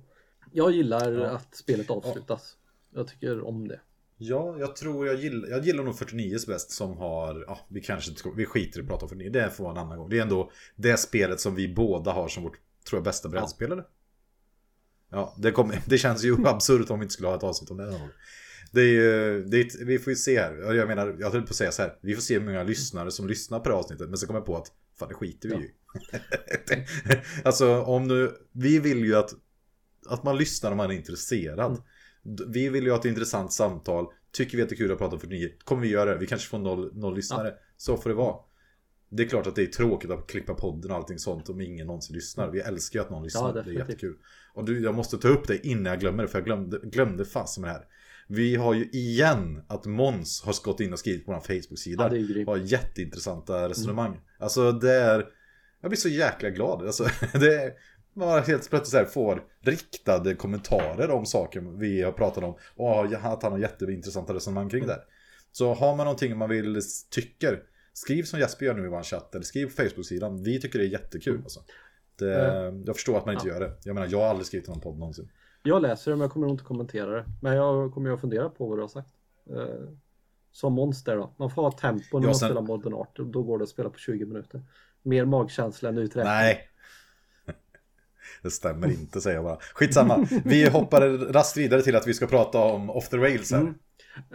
[0.52, 1.30] Jag gillar ja.
[1.30, 2.58] att spelet avslutas.
[2.92, 3.00] Ja.
[3.00, 3.80] Jag tycker om det.
[4.18, 8.12] Ja, jag tror jag gillar, jag gillar nog 49 bäst som har, ja, vi kanske
[8.12, 10.10] inte vi skiter i att prata om 49, det får en annan gång.
[10.10, 12.60] Det är ändå det spelet som vi båda har som vårt,
[12.90, 13.80] tror jag, bästa brädspelare.
[13.80, 13.86] Ja,
[15.38, 18.00] det, kom, det känns ju absurt om vi inte skulle ha ett avsnitt om det.
[18.72, 21.50] Det är ju, det är, vi får ju se här, jag menar, jag höll på
[21.50, 24.10] att säga så här, vi får se hur många lyssnare som lyssnar på det avsnittet,
[24.10, 25.70] men så kommer jag på att, fan det skiter vi ju
[27.44, 29.34] alltså om nu, vi vill ju att,
[30.06, 31.72] att man lyssnar om man är intresserad.
[31.72, 32.52] Mm.
[32.52, 34.06] Vi vill ju ha ett intressant samtal.
[34.32, 36.18] Tycker vi att det är kul att prata om 49, kommer vi göra det.
[36.18, 37.48] Vi kanske får noll, noll lyssnare.
[37.48, 37.56] Ja.
[37.78, 38.36] Så får det vara.
[39.16, 41.88] Det är klart att det är tråkigt att klippa podden och allting sånt om ingen
[41.88, 42.50] någonsin lyssnar.
[42.50, 43.56] Vi älskar ju att någon lyssnar.
[43.56, 44.16] Ja, det är jättekul.
[44.54, 47.26] Och du, jag måste ta upp det innan jag glömmer det, för jag glömde, glömde
[47.26, 47.84] fast med det här.
[48.28, 52.04] Vi har ju igen att Måns har gått in och skrivit på vår Facebook-sida.
[52.04, 54.12] Ja, det är har jätteintressanta resonemang.
[54.12, 54.20] Mm.
[54.40, 55.26] Alltså det är
[55.84, 56.86] jag blir så jäkla glad.
[56.86, 57.04] Alltså,
[57.34, 57.74] det är,
[58.14, 62.56] man helt plötsligt så här får riktade kommentarer om saker vi har pratat om.
[62.76, 65.00] Och att han har jätteintressanta resonemang kring det.
[65.52, 67.60] Så har man någonting man vill tycker,
[67.94, 69.36] skriv som Jesper gör nu i vår chatt.
[69.36, 70.44] Eller skriv på Facebook-sidan.
[70.44, 71.42] Vi tycker det är jättekul.
[71.44, 71.60] Alltså.
[72.16, 72.84] Det, mm.
[72.86, 73.54] Jag förstår att man inte ja.
[73.54, 73.74] gör det.
[73.84, 75.30] Jag menar, jag har aldrig skrivit någon podd någonsin.
[75.64, 77.26] Jag läser det men jag kommer nog inte kommentera det.
[77.42, 79.10] Men jag kommer ju att fundera på vad du har sagt.
[79.50, 79.90] Eh,
[80.52, 81.34] som monster då.
[81.38, 82.48] Man får ha tempo när ja, man sen...
[82.48, 83.16] spelar Modern Art.
[83.16, 84.62] Då går det att spela på 20 minuter
[85.04, 86.34] mer magkänsla än uträkning.
[86.34, 86.70] Nej.
[88.42, 89.58] Det stämmer inte säger jag bara.
[89.74, 90.28] Skitsamma.
[90.46, 93.60] Vi hoppar raskt vidare till att vi ska prata om Off the Rails här.
[93.60, 93.76] Mm.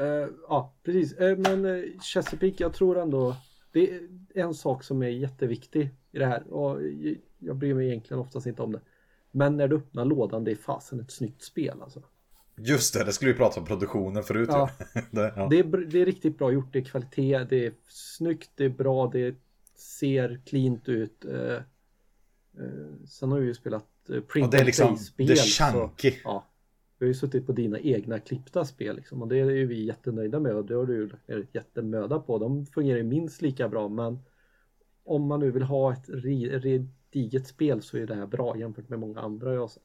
[0.01, 1.20] Uh, ja, precis.
[1.20, 3.36] Uh, men uh, Chesapeake, jag tror ändå
[3.78, 6.52] det är en sak som är jätteviktig i det här.
[6.52, 6.80] Och
[7.38, 8.80] jag bryr mig egentligen oftast inte om det.
[9.30, 12.02] Men när du öppnar lådan, det är fasen ett snyggt spel alltså.
[12.56, 14.48] Just det, det skulle vi prata om produktionen förut.
[14.52, 14.70] Ja.
[15.10, 15.48] det, ja.
[15.50, 18.68] det, är, det är riktigt bra gjort, det är kvalitet, det är snyggt, det är
[18.68, 19.34] bra, det
[19.76, 21.24] ser cleant ut.
[21.24, 21.62] Eh, eh,
[23.06, 26.10] sen har vi ju spelat eh, print och det är liksom, spel Det är chunky.
[26.10, 26.47] Så, ja,
[26.98, 29.84] vi har ju suttit på dina egna klippta spel liksom, och det är ju vi
[29.84, 30.94] jättenöjda med och det har du
[31.28, 32.38] ju jättemöda på.
[32.38, 34.18] De fungerar ju minst lika bra men
[35.04, 38.98] om man nu vill ha ett gediget spel så är det här bra jämfört med
[38.98, 39.82] många andra jag har sett.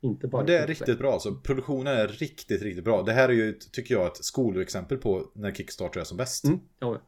[0.00, 1.18] Inte bara det är riktigt bra.
[1.18, 3.02] Så produktionen är riktigt, riktigt bra.
[3.02, 6.44] Det här är ju, tycker jag, ett skolexempel på när Kickstarter är som bäst.
[6.44, 7.00] Mm, ja.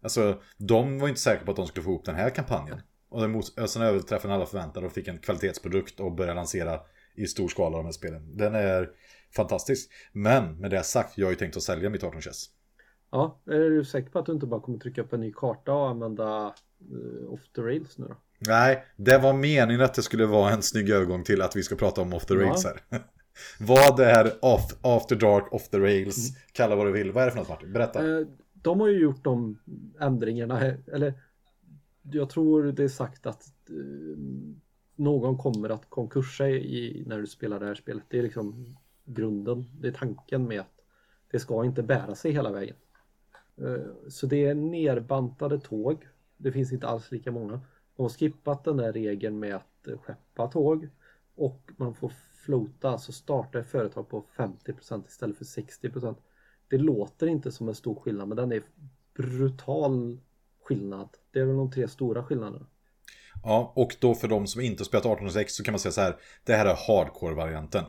[0.00, 2.80] Alltså, de var inte säkra på att de skulle få ihop den här kampanjen.
[3.08, 6.34] Och den, mot, och sen överträffade den alla förväntningar och fick en kvalitetsprodukt och började
[6.34, 6.80] lansera
[7.14, 8.36] i stor skala de här spelen.
[8.36, 8.90] Den är
[9.36, 9.90] fantastisk.
[10.12, 12.46] Men med det sagt, jag har ju tänkt att sälja mitt 18 chess.
[13.10, 15.72] Ja, är du säker på att du inte bara kommer trycka upp en ny karta
[15.72, 16.54] och använda
[16.92, 18.16] uh, off the rails nu då?
[18.38, 21.76] Nej, det var meningen att det skulle vara en snygg övergång till att vi ska
[21.76, 22.80] prata om off the rails här.
[23.60, 26.40] vad är off, after dark, off the rails, mm.
[26.52, 27.12] kalla vad du vill.
[27.12, 27.72] Vad är det för något Martin?
[27.72, 28.04] Berätta.
[28.04, 29.58] Uh, de har ju gjort de
[30.00, 30.60] ändringarna,
[30.92, 31.14] eller
[32.02, 34.16] jag tror det är sagt att uh,
[34.96, 38.04] någon kommer att konkursa i, när du spelar det här spelet.
[38.08, 40.80] Det är liksom grunden, det är tanken med att
[41.30, 42.76] det ska inte bära sig hela vägen.
[43.56, 46.08] Eh, så det är nerbantade tåg.
[46.36, 47.60] Det finns inte alls lika många.
[47.96, 50.88] De har skippat den där regeln med att eh, skeppa tåg
[51.34, 52.12] och man får
[52.44, 56.16] flota, alltså starta ett företag på 50% istället för 60%.
[56.68, 58.62] Det låter inte som en stor skillnad men den är
[59.14, 60.20] brutal
[60.62, 61.08] skillnad.
[61.30, 62.66] Det är väl de tre stora skillnaderna.
[63.42, 66.16] Ja, och då för de som inte spelat 1806 så kan man säga så här.
[66.44, 67.84] Det här är hardcore-varianten.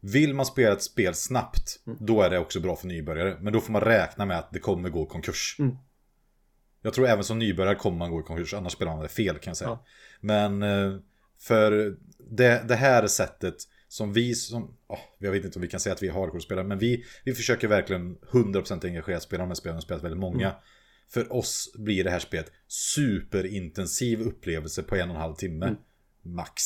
[0.00, 1.98] Vill man spela ett spel snabbt, mm.
[2.00, 3.36] då är det också bra för nybörjare.
[3.40, 5.56] Men då får man räkna med att det kommer gå konkurs.
[5.58, 5.76] Mm.
[6.82, 9.38] Jag tror även som nybörjare kommer man gå i konkurs, annars spelar man det fel
[9.38, 9.70] kan jag säga.
[9.70, 9.84] Ja.
[10.20, 10.98] Men eh,
[11.38, 13.54] för det, det här sättet
[13.88, 16.66] som vi som, oh, jag vet inte om vi kan säga att vi är hardcore-spelare,
[16.66, 20.46] men vi, vi försöker verkligen 100% engagerat spela de här spelen och spelat väldigt många.
[20.46, 20.60] Mm.
[21.12, 25.66] För oss blir det här spelet superintensiv upplevelse på en och en halv timme.
[25.66, 25.78] Mm.
[26.22, 26.62] Max.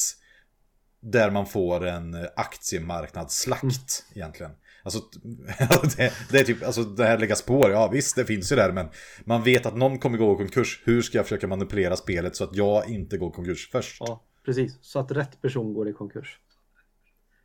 [1.00, 4.22] Där man får en aktiemarknadsslakt mm.
[4.22, 4.52] egentligen.
[4.82, 5.00] Alltså
[5.96, 8.72] det, det, är typ, alltså det här lägga spår, ja visst det finns ju där
[8.72, 8.88] men
[9.24, 10.82] man vet att någon kommer gå i konkurs.
[10.84, 13.96] Hur ska jag försöka manipulera spelet så att jag inte går i konkurs först?
[14.00, 14.78] Ja, precis.
[14.80, 16.38] Så att rätt person går i konkurs.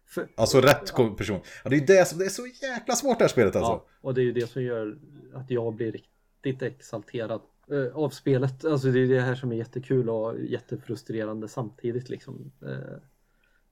[0.07, 1.15] För, alltså rätt ja.
[1.17, 1.41] person.
[1.63, 3.71] Ja, det är det som det är så jäkla svårt det här spelet alltså.
[3.71, 4.97] Ja, och det är ju det som gör
[5.33, 6.11] att jag blir riktigt
[6.43, 7.41] exalterad
[7.71, 8.65] eh, av spelet.
[8.65, 12.51] Alltså det är det här som är jättekul och jättefrustrerande samtidigt liksom.
[12.61, 12.97] Eh,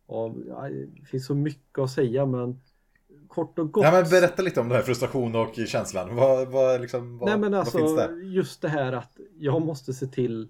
[0.06, 2.60] och, ja, det finns så mycket att säga men
[3.28, 3.84] kort och gott.
[3.84, 6.16] Ja, men berätta lite om det här frustration och känslan.
[6.16, 8.26] Vad, vad, liksom, vad, Nej, men alltså, vad finns det?
[8.26, 10.48] Just det här att jag måste se till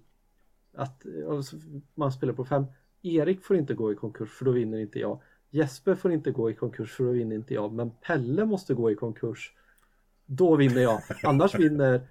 [0.73, 1.55] att alltså,
[1.95, 2.65] man spelar på fem.
[3.01, 5.21] Erik får inte gå i konkurs för då vinner inte jag.
[5.49, 7.73] Jesper får inte gå i konkurs för då vinner inte jag.
[7.73, 9.53] Men Pelle måste gå i konkurs.
[10.31, 11.01] Då vinner jag.
[11.23, 12.01] Annars vinner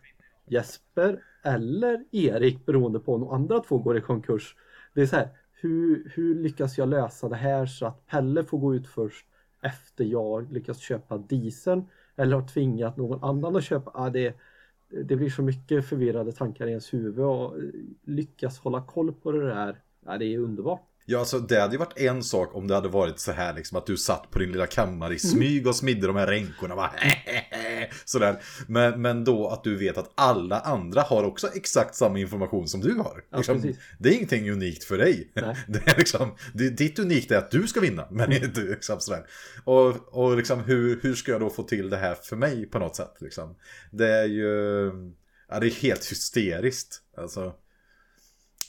[0.47, 4.57] Jesper eller Erik beroende på om de andra två går i konkurs.
[4.95, 8.59] Det är så här, hur, hur lyckas jag lösa det här så att Pelle får
[8.59, 9.27] gå ut först
[9.63, 11.85] efter jag lyckas köpa dieseln
[12.17, 13.91] eller har tvingat någon annan att köpa.
[13.95, 14.37] Ah, det,
[15.05, 17.55] det blir så mycket förvirrade tankar i ens huvud och
[18.05, 19.81] lyckas hålla koll på det där.
[20.07, 20.89] Ah, det är underbart.
[21.11, 23.79] Ja, alltså det hade ju varit en sak om det hade varit så här liksom
[23.79, 26.77] att du satt på din lilla kammare i smyg och smidde de här ränkorna.
[26.77, 26.91] Bara,
[28.05, 28.43] sådär.
[28.67, 32.81] Men, men då att du vet att alla andra har också exakt samma information som
[32.81, 33.25] du har.
[33.31, 35.33] Ja, liksom, det är ingenting unikt för dig.
[35.69, 38.09] Det är liksom, det, ditt unikt är att du ska vinna.
[38.11, 38.45] Men mm.
[38.45, 39.27] inte liksom sådär.
[39.65, 42.79] Och, och liksom hur, hur ska jag då få till det här för mig på
[42.79, 43.15] något sätt?
[43.21, 43.57] Liksom?
[43.91, 44.93] Det är ju,
[45.49, 47.03] ja det är helt hysteriskt.
[47.17, 47.55] Alltså.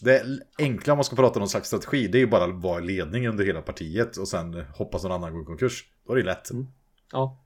[0.02, 0.24] Det
[0.58, 2.84] enkla om man ska prata om någon slags strategi det är ju bara att vara
[2.84, 5.86] i ledning under hela partiet och sen hoppas någon annan går i konkurs.
[6.08, 6.52] Då är det lätt.
[6.52, 6.68] Mm.
[7.12, 7.46] Ja.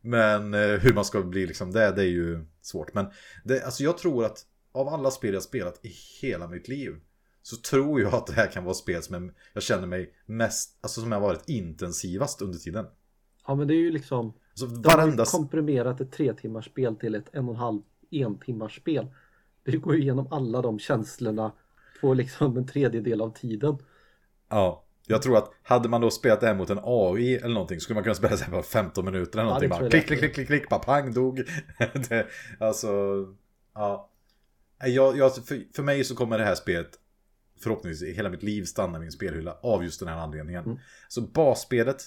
[0.00, 2.94] Men eh, hur man ska bli liksom det, det är ju svårt.
[2.94, 3.06] Men
[3.44, 5.92] det, alltså jag tror att av alla spel jag spelat i
[6.22, 7.00] hela mitt liv
[7.42, 11.00] så tror jag att det här kan vara spel som jag känner mig mest, alltså
[11.00, 12.86] som jag varit intensivast under tiden.
[13.46, 15.16] Ja men det är ju liksom, alltså, varenda...
[15.16, 18.76] de har komprimerat ett tre timmars spel till ett en och en halv en timmars
[18.76, 19.06] spel.
[19.64, 21.52] Det går igenom alla de känslorna
[22.00, 23.78] på liksom en tredjedel av tiden.
[24.48, 27.80] Ja, jag tror att hade man då spelat det här mot en AI eller någonting
[27.80, 29.70] så skulle man kunna spela det här på 15 minuter eller någonting.
[29.70, 31.42] Ja, bara, klick, klick, klick, klick, klick, bara pang, dog.
[32.08, 32.26] det,
[32.60, 32.88] alltså,
[33.74, 34.10] ja.
[34.84, 36.90] Jag, jag, för, för mig så kommer det här spelet
[37.62, 40.64] förhoppningsvis hela mitt liv stanna i min spelhylla av just den här anledningen.
[40.64, 40.78] Mm.
[41.08, 42.02] Så basspelet,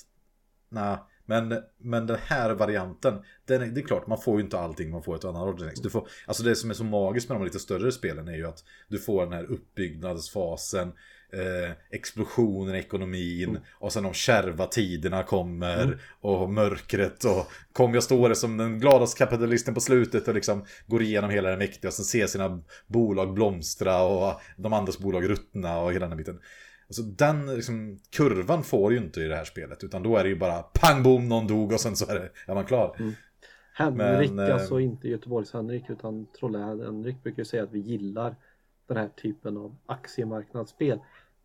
[0.70, 0.98] nej.
[1.26, 5.04] Men, men den här varianten, den det är klart, man får ju inte allting man
[5.04, 5.80] får ett annat Ordinex.
[5.80, 8.48] Du får, alltså det som är så magiskt med de lite större spelen är ju
[8.48, 10.94] att du får den här uppbyggnadsfasen,
[11.34, 13.62] eh, explosionen i ekonomin mm.
[13.74, 15.98] och sen de kärva tiderna kommer mm.
[16.22, 20.66] och mörkret och kommer jag stå där som den gladaste kapitalisten på slutet och liksom
[20.88, 25.30] går igenom hela det mäktiga och sen ser sina bolag blomstra och de andras bolag
[25.30, 26.40] ruttna och hela den biten.
[26.88, 30.30] Alltså den liksom, kurvan får ju inte i det här spelet utan då är det
[30.30, 32.96] ju bara pang bom någon dog och sen så är, det, är man klar.
[33.00, 33.14] Mm.
[33.74, 38.36] Henrik, Men, alltså eh, inte Göteborgs Henrik utan Trolle-Henrik brukar ju säga att vi gillar
[38.88, 41.00] den här typen av aktiemarknadsspel.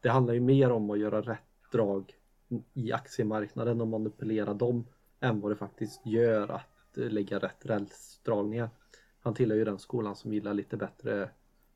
[0.07, 2.13] Det handlar ju mer om att göra rätt drag
[2.75, 4.87] i aktiemarknaden och manipulera dem
[5.21, 8.71] än vad det faktiskt gör att eh, lägga rätt rälsdragningar.
[9.21, 11.31] Han tillhör ju den skolan som gillar lite bättre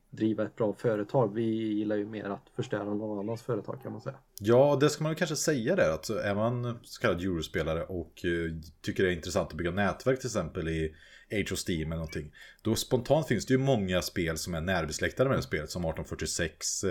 [0.09, 1.33] driva ett bra företag.
[1.33, 4.15] Vi gillar ju mer att förstöra någon annans företag kan man säga.
[4.39, 5.93] Ja, det ska man kanske säga där.
[5.93, 10.19] Att är man så kallad eurospelare och eh, tycker det är intressant att bygga nätverk
[10.19, 10.95] till exempel i
[11.31, 12.33] Age of Steam eller någonting.
[12.61, 15.69] Då spontant finns det ju många spel som är närbesläktade med det spelet.
[15.69, 16.83] Som 1846,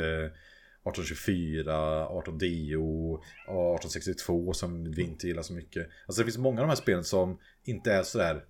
[0.84, 5.88] 1824, 18DO, 1862 som vi inte gillar så mycket.
[6.06, 8.44] Alltså det finns många av de här spelen som inte är sådär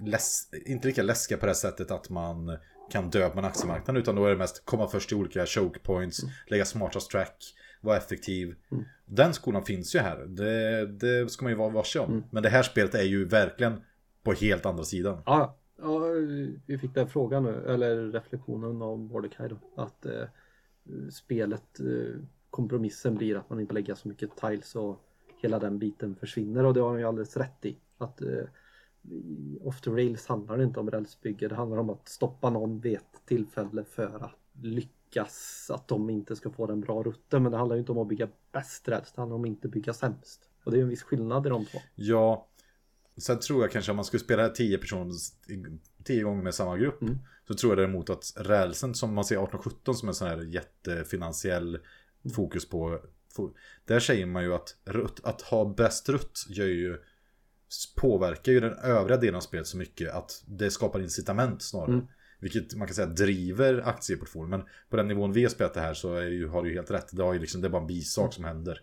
[0.00, 2.58] läs, inte lika läskiga på det sättet att man
[2.90, 5.78] kan dö på en aktiemarknad utan då är det mest komma först till olika choke
[5.78, 6.34] points, mm.
[6.46, 8.54] lägga smartast track, vara effektiv.
[8.72, 8.84] Mm.
[9.06, 12.10] Den skolan finns ju här, det, det ska man ju vara varse om.
[12.10, 12.24] Mm.
[12.30, 13.80] Men det här spelet är ju verkligen
[14.22, 15.22] på helt andra sidan.
[15.26, 15.98] Ja, ja
[16.66, 20.24] vi fick den frågan nu, eller reflektionen av Mordecai då, att eh,
[21.10, 22.20] spelet, eh,
[22.50, 25.04] kompromissen blir att man inte lägger så mycket tiles och
[25.42, 27.76] hela den biten försvinner och det har han ju alldeles rätt i.
[27.98, 28.44] Att eh,
[29.60, 31.48] off the rails handlar det inte om rälsbygge.
[31.48, 35.70] Det handlar om att stoppa någon vid ett tillfälle för att lyckas.
[35.74, 37.42] Att de inte ska få den bra rutten.
[37.42, 39.12] Men det handlar ju inte om att bygga bäst räls.
[39.12, 40.50] Det handlar om att inte bygga sämst.
[40.64, 41.78] Och det är en viss skillnad i de två.
[41.94, 42.47] Ja.
[43.18, 45.14] Sen tror jag kanske om man skulle spela här tio personer
[46.04, 47.02] tio gånger med samma grupp.
[47.02, 47.18] Mm.
[47.48, 51.78] Så tror jag däremot att rälsen som man ser 1817 som en sån här jättefinansiell
[52.34, 53.00] fokus på.
[53.84, 56.98] Där säger man ju att rutt, att ha bäst rutt gör ju
[57.96, 61.92] påverkar ju den övriga delen av spelet så mycket att det skapar incitament snarare.
[61.92, 62.06] Mm.
[62.40, 64.50] Vilket man kan säga driver aktieportföljen.
[64.50, 66.90] Men på den nivån vi har spelat det här så är ju, har du helt
[66.90, 67.08] rätt.
[67.12, 68.32] Det, har ju liksom, det är bara en bisak mm.
[68.32, 68.82] som händer.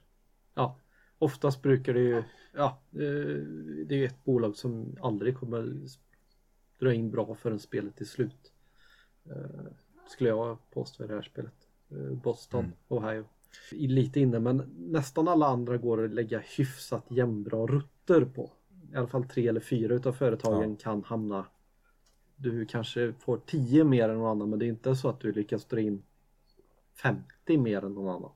[0.56, 0.80] Ja,
[1.18, 2.24] oftast brukar det ju,
[2.56, 3.41] ja, eh,
[3.86, 5.80] det är ett bolag som aldrig kommer
[6.80, 8.53] dra in bra förrän spelet är slut.
[9.26, 9.72] Eh,
[10.07, 11.68] skulle jag påstå i det här spelet.
[11.91, 12.76] Eh, Boston, mm.
[12.88, 13.26] Ohio.
[13.72, 18.52] Lite inne men nästan alla andra går att lägga hyfsat jämnbra rutter på
[18.94, 20.77] i alla fall tre eller fyra utav företagen ja.
[20.84, 21.45] kan hamna
[22.36, 25.32] du kanske får 10 mer än någon annan men det är inte så att du
[25.32, 26.03] lyckas dra in
[26.94, 28.32] 50 mer än någon annan.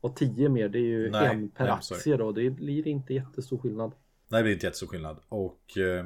[0.00, 2.32] Och 10 mer det är ju nej, en per nej, aktie då.
[2.32, 3.92] Det blir inte jättestor skillnad.
[4.28, 5.18] Nej det blir inte jättestor skillnad.
[5.28, 6.04] Och eh,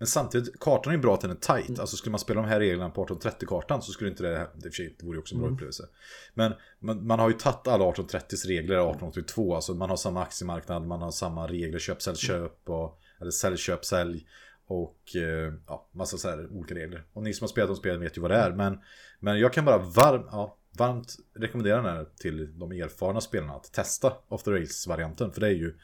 [0.00, 1.68] men samtidigt, kartan är ju bra att den är tight.
[1.68, 1.80] Mm.
[1.80, 5.02] Alltså skulle man spela de här reglerna på 1830-kartan så skulle inte det, det, det
[5.06, 5.54] vore ju också en bra mm.
[5.54, 5.88] upplevelse.
[6.34, 9.54] Men man, man, har ju tagit alla 1830s regler 1882.
[9.54, 13.56] Alltså man har samma aktiemarknad, man har samma regler, köp, sälj, köp och, eller sälj,
[13.56, 14.26] köp, sälj.
[14.66, 17.04] Och eh, ja, massa så här olika regler.
[17.12, 18.52] Och ni som har spelat de spelen vet ju vad det är.
[18.52, 18.78] Men,
[19.18, 23.72] men jag kan bara varm, ja, varmt rekommendera den här till de erfarna spelarna att
[23.72, 24.10] testa
[24.44, 25.32] the Rails-varianten.
[25.32, 25.74] För det är ju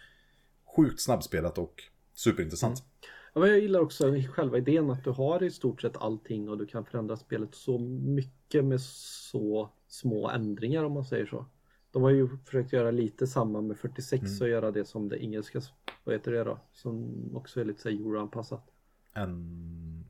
[0.76, 1.82] sjukt snabbspelat och
[2.14, 2.78] superintressant.
[2.78, 2.88] Mm.
[3.34, 6.66] Ja, jag gillar också själva idén att du har i stort sett allting och du
[6.66, 11.46] kan förändra spelet så mycket med så små ändringar om man säger så.
[11.90, 14.42] De har ju försökt göra lite samma med 46 mm.
[14.42, 15.60] och göra det som det engelska,
[16.04, 16.58] vad heter det då?
[16.72, 18.70] Som också är lite så euroanpassat.
[19.12, 20.04] En...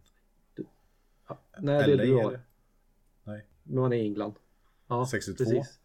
[0.54, 0.66] Du...
[1.28, 2.40] Ja, nej, det är du har.
[3.24, 3.46] Nej.
[3.62, 4.34] Man är i England.
[4.88, 5.44] Ja, 62.
[5.44, 5.80] Precis.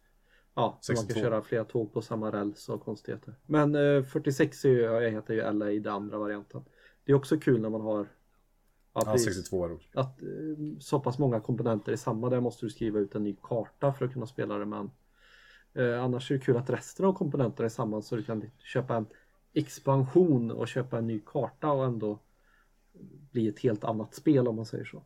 [0.54, 1.02] Ja, 62.
[1.02, 3.36] man kan köra flera tåg på samma räls och konstigheter.
[3.46, 6.64] Men eh, 46 är ju, jag heter ju LA i den andra varianten.
[7.06, 8.08] Det är också kul när man har
[8.94, 10.28] att, ja, 62 är att eh,
[10.80, 12.30] så pass många komponenter är samma.
[12.30, 14.66] Där måste du skriva ut en ny karta för att kunna spela det.
[14.66, 14.92] Men
[15.74, 18.96] eh, annars är det kul att resten av komponenterna är samma så du kan köpa
[18.96, 19.06] en
[19.54, 22.20] expansion och köpa en ny karta och ändå
[23.32, 25.04] bli ett helt annat spel om man säger så.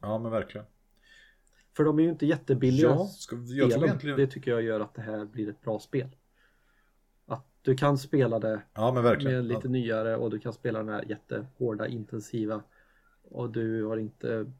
[0.00, 0.66] Ja men verkligen.
[1.76, 2.88] För de är ju inte jättebilliga.
[2.88, 4.16] Ja, ska, jag tror egentligen...
[4.16, 6.08] Det tycker jag gör att det här blir ett bra spel.
[7.62, 9.70] Du kan spela det ja, med lite ja.
[9.70, 12.62] nyare och du kan spela den här jättehårda intensiva
[13.22, 14.52] och du har inte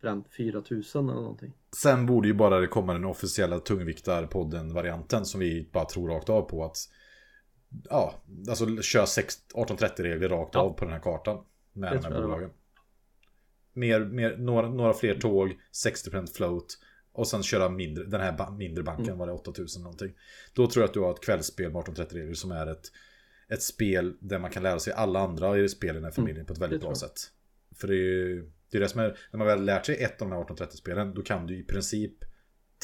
[0.00, 1.52] bränt 4000 eller någonting.
[1.76, 6.42] Sen borde ju bara det komma den officiella tungviktarpodden-varianten som vi bara tror rakt av
[6.42, 6.76] på att
[7.90, 8.14] ja,
[8.48, 10.60] alltså kör 1830-regler rakt ja.
[10.60, 12.50] av på den här kartan med det de här bolagen.
[13.74, 16.78] Mer, mer, några, några fler tåg, 60% float
[17.12, 19.18] och sen köra mindre, den här mindre banken mm.
[19.18, 20.12] var det 8000 någonting.
[20.54, 22.92] Då tror jag att du har ett kvällsspel med 1830 regler som är ett,
[23.48, 26.36] ett spel där man kan lära sig alla andra i spel i den här familjen
[26.36, 26.46] mm.
[26.46, 27.20] på ett väldigt bra sätt.
[27.74, 28.44] För det är
[28.74, 31.14] det är det som är, när man väl lärt sig ett av de här 1830-spelen,
[31.14, 32.12] då kan du i princip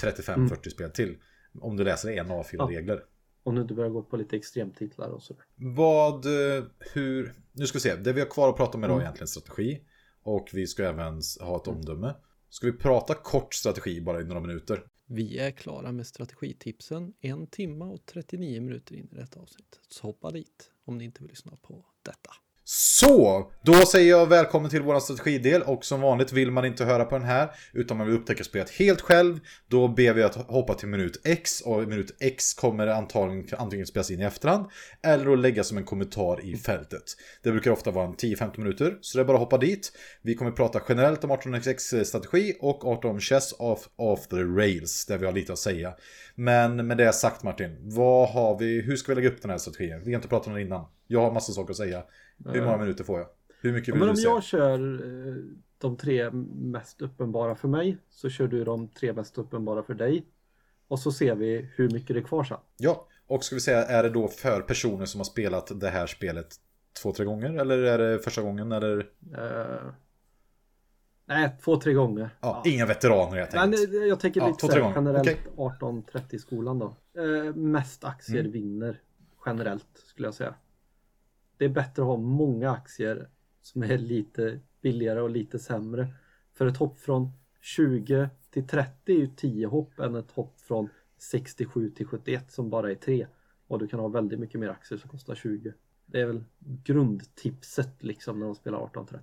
[0.02, 0.48] 35-40 mm.
[0.56, 1.16] spel till.
[1.60, 2.94] Om du läser en A4-regler.
[2.94, 3.04] Ja.
[3.42, 5.44] Om du inte börjar gå på lite extremtitlar och sådär.
[5.54, 6.64] Vad, eh,
[6.94, 9.04] hur, nu ska vi se, det vi har kvar att prata om idag är mm.
[9.04, 9.80] egentligen strategi.
[10.22, 12.14] Och vi ska även ha ett omdöme.
[12.48, 14.86] Ska vi prata kort strategi bara i några minuter?
[15.06, 19.80] Vi är klara med strategitipsen en timme och 39 minuter in i detta avsnitt.
[19.88, 22.30] Så hoppa dit om ni inte vill lyssna på detta.
[22.72, 27.04] Så, då säger jag välkommen till vår strategidel och som vanligt vill man inte höra
[27.04, 30.74] på den här utan man vill upptäcka spelet helt själv då ber vi att hoppa
[30.74, 34.66] till minut X och minut X kommer antagligen antingen spelas in i efterhand
[35.02, 37.02] eller att lägga som en kommentar i fältet.
[37.42, 39.92] Det brukar ofta vara en 10-15 minuter så det är bara att hoppa dit.
[40.22, 45.18] Vi kommer prata generellt om 18xx strategi och 18 chess off, off the rails där
[45.18, 45.94] vi har lite att säga.
[46.34, 49.58] Men med det sagt Martin, vad har vi, hur ska vi lägga upp den här
[49.58, 50.02] strategin?
[50.04, 50.86] Vi har inte pratat om den innan.
[51.06, 52.02] Jag har massa saker att säga.
[52.44, 53.28] Hur många minuter får jag?
[53.60, 54.34] Hur mycket vill Men om du säga?
[54.34, 54.94] jag kör
[55.28, 55.34] eh,
[55.78, 60.26] de tre mest uppenbara för mig så kör du de tre mest uppenbara för dig.
[60.88, 62.58] Och så ser vi hur mycket det är kvar sen.
[62.76, 66.06] Ja, och ska vi säga, är det då för personer som har spelat det här
[66.06, 66.54] spelet
[67.02, 67.52] två, tre gånger?
[67.60, 68.72] Eller är det första gången?
[68.72, 68.98] Eller?
[69.34, 69.92] Eh,
[71.26, 72.30] nej, två, tre gånger.
[72.40, 73.94] Ja, inga veteraner jag Men tänkt.
[73.94, 75.38] eh, jag tänker Ja, lite två, så här, generellt Okej.
[75.56, 76.96] 18-30 skolan då.
[77.22, 78.52] Eh, mest aktier Mm.
[78.52, 79.00] vinner
[79.46, 80.54] generellt skulle jag säga.
[81.60, 83.28] Det är bättre att ha många aktier
[83.62, 86.08] som är lite billigare och lite sämre.
[86.52, 87.30] För ett hopp från
[87.60, 90.88] 20 till 30 är ju 10 hopp än ett hopp från
[91.18, 93.26] 67 till 71 som bara är 3.
[93.66, 95.72] Och du kan ha väldigt mycket mer aktier som kostar 20.
[96.06, 99.18] Det är väl grundtipset liksom när de spelar 18-30.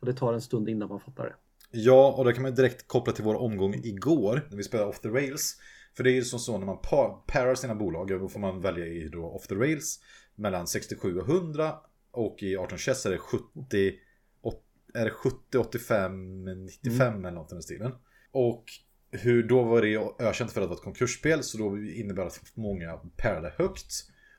[0.00, 1.34] Och det tar en stund innan man fattar det.
[1.70, 5.00] Ja, och det kan man direkt koppla till vår omgång igår när vi spelade Off
[5.00, 5.56] the Rails.
[5.96, 6.78] För det är ju som så när man
[7.26, 10.00] parar sina bolag, då får man välja i då Off the Rails
[10.38, 11.74] mellan 67 och 100
[12.10, 13.94] och i 18 chess är det 70,
[14.42, 17.92] åt- är det 70, 85, 95 eller något i den stilen.
[18.32, 18.64] Och
[19.10, 22.26] hur då var det ökänt för att det var ett konkursspel så då innebär det
[22.28, 23.92] att många pärade högt.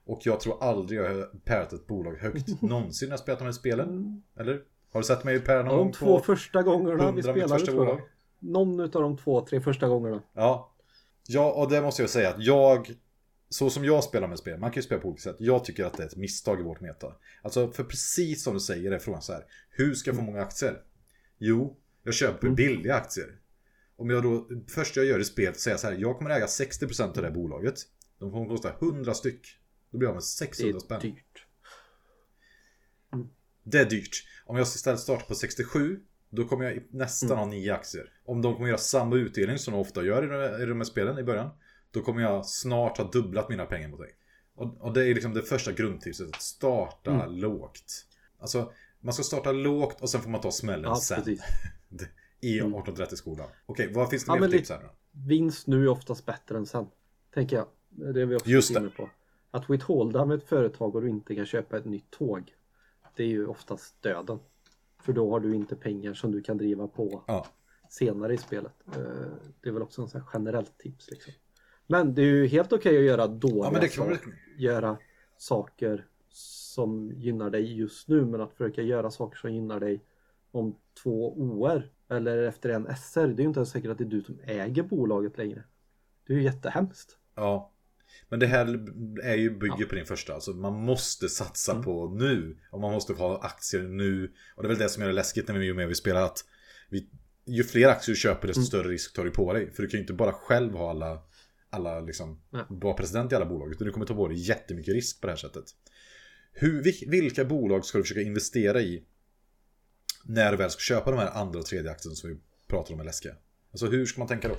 [0.06, 3.46] Och jag tror aldrig jag har pärat ett bolag högt någonsin när jag spelat de
[3.46, 4.22] här spelen.
[4.40, 4.62] Eller?
[4.92, 7.24] Har du sett mig pära någon Ja, gång de två första gångerna vi 100 mitt
[7.26, 7.96] spelade första tror jag.
[7.96, 8.08] bolag?
[8.40, 10.22] Någon utav de två, tre första gångerna.
[10.34, 10.72] Ja.
[11.28, 12.92] Ja, och det måste jag säga att jag,
[13.50, 15.36] så som jag spelar med spel, man kan ju spela på olika sätt.
[15.40, 17.16] Jag tycker att det är ett misstag i vårt meta.
[17.42, 19.46] Alltså, för precis som du säger är frågan så här.
[19.70, 20.82] Hur ska jag få många aktier?
[21.38, 22.56] Jo, jag köper Mm.
[22.56, 23.36] billiga aktier.
[23.96, 27.08] Om jag då, först jag gör i spelet säger så här, jag kommer äga 60%
[27.08, 27.76] av det här bolaget.
[28.20, 29.48] De kommer kosta 100 styck.
[29.92, 31.02] Då blir jag med Det 600 är spänn.
[31.02, 31.46] dyrt.
[33.64, 34.24] Det är dyrt.
[34.46, 36.00] Om jag istället startar på 67
[36.30, 37.40] då kommer jag nästan Mm.
[37.40, 38.12] ha 9 aktier.
[38.26, 40.24] Om de kommer göra samma utdelning som de ofta gör
[40.64, 41.50] i de här spelen i början.
[41.92, 44.12] Då kommer jag snart ha dubblat mina pengar mot dig.
[44.56, 46.28] Och, och det är liksom det första grundtipset.
[46.36, 47.32] Att starta Mm.
[47.36, 48.06] lågt.
[48.40, 51.18] Alltså man ska starta lågt och sen får man ta smällen Ja, sen.
[51.18, 51.42] precis.
[52.42, 52.74] I Mm.
[52.76, 53.48] 1830-skolan.
[53.66, 54.90] Okej, vad finns det mer för tips här då?
[55.28, 56.88] Vinst nu är oftast bättre än sen.
[57.34, 57.68] Tänker jag.
[57.90, 59.10] Det är vi också Just inne på.
[59.52, 62.54] Att withholda med ett företag och du inte kan köpa ett nytt tåg.
[63.16, 64.40] Det är ju oftast döden.
[65.02, 67.48] För då har du inte pengar som du kan driva på Ja.
[67.90, 68.74] senare i spelet.
[68.88, 69.02] Eh,
[69.62, 71.34] Det är väl också en sån här generellt tips liksom.
[71.92, 74.34] Men det är ju helt okej att göra dåliga Ja, saker.
[74.58, 74.98] Göra
[75.38, 80.02] saker som gynnar dig just nu men att försöka göra saker som gynnar dig
[80.52, 83.28] om två år eller efter en SR.
[83.28, 85.64] Det är ju inte ens säkert att det är du som äger bolaget längre.
[86.28, 87.18] Det är ju jättehemskt.
[87.36, 87.72] Ja.
[88.30, 88.66] Men det här
[89.24, 90.34] är ju bygger på din första.
[90.34, 91.84] Alltså man måste satsa Mm.
[91.84, 92.58] på nu.
[92.72, 94.32] Och man måste ha aktier nu.
[94.56, 96.22] Och det är väl det som gör det läskigt när vi är med vi spelar
[96.22, 96.46] att
[96.90, 97.10] vi,
[97.46, 98.66] ju fler aktier du köper desto Mm.
[98.66, 99.72] större risk tar du på dig.
[99.74, 101.20] För du kan ju inte bara själv ha alla,
[101.70, 102.64] alla liksom, Nej.
[102.70, 103.72] vara president i alla bolag.
[103.72, 105.66] Utan du kommer ta på dig jättemycket risk på det här sättet.
[106.52, 109.04] Hur, vil- vilka bolag ska du försöka investera i
[110.24, 112.38] när du väl ska köpa de här andra och tredje aktierna som vi
[112.68, 113.36] pratar om är läskiga?
[113.72, 114.56] Alltså hur ska man tänka då?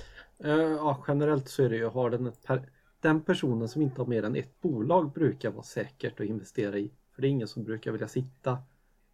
[0.49, 2.69] Eh, Ja, generellt så är det ju, har den per,
[3.01, 6.91] den personen som inte har mer än ett bolag brukar vara säkert att investera i.
[7.15, 8.59] För det är ingen som brukar vilja sitta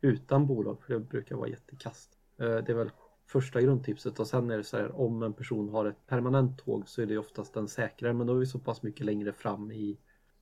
[0.00, 2.10] utan bolag för det brukar vara jättekast.
[2.38, 2.90] Eh, Det är väl
[3.26, 6.88] första grundtipset och sen är det så här om en person har ett permanent tåg
[6.88, 9.72] så är det oftast den säkrare men då är vi så pass mycket längre fram
[9.72, 9.98] i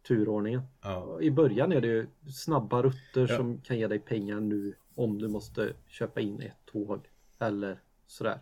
[0.09, 0.63] turordningen.
[0.83, 1.21] Ja.
[1.21, 3.37] I början är det ju snabba rutter Ja.
[3.37, 7.09] som kan ge dig pengar nu om du måste köpa in ett tåg
[7.39, 8.39] eller sådär.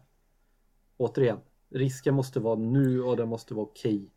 [0.96, 1.38] Återigen,
[1.68, 4.10] risken måste vara nu och den måste vara okej.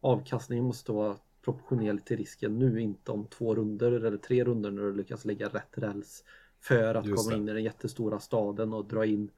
[0.00, 4.82] Avkastningen måste vara proportionerlig till risken nu, inte om två runder eller tre runder när
[4.82, 6.24] du lyckas lägga rätt räls
[6.60, 7.42] för att Just komma det.
[7.42, 9.30] in i den jättestora staden och dra in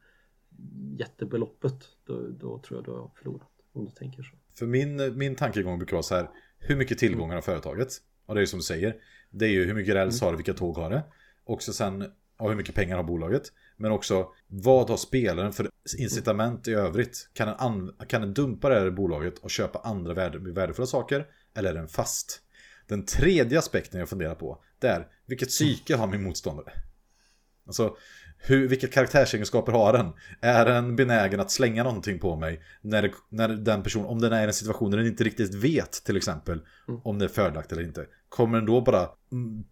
[0.99, 1.75] jättebeloppet.
[2.07, 3.49] Då, då tror jag du har förlorat.
[3.73, 4.37] Om du tänker så.
[4.55, 6.31] För min, min tankegång brukar vara så här.
[6.59, 7.89] Hur mycket tillgångar har företaget?
[8.27, 8.97] Och det är ju som du säger.
[9.31, 11.03] Det är ju hur mycket räls har det, vilka tåg har det.
[11.45, 12.05] Och så sen
[12.39, 13.43] och hur mycket pengar har bolaget.
[13.77, 17.31] Men också vad har spelaren för incitament i övrigt?
[17.33, 21.27] Kan den, an, kan den dumpa det här bolaget och köpa andra värde, värdefulla saker?
[21.55, 22.43] Eller är den fast?
[22.87, 26.73] Den tredje aspekten jag funderar på det är vilket psyke har min motståndare?
[27.67, 27.97] Alltså,
[28.45, 30.13] hur, vilka karaktärsegenskaper har den?
[30.41, 32.61] Är den benägen att slänga någonting på mig?
[32.81, 35.55] När, det, när den person, om den är i en situation där den inte riktigt
[35.55, 37.01] vet till exempel Mm.
[37.05, 38.07] om det är fördelaktigt eller inte.
[38.29, 39.65] Kommer den då bara, mm,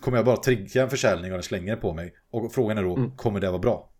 [0.00, 2.14] kommer jag bara trigga en försäljning och den slänger på mig?
[2.30, 3.16] Och frågan är då, Mm.
[3.16, 3.92] kommer det vara bra?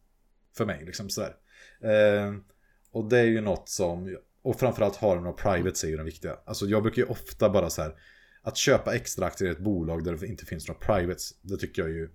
[0.57, 1.35] För mig liksom sådär.
[1.83, 2.33] Eh,
[2.93, 6.05] och det är ju något som, och framförallt har den och privates är ju den
[6.07, 6.37] viktiga.
[6.45, 7.95] Alltså jag brukar ju ofta bara så här,
[8.43, 11.83] att köpa extra aktier i ett bolag där det inte finns några privates, det tycker
[11.83, 12.09] jag ju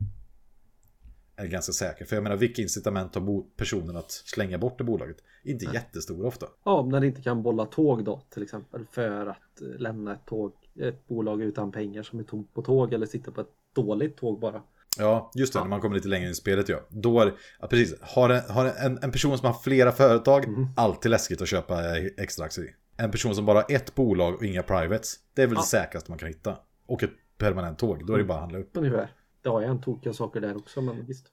[1.38, 2.09] är ganska säkert.
[2.09, 5.18] För jag menar, vilka incitament har personen att slänga bort det bolaget?
[5.43, 6.45] Inte jättestora ofta.
[6.65, 10.26] Ja, när det inte kan bolla tåg då till exempel för att eh, lämna ett
[10.26, 14.18] tåg, ett bolag utan pengar som är tomt på tåg eller sitter på ett dåligt
[14.18, 14.61] tåg bara.
[14.99, 15.64] Ja, just det, Ja.
[15.64, 16.80] när man kommer lite längre in i spelet ja.
[16.89, 20.68] Då är ja, precis, har, en, har en, en person som har flera företag, Mm.
[20.76, 22.73] alltid läskigt att köpa eh, extra aktier i.
[22.97, 25.61] En person som bara har ett bolag och inga privates, det är väl Ja.
[25.61, 26.57] det säkraste man kan hitta.
[26.85, 28.69] Och ett permanent tåg, då är det bara att handla upp.
[28.73, 29.11] Ungefär.
[29.49, 31.28] Har jag en tokiga saker där också men visst.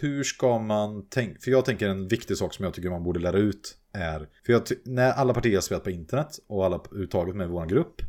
[0.00, 1.40] Hur ska man tänka?
[1.40, 4.52] För jag tänker en viktig sak som jag tycker man borde lära ut är, för
[4.52, 8.02] jag när alla partier har spelat på internet och alla uttaget med vår grupp,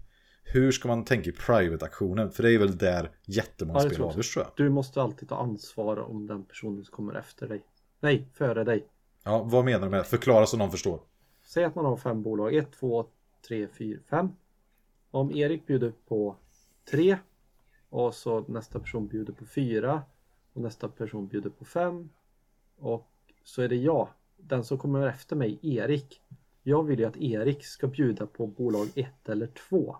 [0.43, 2.31] hur ska man tänka i private-aktionen?
[2.31, 4.65] För det är väl där jättemånga Ja, det spel tror jag avgörs tror jag.
[4.65, 7.61] Du måste alltid ta ansvar om den personen som kommer efter dig.
[7.99, 8.87] Nej, före dig.
[9.23, 10.05] Ja, vad menar du med?
[10.05, 10.99] Förklara så någon förstår.
[11.45, 12.55] Säg att man har fem bolag.
[12.55, 13.05] 1, 2,
[13.47, 14.29] 3, 4, 5.
[15.11, 16.35] Om Erik bjuder på
[16.91, 17.17] 3
[17.93, 20.03] och så nästa person bjuder på fyra
[20.53, 22.09] och nästa person bjuder på fem.
[22.77, 23.09] och
[23.43, 24.07] så är det jag,
[24.37, 26.21] den som kommer efter mig, Erik.
[26.63, 29.97] Jag vill ju att Erik ska bjuda på bolag ett eller två.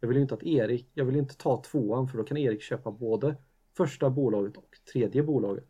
[0.00, 2.36] Jag vill ju inte att Erik, jag vill ju inte ta tvåan för då kan
[2.36, 3.36] Erik köpa både
[3.76, 5.68] första bolaget och tredje bolaget.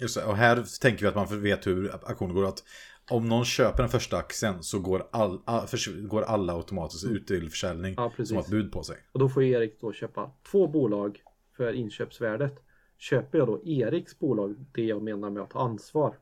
[0.00, 2.44] Just det, och här tänker vi att man vet hur aktionen går.
[2.44, 2.64] Att
[3.10, 7.26] om någon köper den första aktien så går, all, all, förs- går alla automatiskt ut
[7.26, 8.96] till försäljning Ja, som har ett bud på sig.
[9.12, 11.22] Och då får Erik då köpa två bolag
[11.56, 12.62] för inköpsvärdet.
[12.98, 16.16] Köper jag då Eriks bolag, det jag menar med att ta ansvar.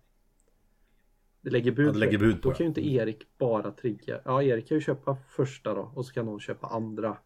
[1.40, 4.20] Det lägger bud, Ja, det lägger bud på Då kan ju inte Erik bara trigga.
[4.24, 7.16] Ja, Erik kan ju köpa första då och så kan någon köpa andra.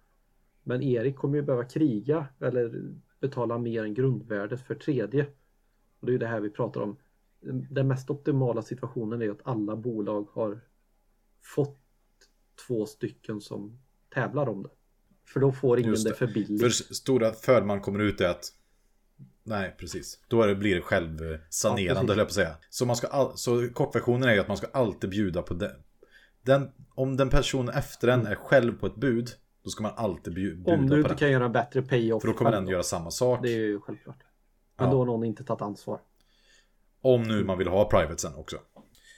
[0.62, 5.26] Men Erik kommer ju behöva kriga eller betala mer än grundvärdet för tredje.
[6.01, 6.97] Och det är ju det här vi pratar om.
[7.70, 10.60] Den mest optimala situationen är att alla bolag har
[11.55, 11.78] fått
[12.66, 13.78] två stycken som
[14.14, 14.69] tävlar om det.
[15.24, 16.10] För då får ingen Just det.
[16.10, 16.16] det.
[16.16, 16.60] för billigt.
[16.60, 18.44] För stora fördel man kommer ut är att
[19.44, 20.20] Nej, precis.
[20.28, 22.09] Då det, blir det Ja, självsanerande, precis.
[22.09, 22.56] höll jag på att säga.
[22.70, 25.70] Så, man ska all, så kortversionen är ju att man ska alltid bjuda på den.
[26.43, 29.28] den om den personen efter den är själv på ett bud,
[29.64, 31.19] då ska man alltid bju, bjuda Om du på inte den.
[31.19, 33.40] kan göra en bättre payoff För då kommer den göra samma sak.
[33.43, 34.19] Det är ju självklart.
[34.77, 34.93] Men Ja.
[34.93, 36.01] då har någon inte tagit ansvar.
[37.02, 38.56] Om nu man vill ha private sen också.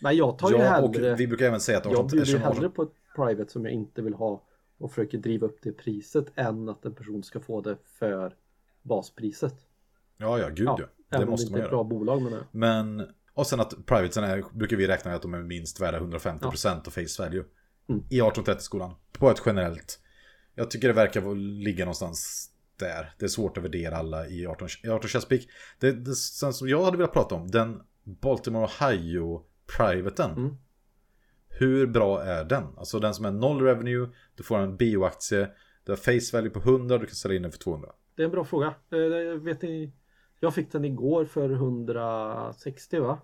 [0.02, 1.14] Nej, jag tar ju Ja, hellre...
[1.14, 3.74] vi brukar även säga att Jag bjuder ju 18 hellre på ett private som jag
[3.74, 4.46] inte vill ha
[4.78, 8.34] och försöker driva upp det priset än att en person ska få det för
[8.82, 9.54] baspriset.
[10.16, 10.76] Ja, ja, gud ja.
[10.78, 11.84] Ja, Det även om det måste inte man är ett göra.
[11.84, 12.44] bra bolag men det.
[12.50, 15.98] Men, och sen att privatesen är, brukar vi räkna med att de är minst värda
[16.00, 17.44] 150% av face value.
[17.88, 18.02] Mm.
[18.10, 18.94] I 1830-skolan.
[19.12, 20.00] På ett generellt.
[20.54, 23.14] Jag tycker det verkar ligga någonstans där.
[23.18, 25.44] Det är svårt att värdera alla i 18, i 18 Chesapeake.
[25.78, 30.30] Det, det sen som jag hade velat prata om, den Baltimore Ohio-privaten.
[30.30, 30.56] Mm.
[31.48, 32.64] Hur bra är den?
[32.76, 35.48] Alltså den som är noll revenue, du får en bioaktie,
[35.84, 37.88] du har face value på 100, du kan sälja in den för 200.
[38.16, 38.66] Det är en bra fråga.
[38.66, 39.92] Eh, vet ni,
[40.40, 43.18] jag fick den igår för 160 va?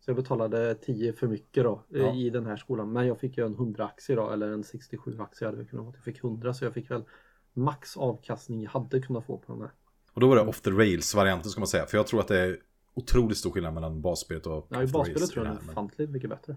[0.00, 2.14] Så jag betalade 10 för mycket då eh, Ja.
[2.14, 2.92] i den här skolan.
[2.92, 5.86] Men jag fick ju en 100 aktie då eller en 67 aktie hade jag kunnat
[5.86, 5.92] få.
[5.96, 7.04] Jag fick 100 så jag fick väl
[7.52, 9.70] max avkastning jag hade kunnat få på den här.
[10.12, 11.86] Och då var det off the rails-varianten ska man säga.
[11.86, 12.58] För jag tror att det är
[12.94, 15.64] otroligt stor skillnad mellan basspelet och Ja, i off the basspelet tror jag i det
[15.64, 16.56] är ofantligt mycket bättre.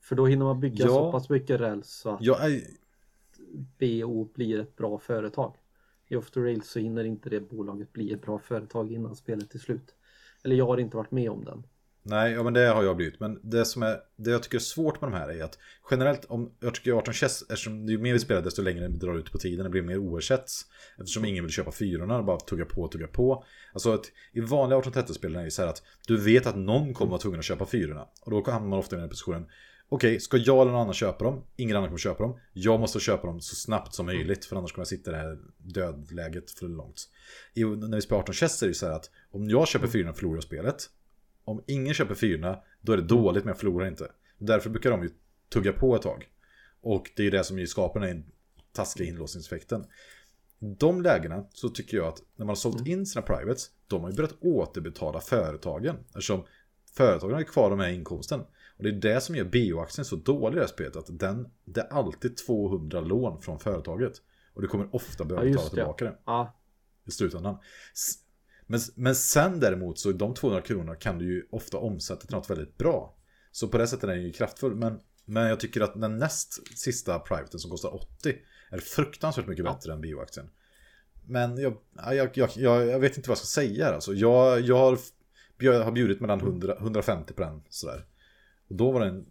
[0.00, 0.88] För då hinner man bygga Ja.
[0.88, 2.60] så pass mycket räls så att Jag är,
[3.78, 5.56] BO blir ett bra företag.
[6.08, 9.54] I Off the Rails så hinner inte det bolaget bli ett bra företag innan spelet
[9.54, 9.94] är slut.
[10.42, 11.66] Eller jag har inte varit med om den.
[12.04, 13.20] Nej, ja, men det har jag blivit.
[13.20, 15.58] Men det som är, det jag tycker är svårt med de här är att
[15.90, 19.18] generellt, om, jag tycker 18 chess, eftersom ju mer vi spelar desto längre det drar
[19.18, 20.66] ut på tiden, det blir mer oersätts.
[20.98, 23.44] Eftersom ingen vill köpa fyrorna, bara tugga på, tugga på.
[23.72, 27.10] Alltså att i vanliga 1830-spelen är det så här att du vet att någon kommer
[27.10, 28.08] vara tvungen att köpa fyrorna.
[28.20, 29.46] Och då hamnar man ofta i den här positionen.
[29.88, 31.44] Okej, ska jag eller någon annan köpa dem?
[31.56, 32.38] Ingen annan kommer köpa dem.
[32.52, 35.20] Jag måste köpa dem så snabbt som möjligt för annars kommer jag sitta i det
[35.20, 37.08] här dödläget för långt.
[37.54, 40.12] I, när vi spelar 18 chess är det så här att om jag köper fyrorna
[40.12, 40.76] förlorar jag spelet.
[41.44, 44.10] Om ingen köper fyrorna, då är det dåligt men jag förlorar inte.
[44.38, 45.10] Därför brukar de ju
[45.48, 46.28] tugga på ett tag.
[46.80, 48.24] Och det är ju det som ju skapar den här
[48.72, 49.86] taskiga inlåsningseffekten.
[50.58, 54.10] De lägena så tycker jag att när man har sålt in sina privates, de har
[54.10, 55.96] ju börjat återbetala företagen.
[56.08, 56.44] Eftersom
[56.96, 58.40] företagen har kvar de här inkomsten.
[58.76, 60.96] Och det är det som gör bioaktien så dålig i det här spelet.
[60.96, 64.12] Att den, det är alltid 200 lån från företaget.
[64.54, 66.56] Och du kommer ofta behöva Ja, betala tillbaka det Ja,
[67.06, 67.58] i slutändan.
[68.66, 72.50] Men, men sen däremot så de 200 kronorna kan du ju ofta omsätta till något
[72.50, 73.16] väldigt bra.
[73.52, 74.74] Så på det sättet är den ju kraftfull.
[74.74, 78.34] Men, men jag tycker att den näst sista privaten som kostar 80
[78.70, 80.50] är fruktansvärt mycket bättre än bioaktien.
[81.26, 81.76] Men jag,
[82.12, 83.94] jag, jag, jag, vet inte vad jag ska säga.
[83.94, 84.98] Alltså, jag, jag, har,
[85.58, 87.62] jag har bjudit mellan 100, 150 på den.
[87.68, 88.06] Sådär.
[88.68, 89.26] Och då var den...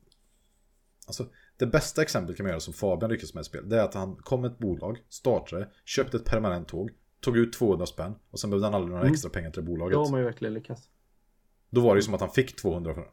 [1.07, 1.27] Alltså,
[1.57, 3.69] det bästa exemplet kan man göra som Fabian lyckas med ett spel.
[3.69, 6.91] Det är att han kom med ett bolag, startade, köpte ett permanent tåg,
[7.24, 9.14] tog ut 200 spänn och sen behövde han aldrig några mm.
[9.14, 9.94] extra pengar till det bolaget.
[9.94, 10.90] Då har man ju verkligen lyckats.
[11.70, 13.12] Då var det ju som att han fick 200 för den.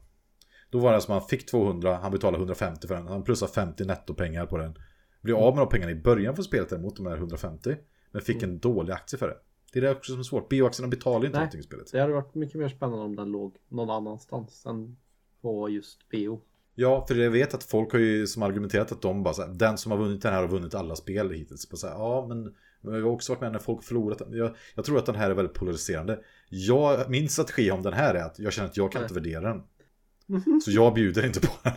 [0.70, 3.06] Då var det som att han fick 200, han betalade 150 för den.
[3.06, 4.78] Han plussade 50 nettopengar på den.
[5.20, 7.76] Blev av med de pengarna i början för spelet däremot, de här 150.
[8.10, 9.36] Men fick en dålig aktie för det.
[9.72, 10.48] Det är det också som är svårt.
[10.48, 11.92] Bioaktierna betalar ju inte någonting i spelet.
[11.92, 14.96] Det hade varit mycket mer spännande om den låg någon annanstans än
[15.42, 16.40] på just bio.
[16.74, 19.48] Ja, för jag vet att folk har ju som argumenterat att de bara så här,
[19.48, 21.68] den som har vunnit den här har vunnit alla spel hittills.
[21.68, 24.22] På så här, ja, men jag har också varit med när folk förlorat.
[24.30, 26.20] Jag, jag tror att den här är väldigt polariserande.
[26.48, 29.04] Jag, min strategi om den här är att jag känner att jag kan Nej.
[29.04, 29.62] inte värdera den.
[30.60, 31.72] Så jag bjuder inte på den.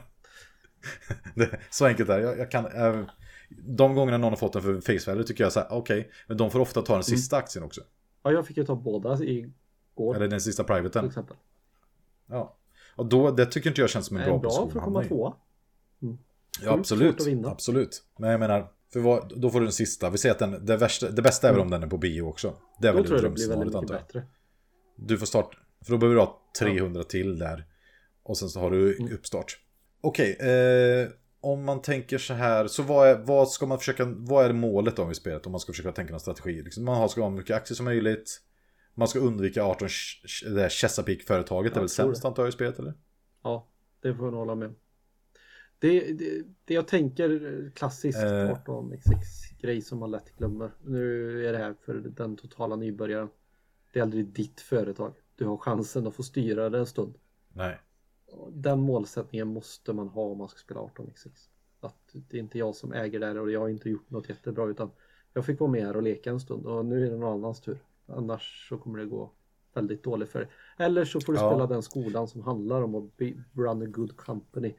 [1.35, 2.23] det, så enkelt är det.
[2.23, 3.05] Jag, jag kan, äh,
[3.49, 6.11] de gångerna någon har fått den för face value tycker jag så här, okej, okay,
[6.27, 7.03] men de får ofta ta den mm.
[7.03, 7.43] sista mm.
[7.43, 7.81] aktien också.
[8.23, 10.15] Ja, jag fick ju ta båda igår.
[10.15, 11.01] Eller den sista privaten.
[11.01, 11.38] Till exempel.
[12.27, 12.57] Ja.
[12.95, 14.65] Och då, det tycker inte jag känns som en bra, bra position.
[14.65, 15.34] Bra för att komma tvåa.
[16.01, 16.17] Mm.
[16.61, 17.45] Ja, absolut.
[17.45, 18.03] Absolut.
[18.17, 20.09] Men jag menar, för vad, då får du den sista.
[20.09, 21.67] Vi säger att den, det, värsta, det bästa är väl mm.
[21.67, 22.55] om den är på bio också.
[22.79, 24.03] Det är väl drömscenariot antar jag.
[24.03, 24.23] Bättre.
[24.95, 27.03] Du får start, för då behöver du ha 300 ja.
[27.03, 27.65] till där.
[28.23, 29.13] Och sen så har du mm.
[29.13, 29.59] uppstart.
[30.01, 31.09] Okej, okay, eh,
[31.41, 34.95] om man tänker så här, så vad, är, vad ska man försöka, vad är målet
[34.95, 36.61] då i spelet om man ska försöka tänka en strategi?
[36.63, 38.41] Liksom, man ska ha mycket aktier som möjligt.
[38.93, 39.87] Man ska undvika 18
[40.55, 42.93] det här Chesapeake-företaget, ja, är väl sämst antar jag i spelet eller?
[43.43, 43.67] Ja,
[44.01, 44.75] det får jag hålla med.
[45.88, 48.57] Det, det, det jag tänker klassiskt eh.
[48.65, 50.72] 18x6-grej som man lätt glömmer.
[50.84, 53.30] Nu är det här för den totala nybörjaren.
[53.93, 55.14] Det är aldrig ditt företag.
[55.35, 57.14] Du har chansen att få styra det en stund.
[57.53, 57.80] Nej
[58.51, 61.30] den målsättningen måste man ha om man ska spela 18x6.
[61.80, 64.30] Att det är inte jag som äger det här och jag har inte gjort något
[64.30, 64.91] jättebra utan
[65.34, 67.61] jag fick vara med här och leka en stund och nu är det någon annans
[67.61, 67.77] tur.
[68.05, 69.31] Annars så kommer det gå
[69.73, 70.49] väldigt dåligt för dig.
[70.77, 71.49] Eller så får du ja.
[71.51, 73.03] spela den skolan som handlar om att
[73.53, 74.73] run a good company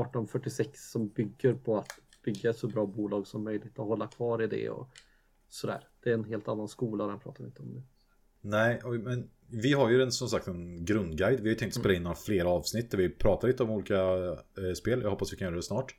[0.00, 4.42] 1846 som bygger på att bygga ett så bra bolag som möjligt och hålla kvar
[4.42, 4.88] i det och
[5.48, 5.88] sådär.
[6.02, 7.82] Det är en helt annan skola, den pratar vi inte om nu.
[8.40, 11.40] Nej, men vi har ju en, som sagt en grundguide.
[11.40, 14.02] Vi har ju tänkt spela in några fler avsnitt där vi pratar lite om olika
[14.02, 15.02] eh, spel.
[15.02, 15.94] Jag hoppas vi kan göra det snart.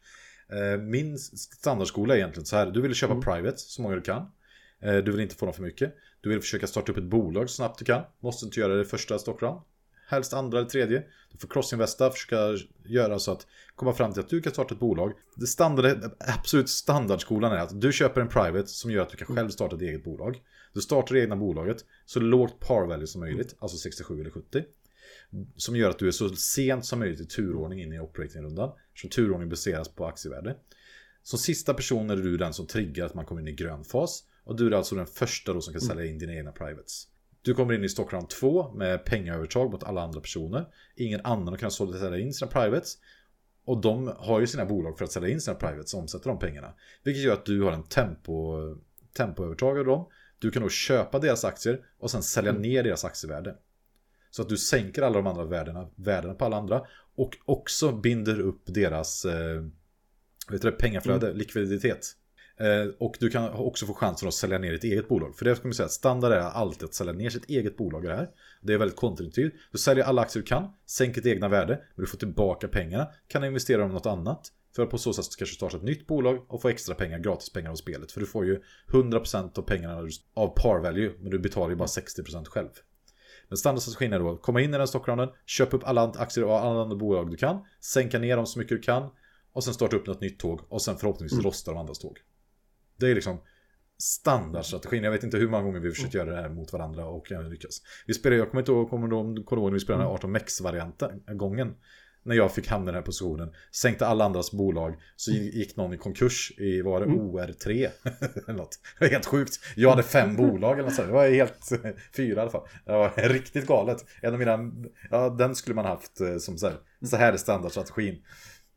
[0.49, 2.71] Eh, min standardskola är egentligen så här.
[2.71, 3.23] Du vill köpa mm.
[3.23, 4.31] private så många du kan.
[4.79, 5.95] Eh, du vill inte få dem för mycket.
[6.21, 8.03] Du vill försöka starta upp ett bolag så snabbt du kan.
[8.19, 9.61] Måste inte göra det första stockround.
[10.09, 11.03] Helst andra eller tredje.
[11.31, 14.79] Du får crossinvesta, försöka göra så att komma fram till att du kan starta ett
[14.79, 15.13] bolag.
[15.35, 19.35] Det standard, absolut standardskolan är att du köper en private som gör att du kan
[19.35, 20.41] själv starta ett eget bolag.
[20.73, 24.63] Du startar det egna bolaget så lågt par value som möjligt, alltså 67 eller 70.
[25.55, 28.71] Som gör att du är så sent som möjligt i turordning in i operating-rundan.
[28.95, 30.55] Så turordning baseras på aktievärde.
[31.23, 34.23] Som sista person är du den som triggar att man kommer in i grön fas.
[34.43, 37.07] Och du är alltså den första då som kan sälja in dina egna privates.
[37.47, 40.67] Du kommer in i stockround 2 med pengaövertag mot alla andra personer.
[40.95, 42.97] Ingen annan kan sälja in sina privates.
[43.65, 46.39] Och de har ju sina bolag för att sälja in sina privates och omsätta de
[46.39, 46.73] pengarna.
[47.03, 48.57] Vilket gör att du har en tempo,
[49.13, 50.07] tempoövertag av dem.
[50.39, 52.61] Du kan då köpa deras aktier och sen sälja mm.
[52.61, 53.55] ner deras aktievärde.
[54.29, 56.81] Så att du sänker alla de andra värdena, värdena på alla andra.
[57.15, 59.63] Och också binder upp deras eh,
[60.49, 61.37] vet du, pengaflöde, mm.
[61.37, 62.15] likviditet.
[62.59, 65.35] Eh, och du kan också få chansen att sälja ner ditt eget bolag.
[65.35, 68.07] För det ska man säga, standard är alltid att sälja ner sitt eget bolag i
[68.07, 68.29] det här.
[68.61, 69.53] Det är väldigt kontraintuitivt.
[69.71, 73.07] Du säljer alla aktier du kan, sänker ditt egna värde, men du får tillbaka pengarna,
[73.27, 74.51] kan investera dem i något annat.
[74.75, 77.53] För att på så sätt kanske starta ett nytt bolag och få extra pengar, gratis
[77.53, 78.11] pengar av spelet.
[78.11, 78.61] För du får ju
[78.91, 82.69] 100% av pengarna av par value, men du betalar ju bara 60% själv.
[83.49, 86.81] Men standardstrategin är då komma in i den stockrounden, köpa upp alla aktier och alla
[86.81, 89.09] andra bolag du kan, sänka ner dem så mycket du kan
[89.53, 91.45] och sen starta upp något nytt tåg och sen förhoppningsvis mm.
[91.45, 92.17] rosta de andras tåg.
[92.97, 93.39] Det är liksom
[93.99, 95.03] standardstrategin.
[95.03, 97.49] Jag vet inte hur många gånger vi försökt göra det här mot varandra och jag
[97.49, 97.81] lyckas.
[98.07, 100.33] Vi spelade, jag kommer inte ihåg, kommer ihåg när vi spelade 18 mm.
[100.33, 101.75] mex-varianten gången
[102.27, 103.53] när jag fick hamna i den här positionen.
[103.71, 104.95] Sänkte alla andras bolag.
[105.15, 107.19] Så gick någon i konkurs i, var det mm.
[107.19, 107.67] OR3?
[108.47, 108.79] eller något.
[108.99, 109.59] Det var helt sjukt.
[109.75, 111.01] Jag hade fem bolag eller så.
[111.01, 111.69] Det var helt,
[112.15, 112.67] fyra i alla fall.
[112.85, 114.05] Det var riktigt galet.
[114.21, 114.71] En av mina,
[115.11, 118.23] ja den skulle man haft eh, som så här, så här är standardstrategin.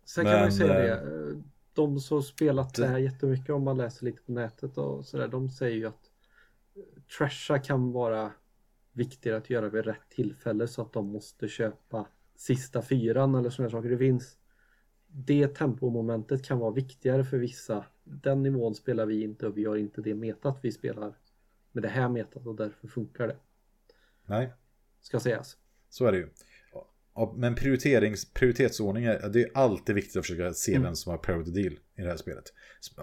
[0.07, 1.03] Sen kan Men, man säga det.
[1.71, 5.29] Eh, de som spelat det här jättemycket om man läser lite på nätet och sådär.
[5.29, 6.11] De säger ju att
[7.19, 8.33] trasha kan vara
[8.93, 12.07] viktigare att göra vid rätt tillfälle så att de måste köpa
[12.37, 13.89] sista fyran eller sådana saker.
[13.89, 14.37] Det finns
[15.07, 17.85] det tempomomentet kan vara viktigare för vissa.
[18.05, 21.19] Den nivån spelar vi inte och vi har inte det metat vi spelar
[21.73, 23.37] med det här metat och därför funkar det.
[24.27, 24.53] Nej,
[25.01, 25.57] Ska sägas.
[25.89, 26.29] så är det ju.
[27.37, 30.83] Men prioriterings, prioritetsordning, är, det är alltid viktigt att försöka se Mm.
[30.83, 32.45] vem som har priority deal i det här spelet.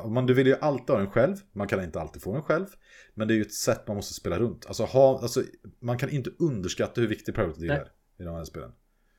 [0.06, 2.66] Man, du vill ju alltid ha den själv, man kan inte alltid få den själv.
[3.14, 4.66] Men det är ju ett sätt man måste spela runt.
[4.66, 5.44] Alltså, ha, alltså,
[5.80, 7.88] man kan inte underskatta hur viktig priority deal Nej.
[8.18, 8.72] är i de här spelen.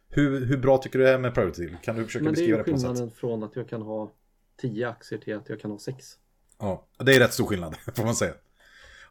[0.08, 1.76] Hur, hur bra tycker du det är med priority deal?
[1.82, 2.88] Kan du försöka Men det är beskriva det, på något sätt?
[2.88, 4.12] skillnaden från att jag kan ha
[4.60, 6.06] 10 aktier till att jag kan ha 6.
[6.58, 8.34] Ja, det är rätt stor skillnad, får man säga.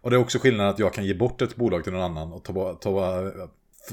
[0.02, 2.34] Och det är också skillnad att jag kan ge bort ett bolag till någon annan
[2.34, 3.32] och ta, ta,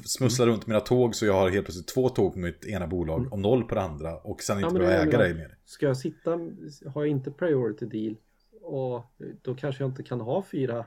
[0.05, 3.33] smussla runt mina tåg så jag har helt plötsligt två tåg på mitt ena bolag
[3.33, 5.59] och noll på det andra och sen inte behöva jag äga dig mer.
[5.65, 6.31] Ska jag sitta,
[6.87, 8.17] har jag inte priority deal
[8.63, 9.05] och
[9.43, 10.87] då kanske jag inte kan ha fyra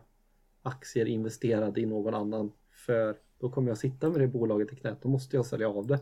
[0.61, 4.97] aktier investerade i någon annan för då kommer jag sitta med det bolaget i knät.
[5.01, 5.99] Då måste jag sälja av det.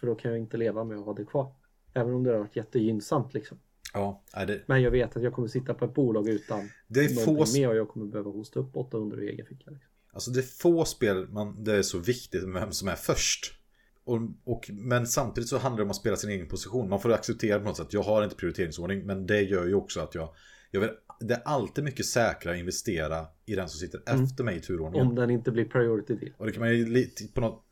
[0.00, 1.54] För då kan jag inte leva med att ha det kvar.
[1.94, 3.58] Även om det har varit jättegynnsamt liksom.
[3.94, 7.08] Ja, det, Men jag vet att jag kommer sitta på ett bolag utan det, är
[7.08, 9.70] få, med och jag kommer behöva hosta upp 800 i egen ficka.
[9.70, 9.89] Liksom.
[10.12, 13.56] Alltså det är få spel man, det är så viktigt med vem som är först.
[14.04, 16.88] Och, och, men samtidigt så handlar det om att spela sin egen position.
[16.88, 17.92] Man får acceptera på något sätt.
[17.92, 20.34] Jag har inte prioriteringsordning, men det gör ju också att jag,
[20.70, 24.24] jag vill, det är alltid mycket säkrare att investera i den som sitter Mm.
[24.24, 25.06] efter mig i turordningen.
[25.06, 26.32] Om den inte blir priority deal.
[26.38, 27.64] Och det kan man ju lite på något...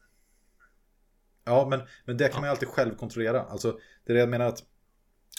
[1.44, 3.42] Ja, men, men det kan man ju alltid själv kontrollera.
[3.42, 4.62] Alltså, det är det jag menar att...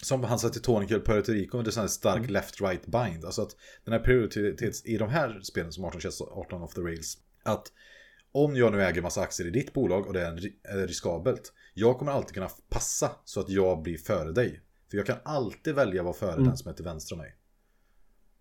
[0.01, 2.30] Som han sa till Tony Puerto Rico, det är här stark Mm.
[2.31, 3.26] left-right bind.
[3.26, 3.55] Alltså att
[3.85, 4.85] den här prioritets...
[4.85, 7.17] I de här spelen som 18 Chess 18 of the Rails.
[7.43, 7.71] Att
[8.31, 10.88] om jag nu äger massa aktier i ditt bolag och det är en ri- är
[10.88, 11.53] riskabelt.
[11.73, 14.61] Jag kommer alltid kunna passa så att jag blir före dig.
[14.89, 16.43] För jag kan alltid välja att vara före Mm.
[16.43, 17.35] den som är till vänster om mig.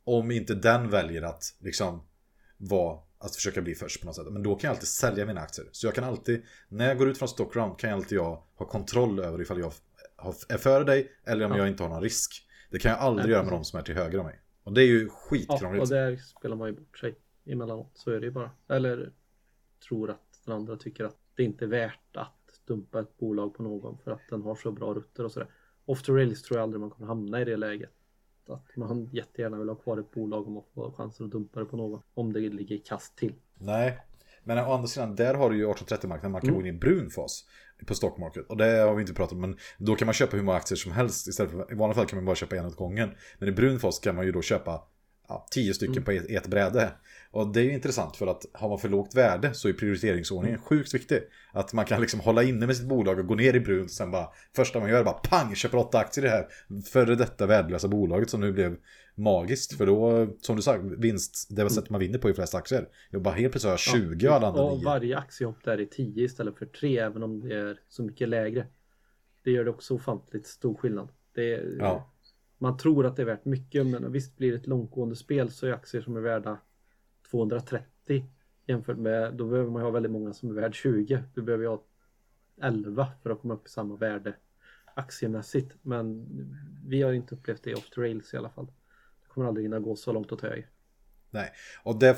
[0.04, 2.02] Om inte den väljer att liksom
[2.56, 4.26] vara att försöka bli först på något sätt.
[4.30, 5.68] Men då kan jag alltid sälja mina aktier.
[5.72, 8.66] Så jag kan alltid, när jag går ut från stockround kan jag alltid jag ha
[8.66, 9.72] kontroll över ifall jag
[10.48, 11.58] är före dig eller om Ja.
[11.58, 12.46] jag inte har någon risk.
[12.70, 14.40] Det kan jag aldrig Nej, göra med de som är till höger om mig.
[14.62, 15.82] Och det är ju Ja, skitkrångligt.
[15.82, 17.14] och där spelar man ju bort sig
[17.46, 17.90] emellanåt.
[17.94, 18.50] Så är det ju bara.
[18.68, 19.12] Eller
[19.88, 23.62] tror att den andra tycker att det inte är värt att dumpa ett bolag på
[23.62, 25.48] någon för att den har så bra rutter och sådär.
[25.84, 27.90] Off the rails tror jag aldrig man kommer hamna i det läget.
[28.48, 31.66] Att man jättegärna vill ha kvar ett bolag om man får chansen att dumpa det
[31.66, 32.02] på någon.
[32.14, 33.34] Om det ligger kast till.
[33.54, 33.98] Nej,
[34.44, 36.54] men å andra sidan, där har du ju 1830-marknaden, man kan Mm.
[36.54, 37.44] gå in i en brun fas
[37.86, 38.46] på stockmarket.
[38.48, 40.76] Och det har vi inte pratat om, men då kan man köpa hur många aktier
[40.76, 43.10] som helst istället för, i vanliga fall kan man bara köpa en åt gången.
[43.38, 44.82] Men i brun fas kan man ju då köpa
[45.28, 46.04] ja, tio stycken Mm.
[46.04, 46.92] på ett, ett bräde.
[47.30, 50.58] Och det är ju intressant för att har man för lågt värde så är prioriteringsordningen
[50.60, 51.18] sjukt viktig.
[51.52, 53.90] Att man kan liksom hålla inne med sitt bolag och gå ner i brunt och
[53.90, 56.46] sen bara första man gör är bara pang, köper åtta aktier i det här
[56.92, 58.76] före detta värdelösa bolaget som nu blev
[59.14, 59.72] magiskt.
[59.76, 62.88] För då, som du sa, vinst, det var sättet man vinner på i flest aktier.
[63.10, 64.84] Jag bara helt plötsligt har jag 20 och alla andra Och 9.
[64.84, 68.66] varje aktiehopp där är 10 istället för 3 även om det är så mycket lägre.
[69.44, 71.08] Det gör det också ofantligt stor skillnad.
[71.34, 72.12] Det är, Ja.
[72.58, 75.66] Man tror att det är värt mycket men visst blir det ett långtgående spel så
[75.66, 76.58] är aktier som är värda
[77.30, 78.24] 230
[78.66, 81.22] jämfört med då behöver man ju ha väldigt många som är värd 20.
[81.34, 81.82] Du behöver ju ha
[82.60, 84.34] 11 för att komma upp i samma värde
[84.94, 85.74] aktiemässigt.
[85.82, 86.26] Men
[86.86, 88.66] vi har inte upplevt det i off the rails i alla fall.
[89.22, 90.70] Det kommer aldrig hinna gå så långt åt höger.
[91.30, 91.52] Nej,
[91.82, 92.16] och det,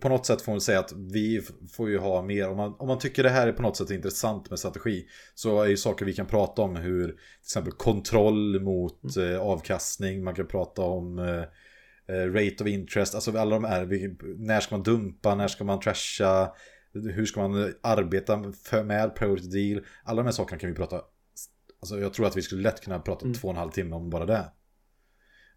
[0.00, 1.42] på något sätt får man säga att vi
[1.72, 3.90] får ju ha mer, om man, om man tycker det här är på något sätt
[3.90, 8.60] intressant med strategi, så är ju saker vi kan prata om hur till exempel kontroll
[8.60, 11.42] mot eh, avkastning, man kan prata om eh,
[12.16, 13.86] eh, rate of interest, alltså alla de här,
[14.38, 16.52] när ska man dumpa, när ska man trasha,
[16.92, 21.00] hur ska man arbeta för, med priority deal, alla de här sakerna kan vi prata,
[21.80, 23.34] alltså jag tror att vi skulle lätt kunna prata Mm.
[23.34, 24.44] två och en halv timme om bara det.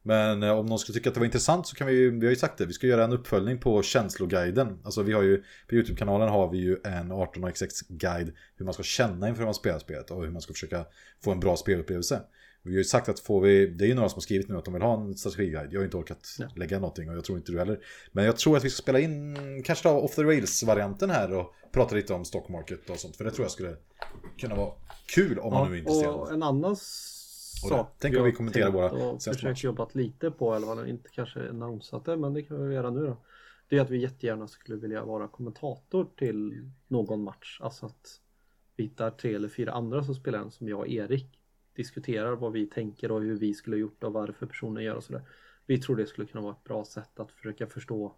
[0.07, 2.26] Men eh, om någon skulle tycka att det var intressant så kan vi ju, vi
[2.26, 4.80] har ju sagt det, vi ska göra en uppföljning på känsloguiden.
[4.84, 8.84] Alltså vi har ju, på YouTube-kanalen har vi ju en 18xx guide hur man ska
[8.84, 10.86] känna inför man spelar spelet och hur man ska försöka
[11.23, 12.22] få en bra spelupplevelse.
[12.64, 14.57] Vi har ju sagt att får vi, det är ju några som har skrivit nu
[14.57, 15.68] att de vill ha en strategiguide.
[15.73, 16.45] Jag har inte orkat Ja.
[16.56, 17.80] lägga någonting och jag tror inte du heller.
[18.11, 21.53] Men jag tror att vi ska spela in, kanske ta off the rails-varianten här och
[21.72, 23.15] prata lite om stock market och sånt.
[23.18, 23.76] För det tror jag skulle
[24.38, 24.72] kunna vara
[25.15, 26.14] kul om man nu är intresserad.
[26.14, 26.76] och en annan
[27.69, 30.67] Sak det- tänk om jag vi kommenterar våra och senaste försökt jobbat lite på, eller
[30.67, 33.17] vad inte kanske annonsat det, men det kan vi göra nu då.
[33.69, 37.59] Det är att vi jättegärna skulle vilja vara kommentator till någon match.
[37.61, 38.21] Alltså att
[38.75, 41.39] vi hittar tre eller fyra andra som spelar den som jag och Erik
[41.75, 45.03] diskuterar vad vi tänker och hur vi skulle ha gjort och varför personen gör och
[45.03, 45.21] sådär.
[45.65, 48.15] Vi tror det skulle kunna vara ett bra sätt att försöka förstå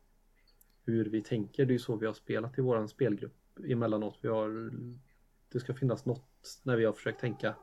[0.84, 1.66] hur vi tänker.
[1.66, 4.18] Det är ju så vi har spelat i våran spelgrupp emellanåt.
[4.22, 4.72] Vi har,
[5.52, 7.56] det ska finnas något när vi har försökt tänka.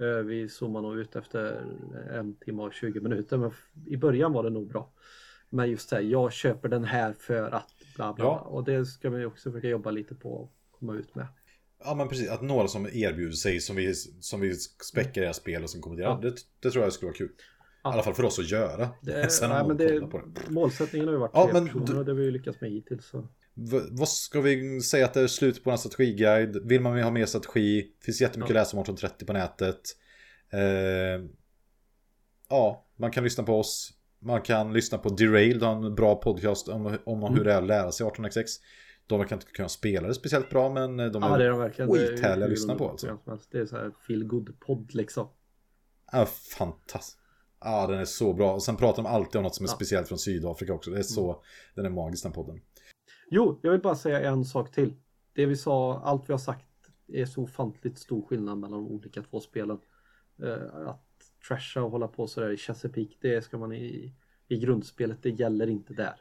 [0.00, 1.64] Eh, Vi zoomar nog ut efter
[2.10, 3.50] en timme och 20 minuter men
[3.86, 4.90] i början var det nog bra.
[5.50, 8.24] Men just det här, jag köper den här för att bla bla.
[8.24, 8.38] Ja.
[8.38, 11.26] Och det ska vi också försöka jobba lite på och komma ut med.
[11.84, 14.54] Ja men precis, att några som erbjuder sig som vi, som vi
[14.90, 16.08] späckar deras spel och som kommenterar.
[16.08, 16.18] Ja.
[16.30, 17.28] Det, det tror jag skulle vara kul.
[17.28, 17.32] I
[17.82, 17.92] Ja.
[17.92, 18.88] alla fall för oss att göra.
[19.02, 20.50] Det, Sen nej, men det, på det.
[20.50, 22.60] målsättningen har ju varit Ja, tre men personer du- och det har vi ju lyckats
[22.60, 23.06] med hittills.
[23.06, 23.28] Så.
[23.90, 26.56] Vad ska vi säga att det är slut på en strategiguide?
[26.68, 27.92] Vill man ha mer strategi?
[28.02, 28.60] Finns jättemycket Ja.
[28.60, 29.80] att läsa om 1830 på nätet.
[30.52, 31.24] Eh,
[32.48, 33.92] ja, man kan lyssna på oss.
[34.18, 37.34] Man kan lyssna på Derailed, en bra podcast om, om Mm.
[37.34, 38.46] hur det är att lära sig 18xx.
[39.06, 41.50] De verkar inte kunna spela det speciellt bra, men de Ja, är, det är
[41.86, 43.18] de skithärliga att lyssna på, alltså.
[43.50, 45.28] Det är så här feel good podd liksom.
[46.12, 46.26] ja,
[46.58, 47.18] fantastisk.
[47.60, 48.54] Ja, den är så bra.
[48.54, 49.74] Och sen pratar de alltid om något som är Ja.
[49.74, 50.90] speciellt från Sydafrika också.
[50.90, 51.42] Det är så,
[51.74, 52.60] den är magisk den podden.
[53.34, 54.94] Jo, jag vill bara säga en sak till.
[55.32, 56.66] Det vi sa, allt vi har sagt
[57.08, 59.78] är så ofantligt stor skillnad mellan de olika två spelen.
[60.42, 61.06] Eh, att
[61.48, 64.14] trasha och hålla på sådär i Chesapeake, det ska man i,
[64.48, 66.14] i grundspelet, det gäller inte där.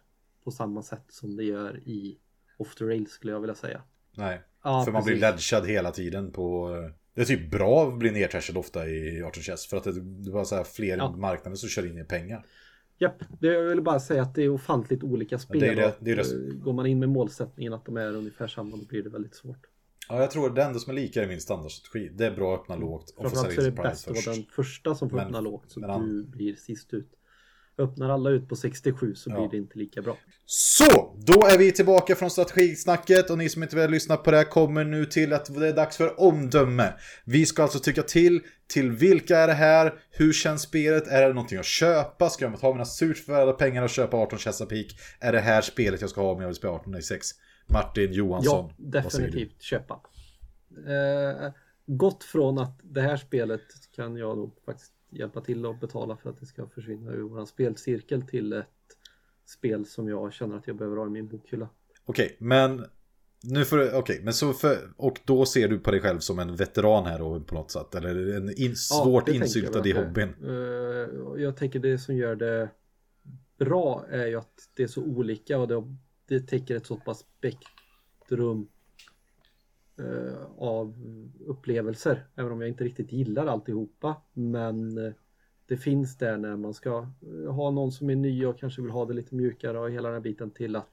[0.43, 2.17] På samma sätt som det gör i
[2.57, 3.81] Off the Rails skulle jag vilja säga.
[4.17, 6.69] Nej, Ja, för man blir ledgad hela tiden på...
[7.13, 10.31] Det är typ bra att bli nedtrashad ofta i 18 chess för att det, det
[10.31, 11.15] var så här fler Ja.
[11.15, 12.45] marknader som kör in i pengar.
[13.03, 15.59] Japp, det jag vill bara säga att det är ofantligt olika spel.
[15.59, 16.21] det är det- det är det.
[16.21, 19.35] eh, Går man in med målsättningen att de är ungefär samma då blir det väldigt
[19.35, 19.65] svårt.
[20.09, 22.11] Ja, jag tror det enda som är lika är min standardstrategi.
[22.15, 24.35] Det är bra att öppna lågt och få Framförallt så är det bäst att vara
[24.35, 27.09] den första som får Men- öppna lågt så men du blir sist ut.
[27.77, 29.35] Öppnar alla ut på 67 så Ja.
[29.35, 30.17] blir det inte lika bra.
[30.45, 34.37] Så, då är vi tillbaka från strategisnacket och ni som inte vill lyssna på det
[34.37, 36.93] här kommer nu till att det är dags för omdöme.
[37.25, 41.33] Vi ska alltså tycka till, till vilka är det här, hur känns spelet, är det
[41.33, 44.89] någonting att köpa, ska jag ta mina surt förvärvade pengar och köpa 18 Chesapeake,
[45.19, 47.27] är det här spelet jag ska ha om jag vill spela 1896?
[47.67, 49.99] Martin Johansson, Ja, definitivt köpa.
[50.87, 51.51] Eh,
[51.85, 53.61] gått från att det här spelet
[53.95, 57.47] kan jag nog faktiskt hjälpa till att betala för att det ska försvinna ur våran
[57.47, 58.67] spelcirkel till ett
[59.45, 61.69] spel som jag känner att jag behöver ha i min bokhylla.
[62.05, 62.85] Okej, men
[63.43, 66.39] nu får du, okej, men så för, och då ser du på dig själv som
[66.39, 70.35] en veteran här då på något sätt, eller en in, svårt tänker insyltad i hobbyn.
[70.43, 72.69] Eh, jag tänker det som gör det
[73.57, 75.95] bra är ju att det är så olika och det,
[76.27, 78.67] det täcker ett så pass spektrum
[79.97, 80.95] Eh, av
[81.45, 82.25] upplevelser.
[82.35, 84.15] Även om jag inte riktigt gillar alltihopa.
[84.33, 85.13] Men eh,
[85.65, 88.91] det finns där när man ska eh, ha någon som är ny och kanske vill
[88.91, 90.89] ha det lite mjukare och hela den här biten till att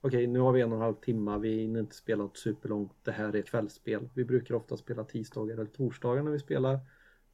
[0.00, 2.92] Okej, nu har vi en och en halv timme, vi hinner inte spela något superlångt.
[3.02, 4.08] Det här är ett kvällsspel.
[4.14, 6.80] Vi brukar ofta spela tisdagar eller torsdagar när vi spelar.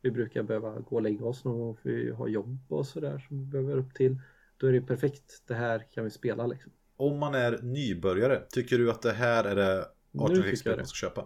[0.03, 3.19] Vi brukar behöva gå och lägga oss någon gång för vi har jobb och sådär
[3.29, 4.17] som vi behöver upp till.
[4.57, 5.43] Då är det perfekt.
[5.47, 6.73] Det här kan vi spela liksom.
[6.97, 9.87] Om man är nybörjare, tycker du att det här är det
[10.21, 10.77] 18 tycker jag spel det.
[10.77, 11.21] man ska köpa?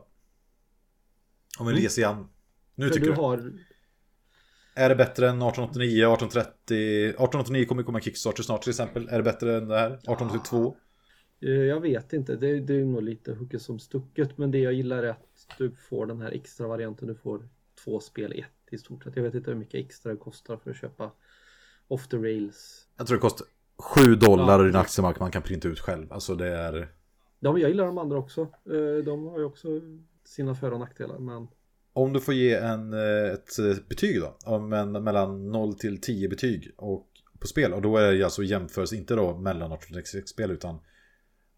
[1.58, 1.82] Om vi Mm.
[1.82, 2.28] reser igen.
[2.74, 3.52] Nu för tycker du har...
[4.74, 7.08] Är det bättre än 1889, 1830?
[7.08, 9.08] 1889 kommer komma Kickstarter snart till exempel.
[9.08, 9.90] Är det bättre än det här?
[9.90, 10.76] 1882?
[11.42, 14.38] eh, Jag vet inte, det, det är nog lite hugget som stucket.
[14.38, 17.08] Men det jag gillar är att du får den här extra varianten.
[17.08, 17.48] Du får
[17.84, 19.16] två spel i ett i stort sett.
[19.16, 21.12] Jag vet inte hur mycket extra det kostar för att köpa
[21.88, 22.86] Off the Rails.
[22.96, 23.46] Jag tror det kostar
[23.78, 24.66] 7 dollar Ja.
[24.66, 26.12] i en aktiemarknad man kan printa ut själv.
[26.12, 26.88] Alltså det är...
[27.42, 28.40] De, jag gillar de andra också.
[28.40, 29.68] Eh, De har ju också
[30.24, 31.18] sina för och nackdelar.
[31.18, 31.48] Men
[31.92, 34.36] Om du får ge en, eh, ett eh, betyg då.
[34.44, 37.08] Om en, mellan 0 till 10 betyg och,
[37.40, 37.72] på spel.
[37.72, 40.78] Och då är det alltså jämförelse inte då mellan 1866-spel utan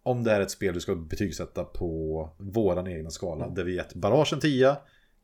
[0.02, 3.48] om det är ett spel du ska betygsätta på våran egna skala.
[3.48, 4.76] Där vi gett Barrage en 10.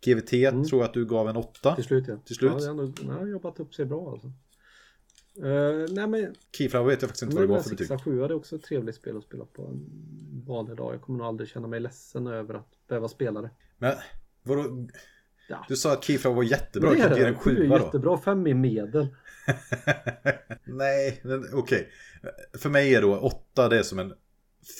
[0.04, 0.64] GVT Mm.
[0.64, 1.74] tror jag att du gav en 8.
[1.74, 2.16] till slut ja.
[2.24, 2.52] Till slut.
[2.60, 4.32] Ja, den har jobbat upp sig bra alltså.
[5.42, 7.86] Uh, nej men Keyflower vet jag faktiskt inte vad det var för betyg.
[7.86, 9.84] Sixa 7 det är också ett trevligt spel att spela på en
[10.46, 10.94] vanlig dag.
[10.94, 13.50] Jag kommer nog aldrig känna mig ledsen över att behöva spela det.
[13.78, 13.94] Men
[14.42, 14.86] vadå?
[15.48, 15.64] Ja.
[15.68, 16.90] Du sa att Keyflower var jättebra.
[16.90, 17.38] Men Du det kan är den det.
[17.40, 17.74] 7 är 7 då.
[17.76, 19.06] jättebra, 5 är medel.
[20.64, 21.22] Nej,
[21.52, 21.88] okej.
[22.58, 24.14] För mig är då 8 det är som en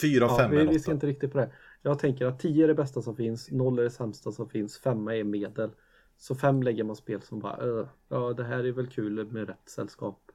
[0.02, 0.82] 4 av Ja, 5 är vi, en vi 8.
[0.84, 1.50] ser inte riktigt på det.
[1.82, 4.78] Jag tänker att 10 är det bästa som finns, 0 är det sämsta som finns,
[4.78, 5.70] 5 är medel.
[6.18, 9.48] Så 5 lägger man spel som bara, "Öh, ja det här är väl kul med
[9.48, 10.29] rätt sällskap.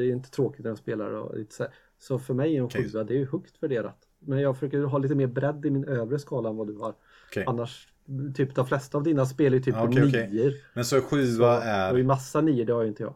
[0.00, 1.72] Det är inte tråkigt när jag spelar och lite så, här.
[1.98, 2.70] så för mig är en.
[2.70, 3.98] 7 det är ju högt värderat.
[4.18, 6.94] Men jag försöker ha lite mer bredd i min övre skala än vad du har.
[7.30, 7.44] Okej.
[7.46, 7.88] Annars,
[8.34, 10.62] typ de flesta av dina spel är typ Ja, okej, 9 okej.
[10.74, 11.62] Men så 7 Så, Och
[11.98, 12.02] i är...
[12.02, 13.14] massa 9 det har ju inte jag.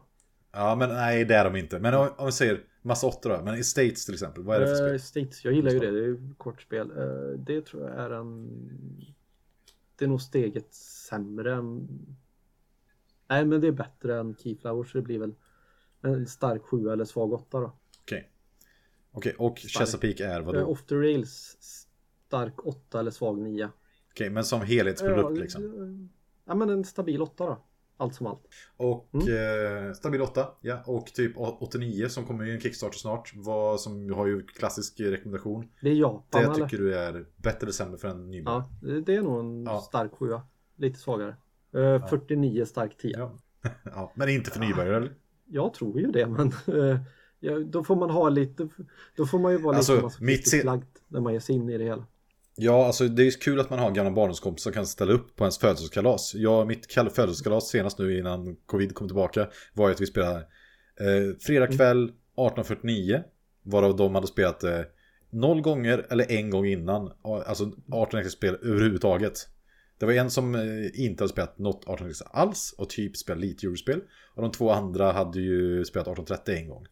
[0.51, 1.79] Ja, men nej det är de inte.
[1.79, 3.43] Men om, om vi säger massa 8 då.
[3.43, 4.43] Men i States till exempel.
[4.43, 4.99] Vad är det för spel?
[4.99, 6.91] States, jag gillar ju det, det är ju kortspel.
[6.91, 8.49] Eh, det tror jag är en...
[9.95, 11.87] Det är nog steget sämre än...
[13.29, 15.33] Nej men det är bättre än Keyflower så det blir väl
[16.01, 17.75] en stark 7 eller svag 8 då.
[18.01, 18.31] Okej.
[19.11, 20.67] Okej, och Chesapeake är vad Eh, då?
[20.67, 21.57] Off the rails
[22.27, 23.69] stark 8 eller svag 9.
[24.11, 26.09] Okej, men som helhetsprodukt liksom.
[26.45, 27.65] Ja men en stabil 8 då.
[27.97, 28.41] Allt som allt.
[28.77, 29.87] Och Mm.
[29.87, 30.83] eh, Stabil 8, ja.
[30.85, 33.31] Och typ 89 som kommer i en Kickstarter snart.
[33.35, 35.71] Vad som har ju klassisk rekommendation.
[35.81, 36.53] Det är Japan Det eller?
[36.67, 38.63] tycker du är bättre eller sämre för en nybörjare?
[38.81, 39.79] Ja, det det är nog en Ja.
[39.81, 40.25] stark 7
[40.75, 41.35] Lite svagare.
[41.73, 43.17] Eh, 49 stark 10.
[43.17, 43.39] Ja.
[43.83, 44.11] ja.
[44.15, 45.13] Men inte för nybörjare eller?
[45.51, 46.99] Jag tror ju det, men eh,
[47.43, 48.67] Ja, då får man ha lite,
[49.15, 51.77] då får man ju vara Alltså, lite mitt lagd när man ger sig in i
[51.77, 52.05] det hela.
[52.55, 55.43] Ja, alltså det är kul att man har gamla barndomskompisar som kan ställa upp på
[55.43, 56.35] ens födelsedagskalas.
[56.35, 60.37] Jag, mitt födelsedagskalas senast nu innan covid kom tillbaka var ju att vi spelade
[60.99, 63.23] eh, fredag kväll 18.49.
[63.63, 64.79] Varav de hade spelat eh,
[65.29, 67.11] noll gånger eller en gång innan.
[67.47, 69.47] Alltså 18 spel överhuvudtaget.
[70.01, 73.65] Det var en som eh, inte hade spelat något 18 alls och typ spelat lite
[73.67, 74.01] Eurospel.
[74.35, 76.85] Och de två andra hade ju spelat 1830 en gång.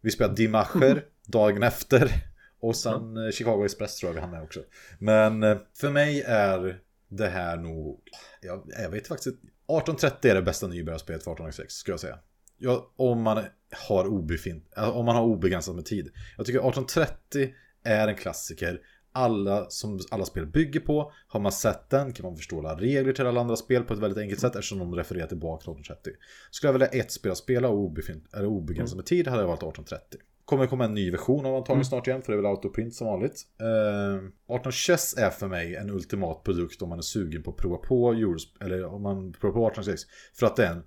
[0.00, 2.12] Vi spelade Dimacher dagen efter.
[2.60, 4.60] Och sen eh, Chicago Express tror jag vi hann med också.
[4.98, 8.00] Men eh, för mig är det här nog,
[8.40, 9.46] jag, jag vet faktiskt inte.
[9.46, 12.18] 1830 är det bästa nybörjarspelet för 1806 skulle jag säga.
[12.58, 13.44] Ja, om man
[13.88, 16.12] har obefint, om man har obegränsat med tid.
[16.36, 17.54] Jag tycker 1830
[17.84, 18.80] är en klassiker.
[19.12, 21.12] Alla som alla spel bygger på.
[21.26, 24.00] Har man sett den kan man förstå alla regler till alla andra spel på ett
[24.00, 26.12] väldigt enkelt sätt eftersom de refererar tillbaka till 1830.
[26.50, 29.48] Skulle jag välja ett spel att spela och obefint, eller obegränsat med tid hade jag
[29.48, 30.20] valt 1830.
[30.44, 33.06] Kommer komma en ny version av antagligen snart igen för det är väl autoprint som
[33.06, 33.46] vanligt.
[33.60, 37.56] Eh, 18 Chess är för mig en ultimat produkt om man är sugen på att
[37.56, 40.02] prova på Euros, eller om man provar på 1806.
[40.34, 40.82] För att det är en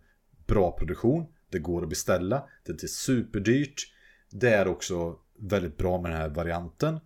[0.48, 3.92] bra produktion, det går att beställa, det är superdyrt.
[4.32, 7.00] Det är också väldigt bra med den här varianten.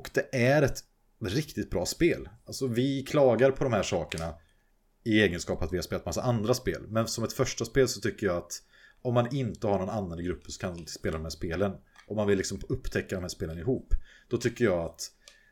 [0.00, 0.84] Och det är ett
[1.24, 2.28] riktigt bra spel.
[2.44, 4.34] Alltså vi klagar på de här sakerna
[5.04, 6.82] i egenskap att vi har spelat massa andra spel.
[6.88, 8.52] Men som ett första spel så tycker jag att
[9.02, 11.72] om man inte har någon annan i gruppen så kan man spela de här spelen.
[12.06, 13.94] Om man vill liksom upptäcka de här spelen ihop.
[14.28, 15.10] Då tycker jag att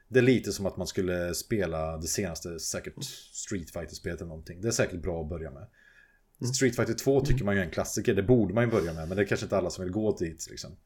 [0.09, 4.61] det är lite som att man skulle spela det senaste säkert Street Fighter-spelet eller någonting.
[4.61, 5.67] Det är säkert bra att börja med.
[6.55, 9.09] Street Fighter 2 tycker man ju är en klassiker, det borde man ju börja med,
[9.09, 10.77] men det är kanske inte alla som vill gå dit liksom.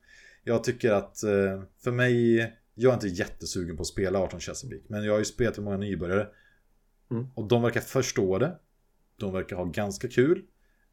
[0.44, 4.84] Jag tycker att eh, för mig, jag är inte jättesugen på att spela 18 Chesapeake,
[4.88, 6.28] men jag har ju spelat med många nybörjare.
[7.10, 7.26] Mm.
[7.34, 8.58] Och de verkar förstå det.
[9.16, 10.42] De verkar ha ganska kul.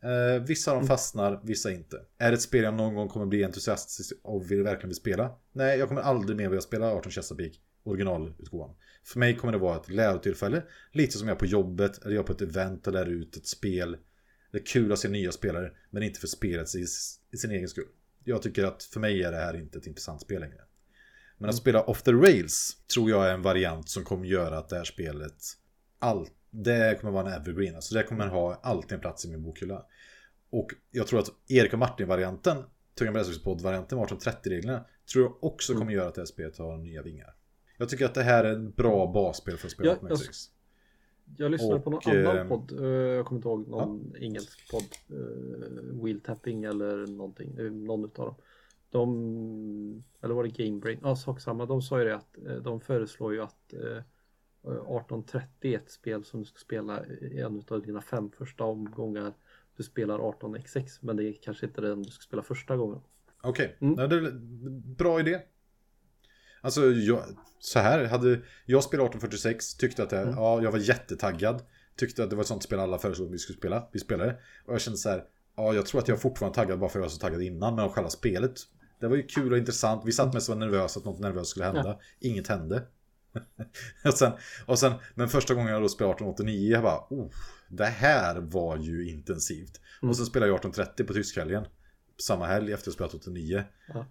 [0.04, 2.02] Eh, vissa av dem fastnar, vissa inte.
[2.18, 5.32] Är det ett spel jag någon gång kommer bli entusiastisk och vill verkligen vill spela?
[5.52, 8.76] Nej, jag kommer aldrig mer vilja spela 18 Chesapeake, originalutgåvan.
[9.04, 12.24] För mig kommer det vara ett lärotillfälle, lite som jag är på jobbet, eller jag
[12.24, 13.98] är på ett event och lär ut ett spel.
[14.52, 16.86] Det är kul att se nya spelare, men inte för spelet i,
[17.32, 17.88] i sin egen skull.
[18.24, 20.62] Jag tycker att för mig är det här inte ett intressant spel längre.
[21.40, 24.70] Men att spela Off the Rails tror jag är en variant som kommer göra att
[24.70, 25.36] det här spelet
[26.00, 27.76] allt, det kommer vara en evergreen.
[27.76, 29.86] Alltså det kommer ha alltid en plats i min bokhylla.
[30.50, 32.58] Och jag tror att Erik och Martin-varianten,
[32.96, 37.02] Tungan Brädspelspodd-varianten med 1830-reglerna, tror jag också kommer göra att det här spelet har nya
[37.02, 37.36] vingar.
[37.78, 40.50] Jag tycker att det här är en bra basspel för att spela Ja, 1806.
[41.38, 44.72] Jag lyssnade Och, på någon eh, annan podd, eh, jag kommer inte ihåg någon engelsk
[44.72, 48.36] podd, uh, Wheel Tapping eller någonting, eh, någon utav dem.
[48.92, 51.00] De, eller var det Game Brain?
[51.04, 51.66] Ja, sak samma.
[51.66, 54.04] De sa ju det att eh, de föreslår ju att eh,
[54.64, 59.34] 1830 är ett spel som du ska spela i en av dina fem första omgångar.
[59.78, 63.00] Du spelar 18x6 men det är kanske inte den du ska spela första gången.
[63.42, 63.96] Okej, Mm.
[64.00, 64.32] ja, det är
[64.96, 65.40] bra idé.
[66.62, 67.24] Alltså, jag,
[67.60, 70.34] så här, hade jag spelat 1846, tyckte att det, Mm.
[70.36, 71.62] ja, jag var jättetaggad.
[71.96, 73.88] Tyckte att det var ett sånt spel alla föreslog att vi skulle spela.
[73.92, 74.38] Vi spelade.
[74.66, 75.24] Och jag kände så här,
[75.56, 77.42] ja, jag tror att jag är fortfarande taggad bara för att jag var så taggad
[77.42, 77.76] innan.
[77.76, 78.54] Men av själva spelet,
[79.00, 80.02] det var ju kul och intressant.
[80.06, 82.00] Vi satt och var nervösa att något nervöst skulle hända.
[82.20, 82.84] Inget hände.
[84.06, 84.32] och, sen,
[84.66, 87.30] och sen, men första gången jag då spelade 1889, jag bara, oh,
[87.70, 89.82] det här var ju intensivt.
[90.02, 90.10] Mm.
[90.10, 91.66] Och sen spelade jag 1830 på tyskhelgen.
[92.22, 93.64] Samma helg efter att jag spelat 89.
[93.94, 94.06] Ja.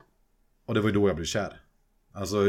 [0.66, 1.60] Och det var ju då jag blev kär.
[2.12, 2.44] Alltså,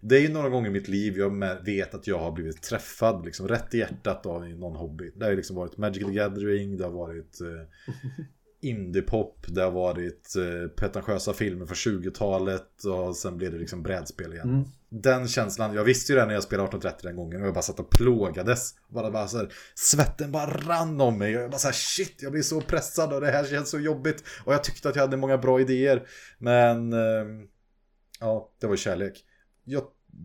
[0.00, 2.62] det- är ju några gånger i mitt liv jag med- vet att jag har blivit
[2.62, 5.12] träffad, liksom rätt i hjärtat av någon hobby.
[5.16, 7.94] Det har ju liksom varit Magic the Gathering, det har varit eh,
[8.66, 14.32] indiepop, det har varit eh, pretentiösa filmer från 20-talet och sen blev det liksom brädspel
[14.32, 14.48] igen.
[14.48, 14.64] Mm.
[14.88, 17.62] Den känslan, jag visste ju det när jag spelade 1830 den gången och jag bara
[17.62, 18.74] satt och plågades.
[18.88, 22.22] Bara, bara så här, svetten bara rann om mig och jag bara så här, shit,
[22.22, 24.24] jag blir så pressad och det här känns så jobbigt.
[24.44, 26.08] Och jag tyckte att jag hade många bra idéer.
[26.38, 27.48] Men, ehm,
[28.20, 29.24] ja, det var kärlek.
[29.64, 29.82] Jag,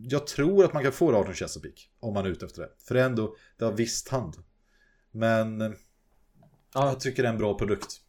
[0.10, 2.70] jag tror att man kan få det 18 Chesapeake om man är ute efter det.
[2.88, 4.36] För det är ändå, det har visst hand.
[5.12, 5.76] Men
[6.74, 8.01] Ja, jag tycker det är en bra produkt.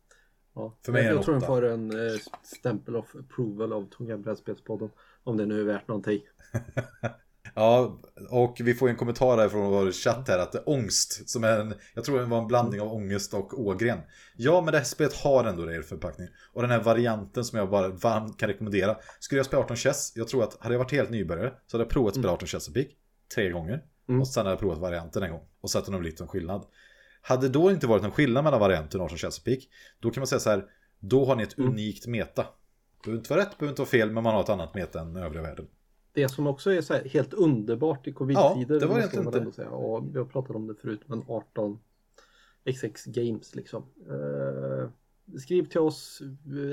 [0.55, 0.77] Ja.
[0.85, 3.89] för mig är jag, det jag tror den får en eh, stämpel of approval av
[3.89, 4.91] Tunga brädspelspodden.
[5.25, 6.21] Om det nu är värt någonting.
[7.55, 8.01] Ja,
[8.31, 11.45] och vi får en kommentar här från vår chatt här att det är ångst, som
[11.45, 13.99] är en, jag tror det var en blandning av ångest och ågren.
[14.37, 16.29] Ja, men det här spelet har ändå det i förpackning.
[16.53, 18.97] Och den här varianten som jag bara varmt kan rekommendera.
[19.21, 21.85] Skulle jag spela 18 chess, jag tror att hade jag varit helt nybörjare så hade
[21.85, 22.91] jag provat spela 18 Chesapeake
[23.35, 23.83] tre gånger.
[24.09, 24.21] Mm.
[24.21, 26.67] Och sen hade jag provat varianten en gång och sett om det blivit en skillnad.
[27.23, 29.63] Hade då inte varit en skillnad mellan varianten och 18 Chesapeake,
[30.01, 30.65] då kan man säga så här,
[31.01, 31.71] då har ni ett Mm.
[31.71, 32.43] unikt meta.
[32.43, 35.01] Det behöver inte vara rätt, behöver inte vara fel, men man har ett annat meta
[35.01, 35.67] än övriga världen.
[36.13, 38.75] Det som också är så här helt underbart i covid-tider.
[38.75, 39.71] Ja, det var egentligen man inte- Säga.
[39.71, 41.79] Och vi har pratat om det förut, men 18
[42.65, 43.83] XX Games liksom.
[44.11, 44.91] Eh,
[45.39, 46.23] skriv till oss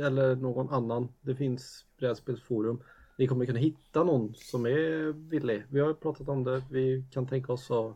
[0.05, 1.07] eller någon annan.
[1.21, 2.81] Det finns brädspelsforum.
[3.17, 5.63] Ni kommer kunna hitta någon som är villig.
[5.69, 6.63] Vi har pratat om det.
[6.71, 7.95] Vi kan tänka oss att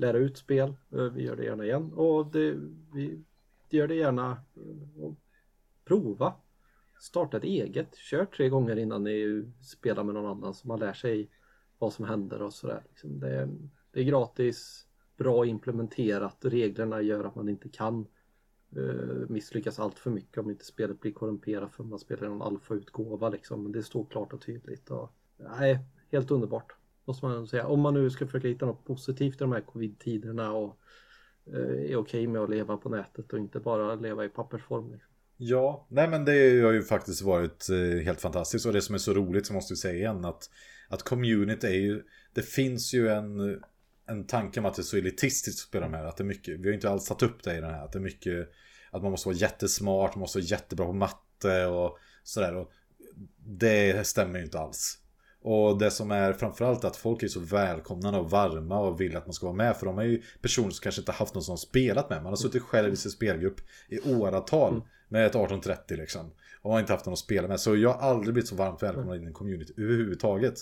[0.00, 0.76] lära ut spel.
[0.92, 2.56] Eh, vi gör det gärna igen och det,
[2.94, 3.24] vi
[3.70, 5.14] gör det gärna eh, och
[5.84, 6.34] prova.
[7.00, 7.96] Starta ett eget.
[7.96, 11.30] Kör tre gånger innan ni spelar med någon annan så man lär sig
[11.78, 12.82] vad som händer och sådär.
[12.88, 13.48] Liksom det,
[13.92, 16.36] det är gratis, bra implementerat.
[16.40, 18.06] Reglerna gör att man inte kan
[18.76, 23.28] eh, misslyckas allt för mycket om inte spelet blir korrumperat för man spelar någon alfautgåva
[23.28, 23.62] liksom.
[23.62, 24.90] Men det står klart och tydligt.
[24.90, 25.78] Och, nej,
[26.10, 26.72] helt underbart.
[27.08, 27.66] Måste man säga.
[27.66, 30.78] Om man nu ska försöka hitta något positivt i de här covid-tiderna och
[31.46, 34.92] eh, är okej okay med att leva på nätet och inte bara leva i pappersform.
[34.92, 35.10] Liksom.
[35.36, 38.98] Ja, nej men det har ju faktiskt varit eh, helt fantastiskt och det som är
[38.98, 40.50] så roligt så måste vi säga igen att
[40.88, 42.02] att community är ju
[42.34, 43.62] det finns ju en
[44.06, 46.26] en tanke om att det är så elitistiskt att spela de här att det är
[46.26, 48.02] mycket vi har ju inte alls satt upp det i den här att det är
[48.02, 48.48] mycket
[48.90, 52.72] att man måste vara jättesmart, man måste vara jättebra på matte och sådär och
[53.38, 54.98] det stämmer ju inte alls.
[55.42, 59.26] Och det som är framförallt att folk är så välkomnande och varma och vill att
[59.26, 59.76] man ska vara med.
[59.76, 62.22] För de är ju personer som kanske inte haft någon som spelat med.
[62.22, 64.86] Man har suttit själv i sin spelgrupp i åratal mm.
[65.08, 66.30] med ett 1830 liksom.
[66.62, 67.60] Och har inte haft någon att spela med.
[67.60, 69.24] Så jag har aldrig blivit så varmt välkomnad mm.
[69.24, 70.54] i en community överhuvudtaget.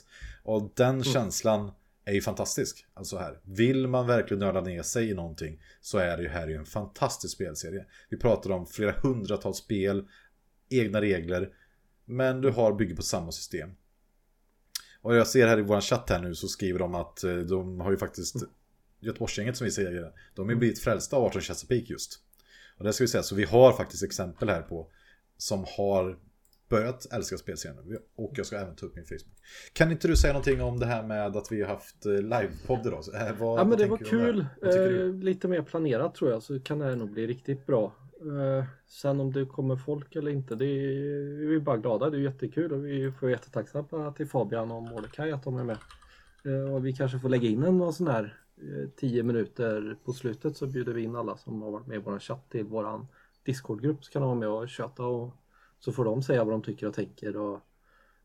[0.42, 1.04] Och den mm.
[1.04, 1.70] känslan
[2.04, 2.86] är ju fantastisk.
[2.94, 6.48] Alltså här, vill man verkligen nörda ner sig i någonting så är det ju här
[6.48, 7.84] ju en fantastisk spelserie.
[8.08, 10.08] Vi pratar om flera hundratals spel,
[10.70, 11.50] egna regler,
[12.04, 13.70] men du har bygger på samma system.
[15.06, 17.80] Och jag ser här i vår chatt här nu så skriver de att eh, de
[17.80, 18.36] har ju faktiskt
[19.00, 22.20] Göteborgsgänget som vi säger, de är blivit frälsta av 18 Chesapeake just.
[22.78, 24.90] Och det ska vi säga, så vi har faktiskt exempel här på
[25.36, 26.18] som har
[26.68, 27.98] börjat älska spelserien.
[28.16, 29.36] Och jag ska även ta upp min Facebook.
[29.72, 32.86] Kan inte du säga någonting om det här med att vi har haft eh, livepodd
[32.86, 33.04] idag?
[33.14, 34.46] Eh, vad, ja men det var kul.
[34.60, 35.24] Det?
[35.24, 37.92] lite mer planerat tror jag så kan det nog bli riktigt bra.
[38.20, 42.10] Eh, sen om det kommer folk eller inte, det är, vi är bara glada.
[42.10, 45.78] Det är jättekul och vi får jättetacksamma till Fabian och Mordecai att de är med.
[46.44, 50.56] Eh, och vi kanske får lägga in en sån här uh, tio minuter på slutet
[50.56, 53.06] så bjuder vi in alla som har varit med i vår chatt till vår
[53.42, 55.34] Discord-grupp så kan de vara med och köta och
[55.78, 57.60] så får de säga vad de tycker och tänker och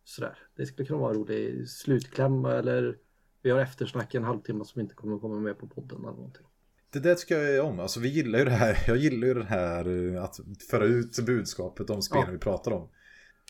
[0.04, 0.38] sådär.
[0.56, 2.98] Det skulle kunna vara en rolig slutkläm eller
[3.42, 6.46] vi har eftersnack en halvtimme som inte kommer komma med på podden eller någonting.
[6.94, 7.80] Det där tycker jag är om.
[7.80, 8.84] Alltså vi gillar ju det här.
[8.88, 10.40] Jag gillar ju det här eh, att
[10.70, 12.32] föra ut budskapet om spelen ja.
[12.32, 12.90] vi pratar om.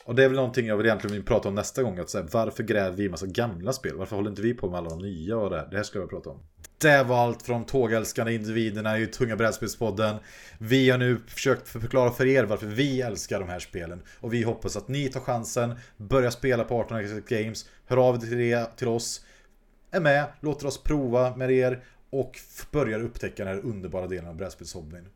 [0.05, 1.99] Och det är väl någonting jag vill egentligen vill prata om nästa gång.
[1.99, 3.95] Att säga, varför gräver vi i massa gamla spel?
[3.97, 5.67] Varför håller inte vi på med alla de nya och det här?
[5.71, 6.39] Det här skulle jag prata om.
[6.77, 10.15] Det var allt från tågälskande individerna i Tunga brädspelspodden.
[10.57, 14.01] Vi har nu försökt förklara för er varför vi älskar de här spelen.
[14.19, 16.97] Och vi hoppas att ni tar chansen, börjar spela på 18
[17.27, 19.25] Games, hör av er till oss,
[19.91, 22.39] är med, låter oss prova med er och
[22.71, 25.07] börjar upptäcka den här underbara delen av brädspelshobbyn.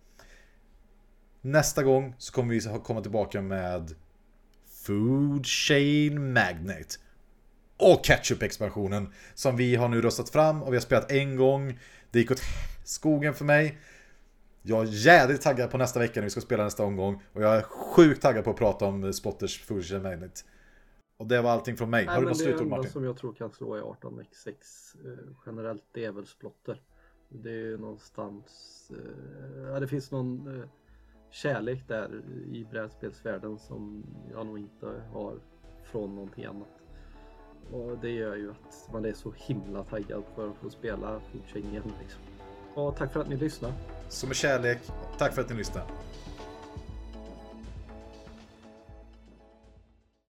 [1.42, 3.96] Nästa gång så kommer vi komma tillbaka med
[4.86, 7.00] Food Chain Magnet
[7.78, 11.80] och Ketchup-expansionen som vi har nu röstat fram och vi har spelat en gång.
[12.12, 12.42] Det gick åt
[12.84, 13.78] skogen för mig.
[14.62, 17.56] Jag är jädrigt taggad på nästa vecka när vi ska spela nästa omgång och jag
[17.56, 20.46] är sjukt taggad på att prata om Spotters Food Chain Magnet.
[21.18, 22.06] Och det var allting från mig.
[22.06, 22.84] Nej, har du något slutord Martin?
[22.84, 24.50] Det som jag tror kan slå i 18x6
[25.06, 26.82] eh, generellt det är väl Splotter.
[27.30, 30.68] Det är ju någonstans, eh, ja det finns någon eh,
[31.30, 32.22] kärlek där
[32.52, 35.40] i brädspelsvärlden som jag nog inte har
[35.84, 36.82] från någonting annat.
[37.72, 41.70] Och det gör ju att man är så himla taggad för att få spela Foodchain
[41.70, 42.22] igen liksom.
[42.74, 43.74] Och tack för att ni lyssnade.
[44.28, 44.80] Med kärlek,
[45.18, 45.88] tack för att ni lyssnade.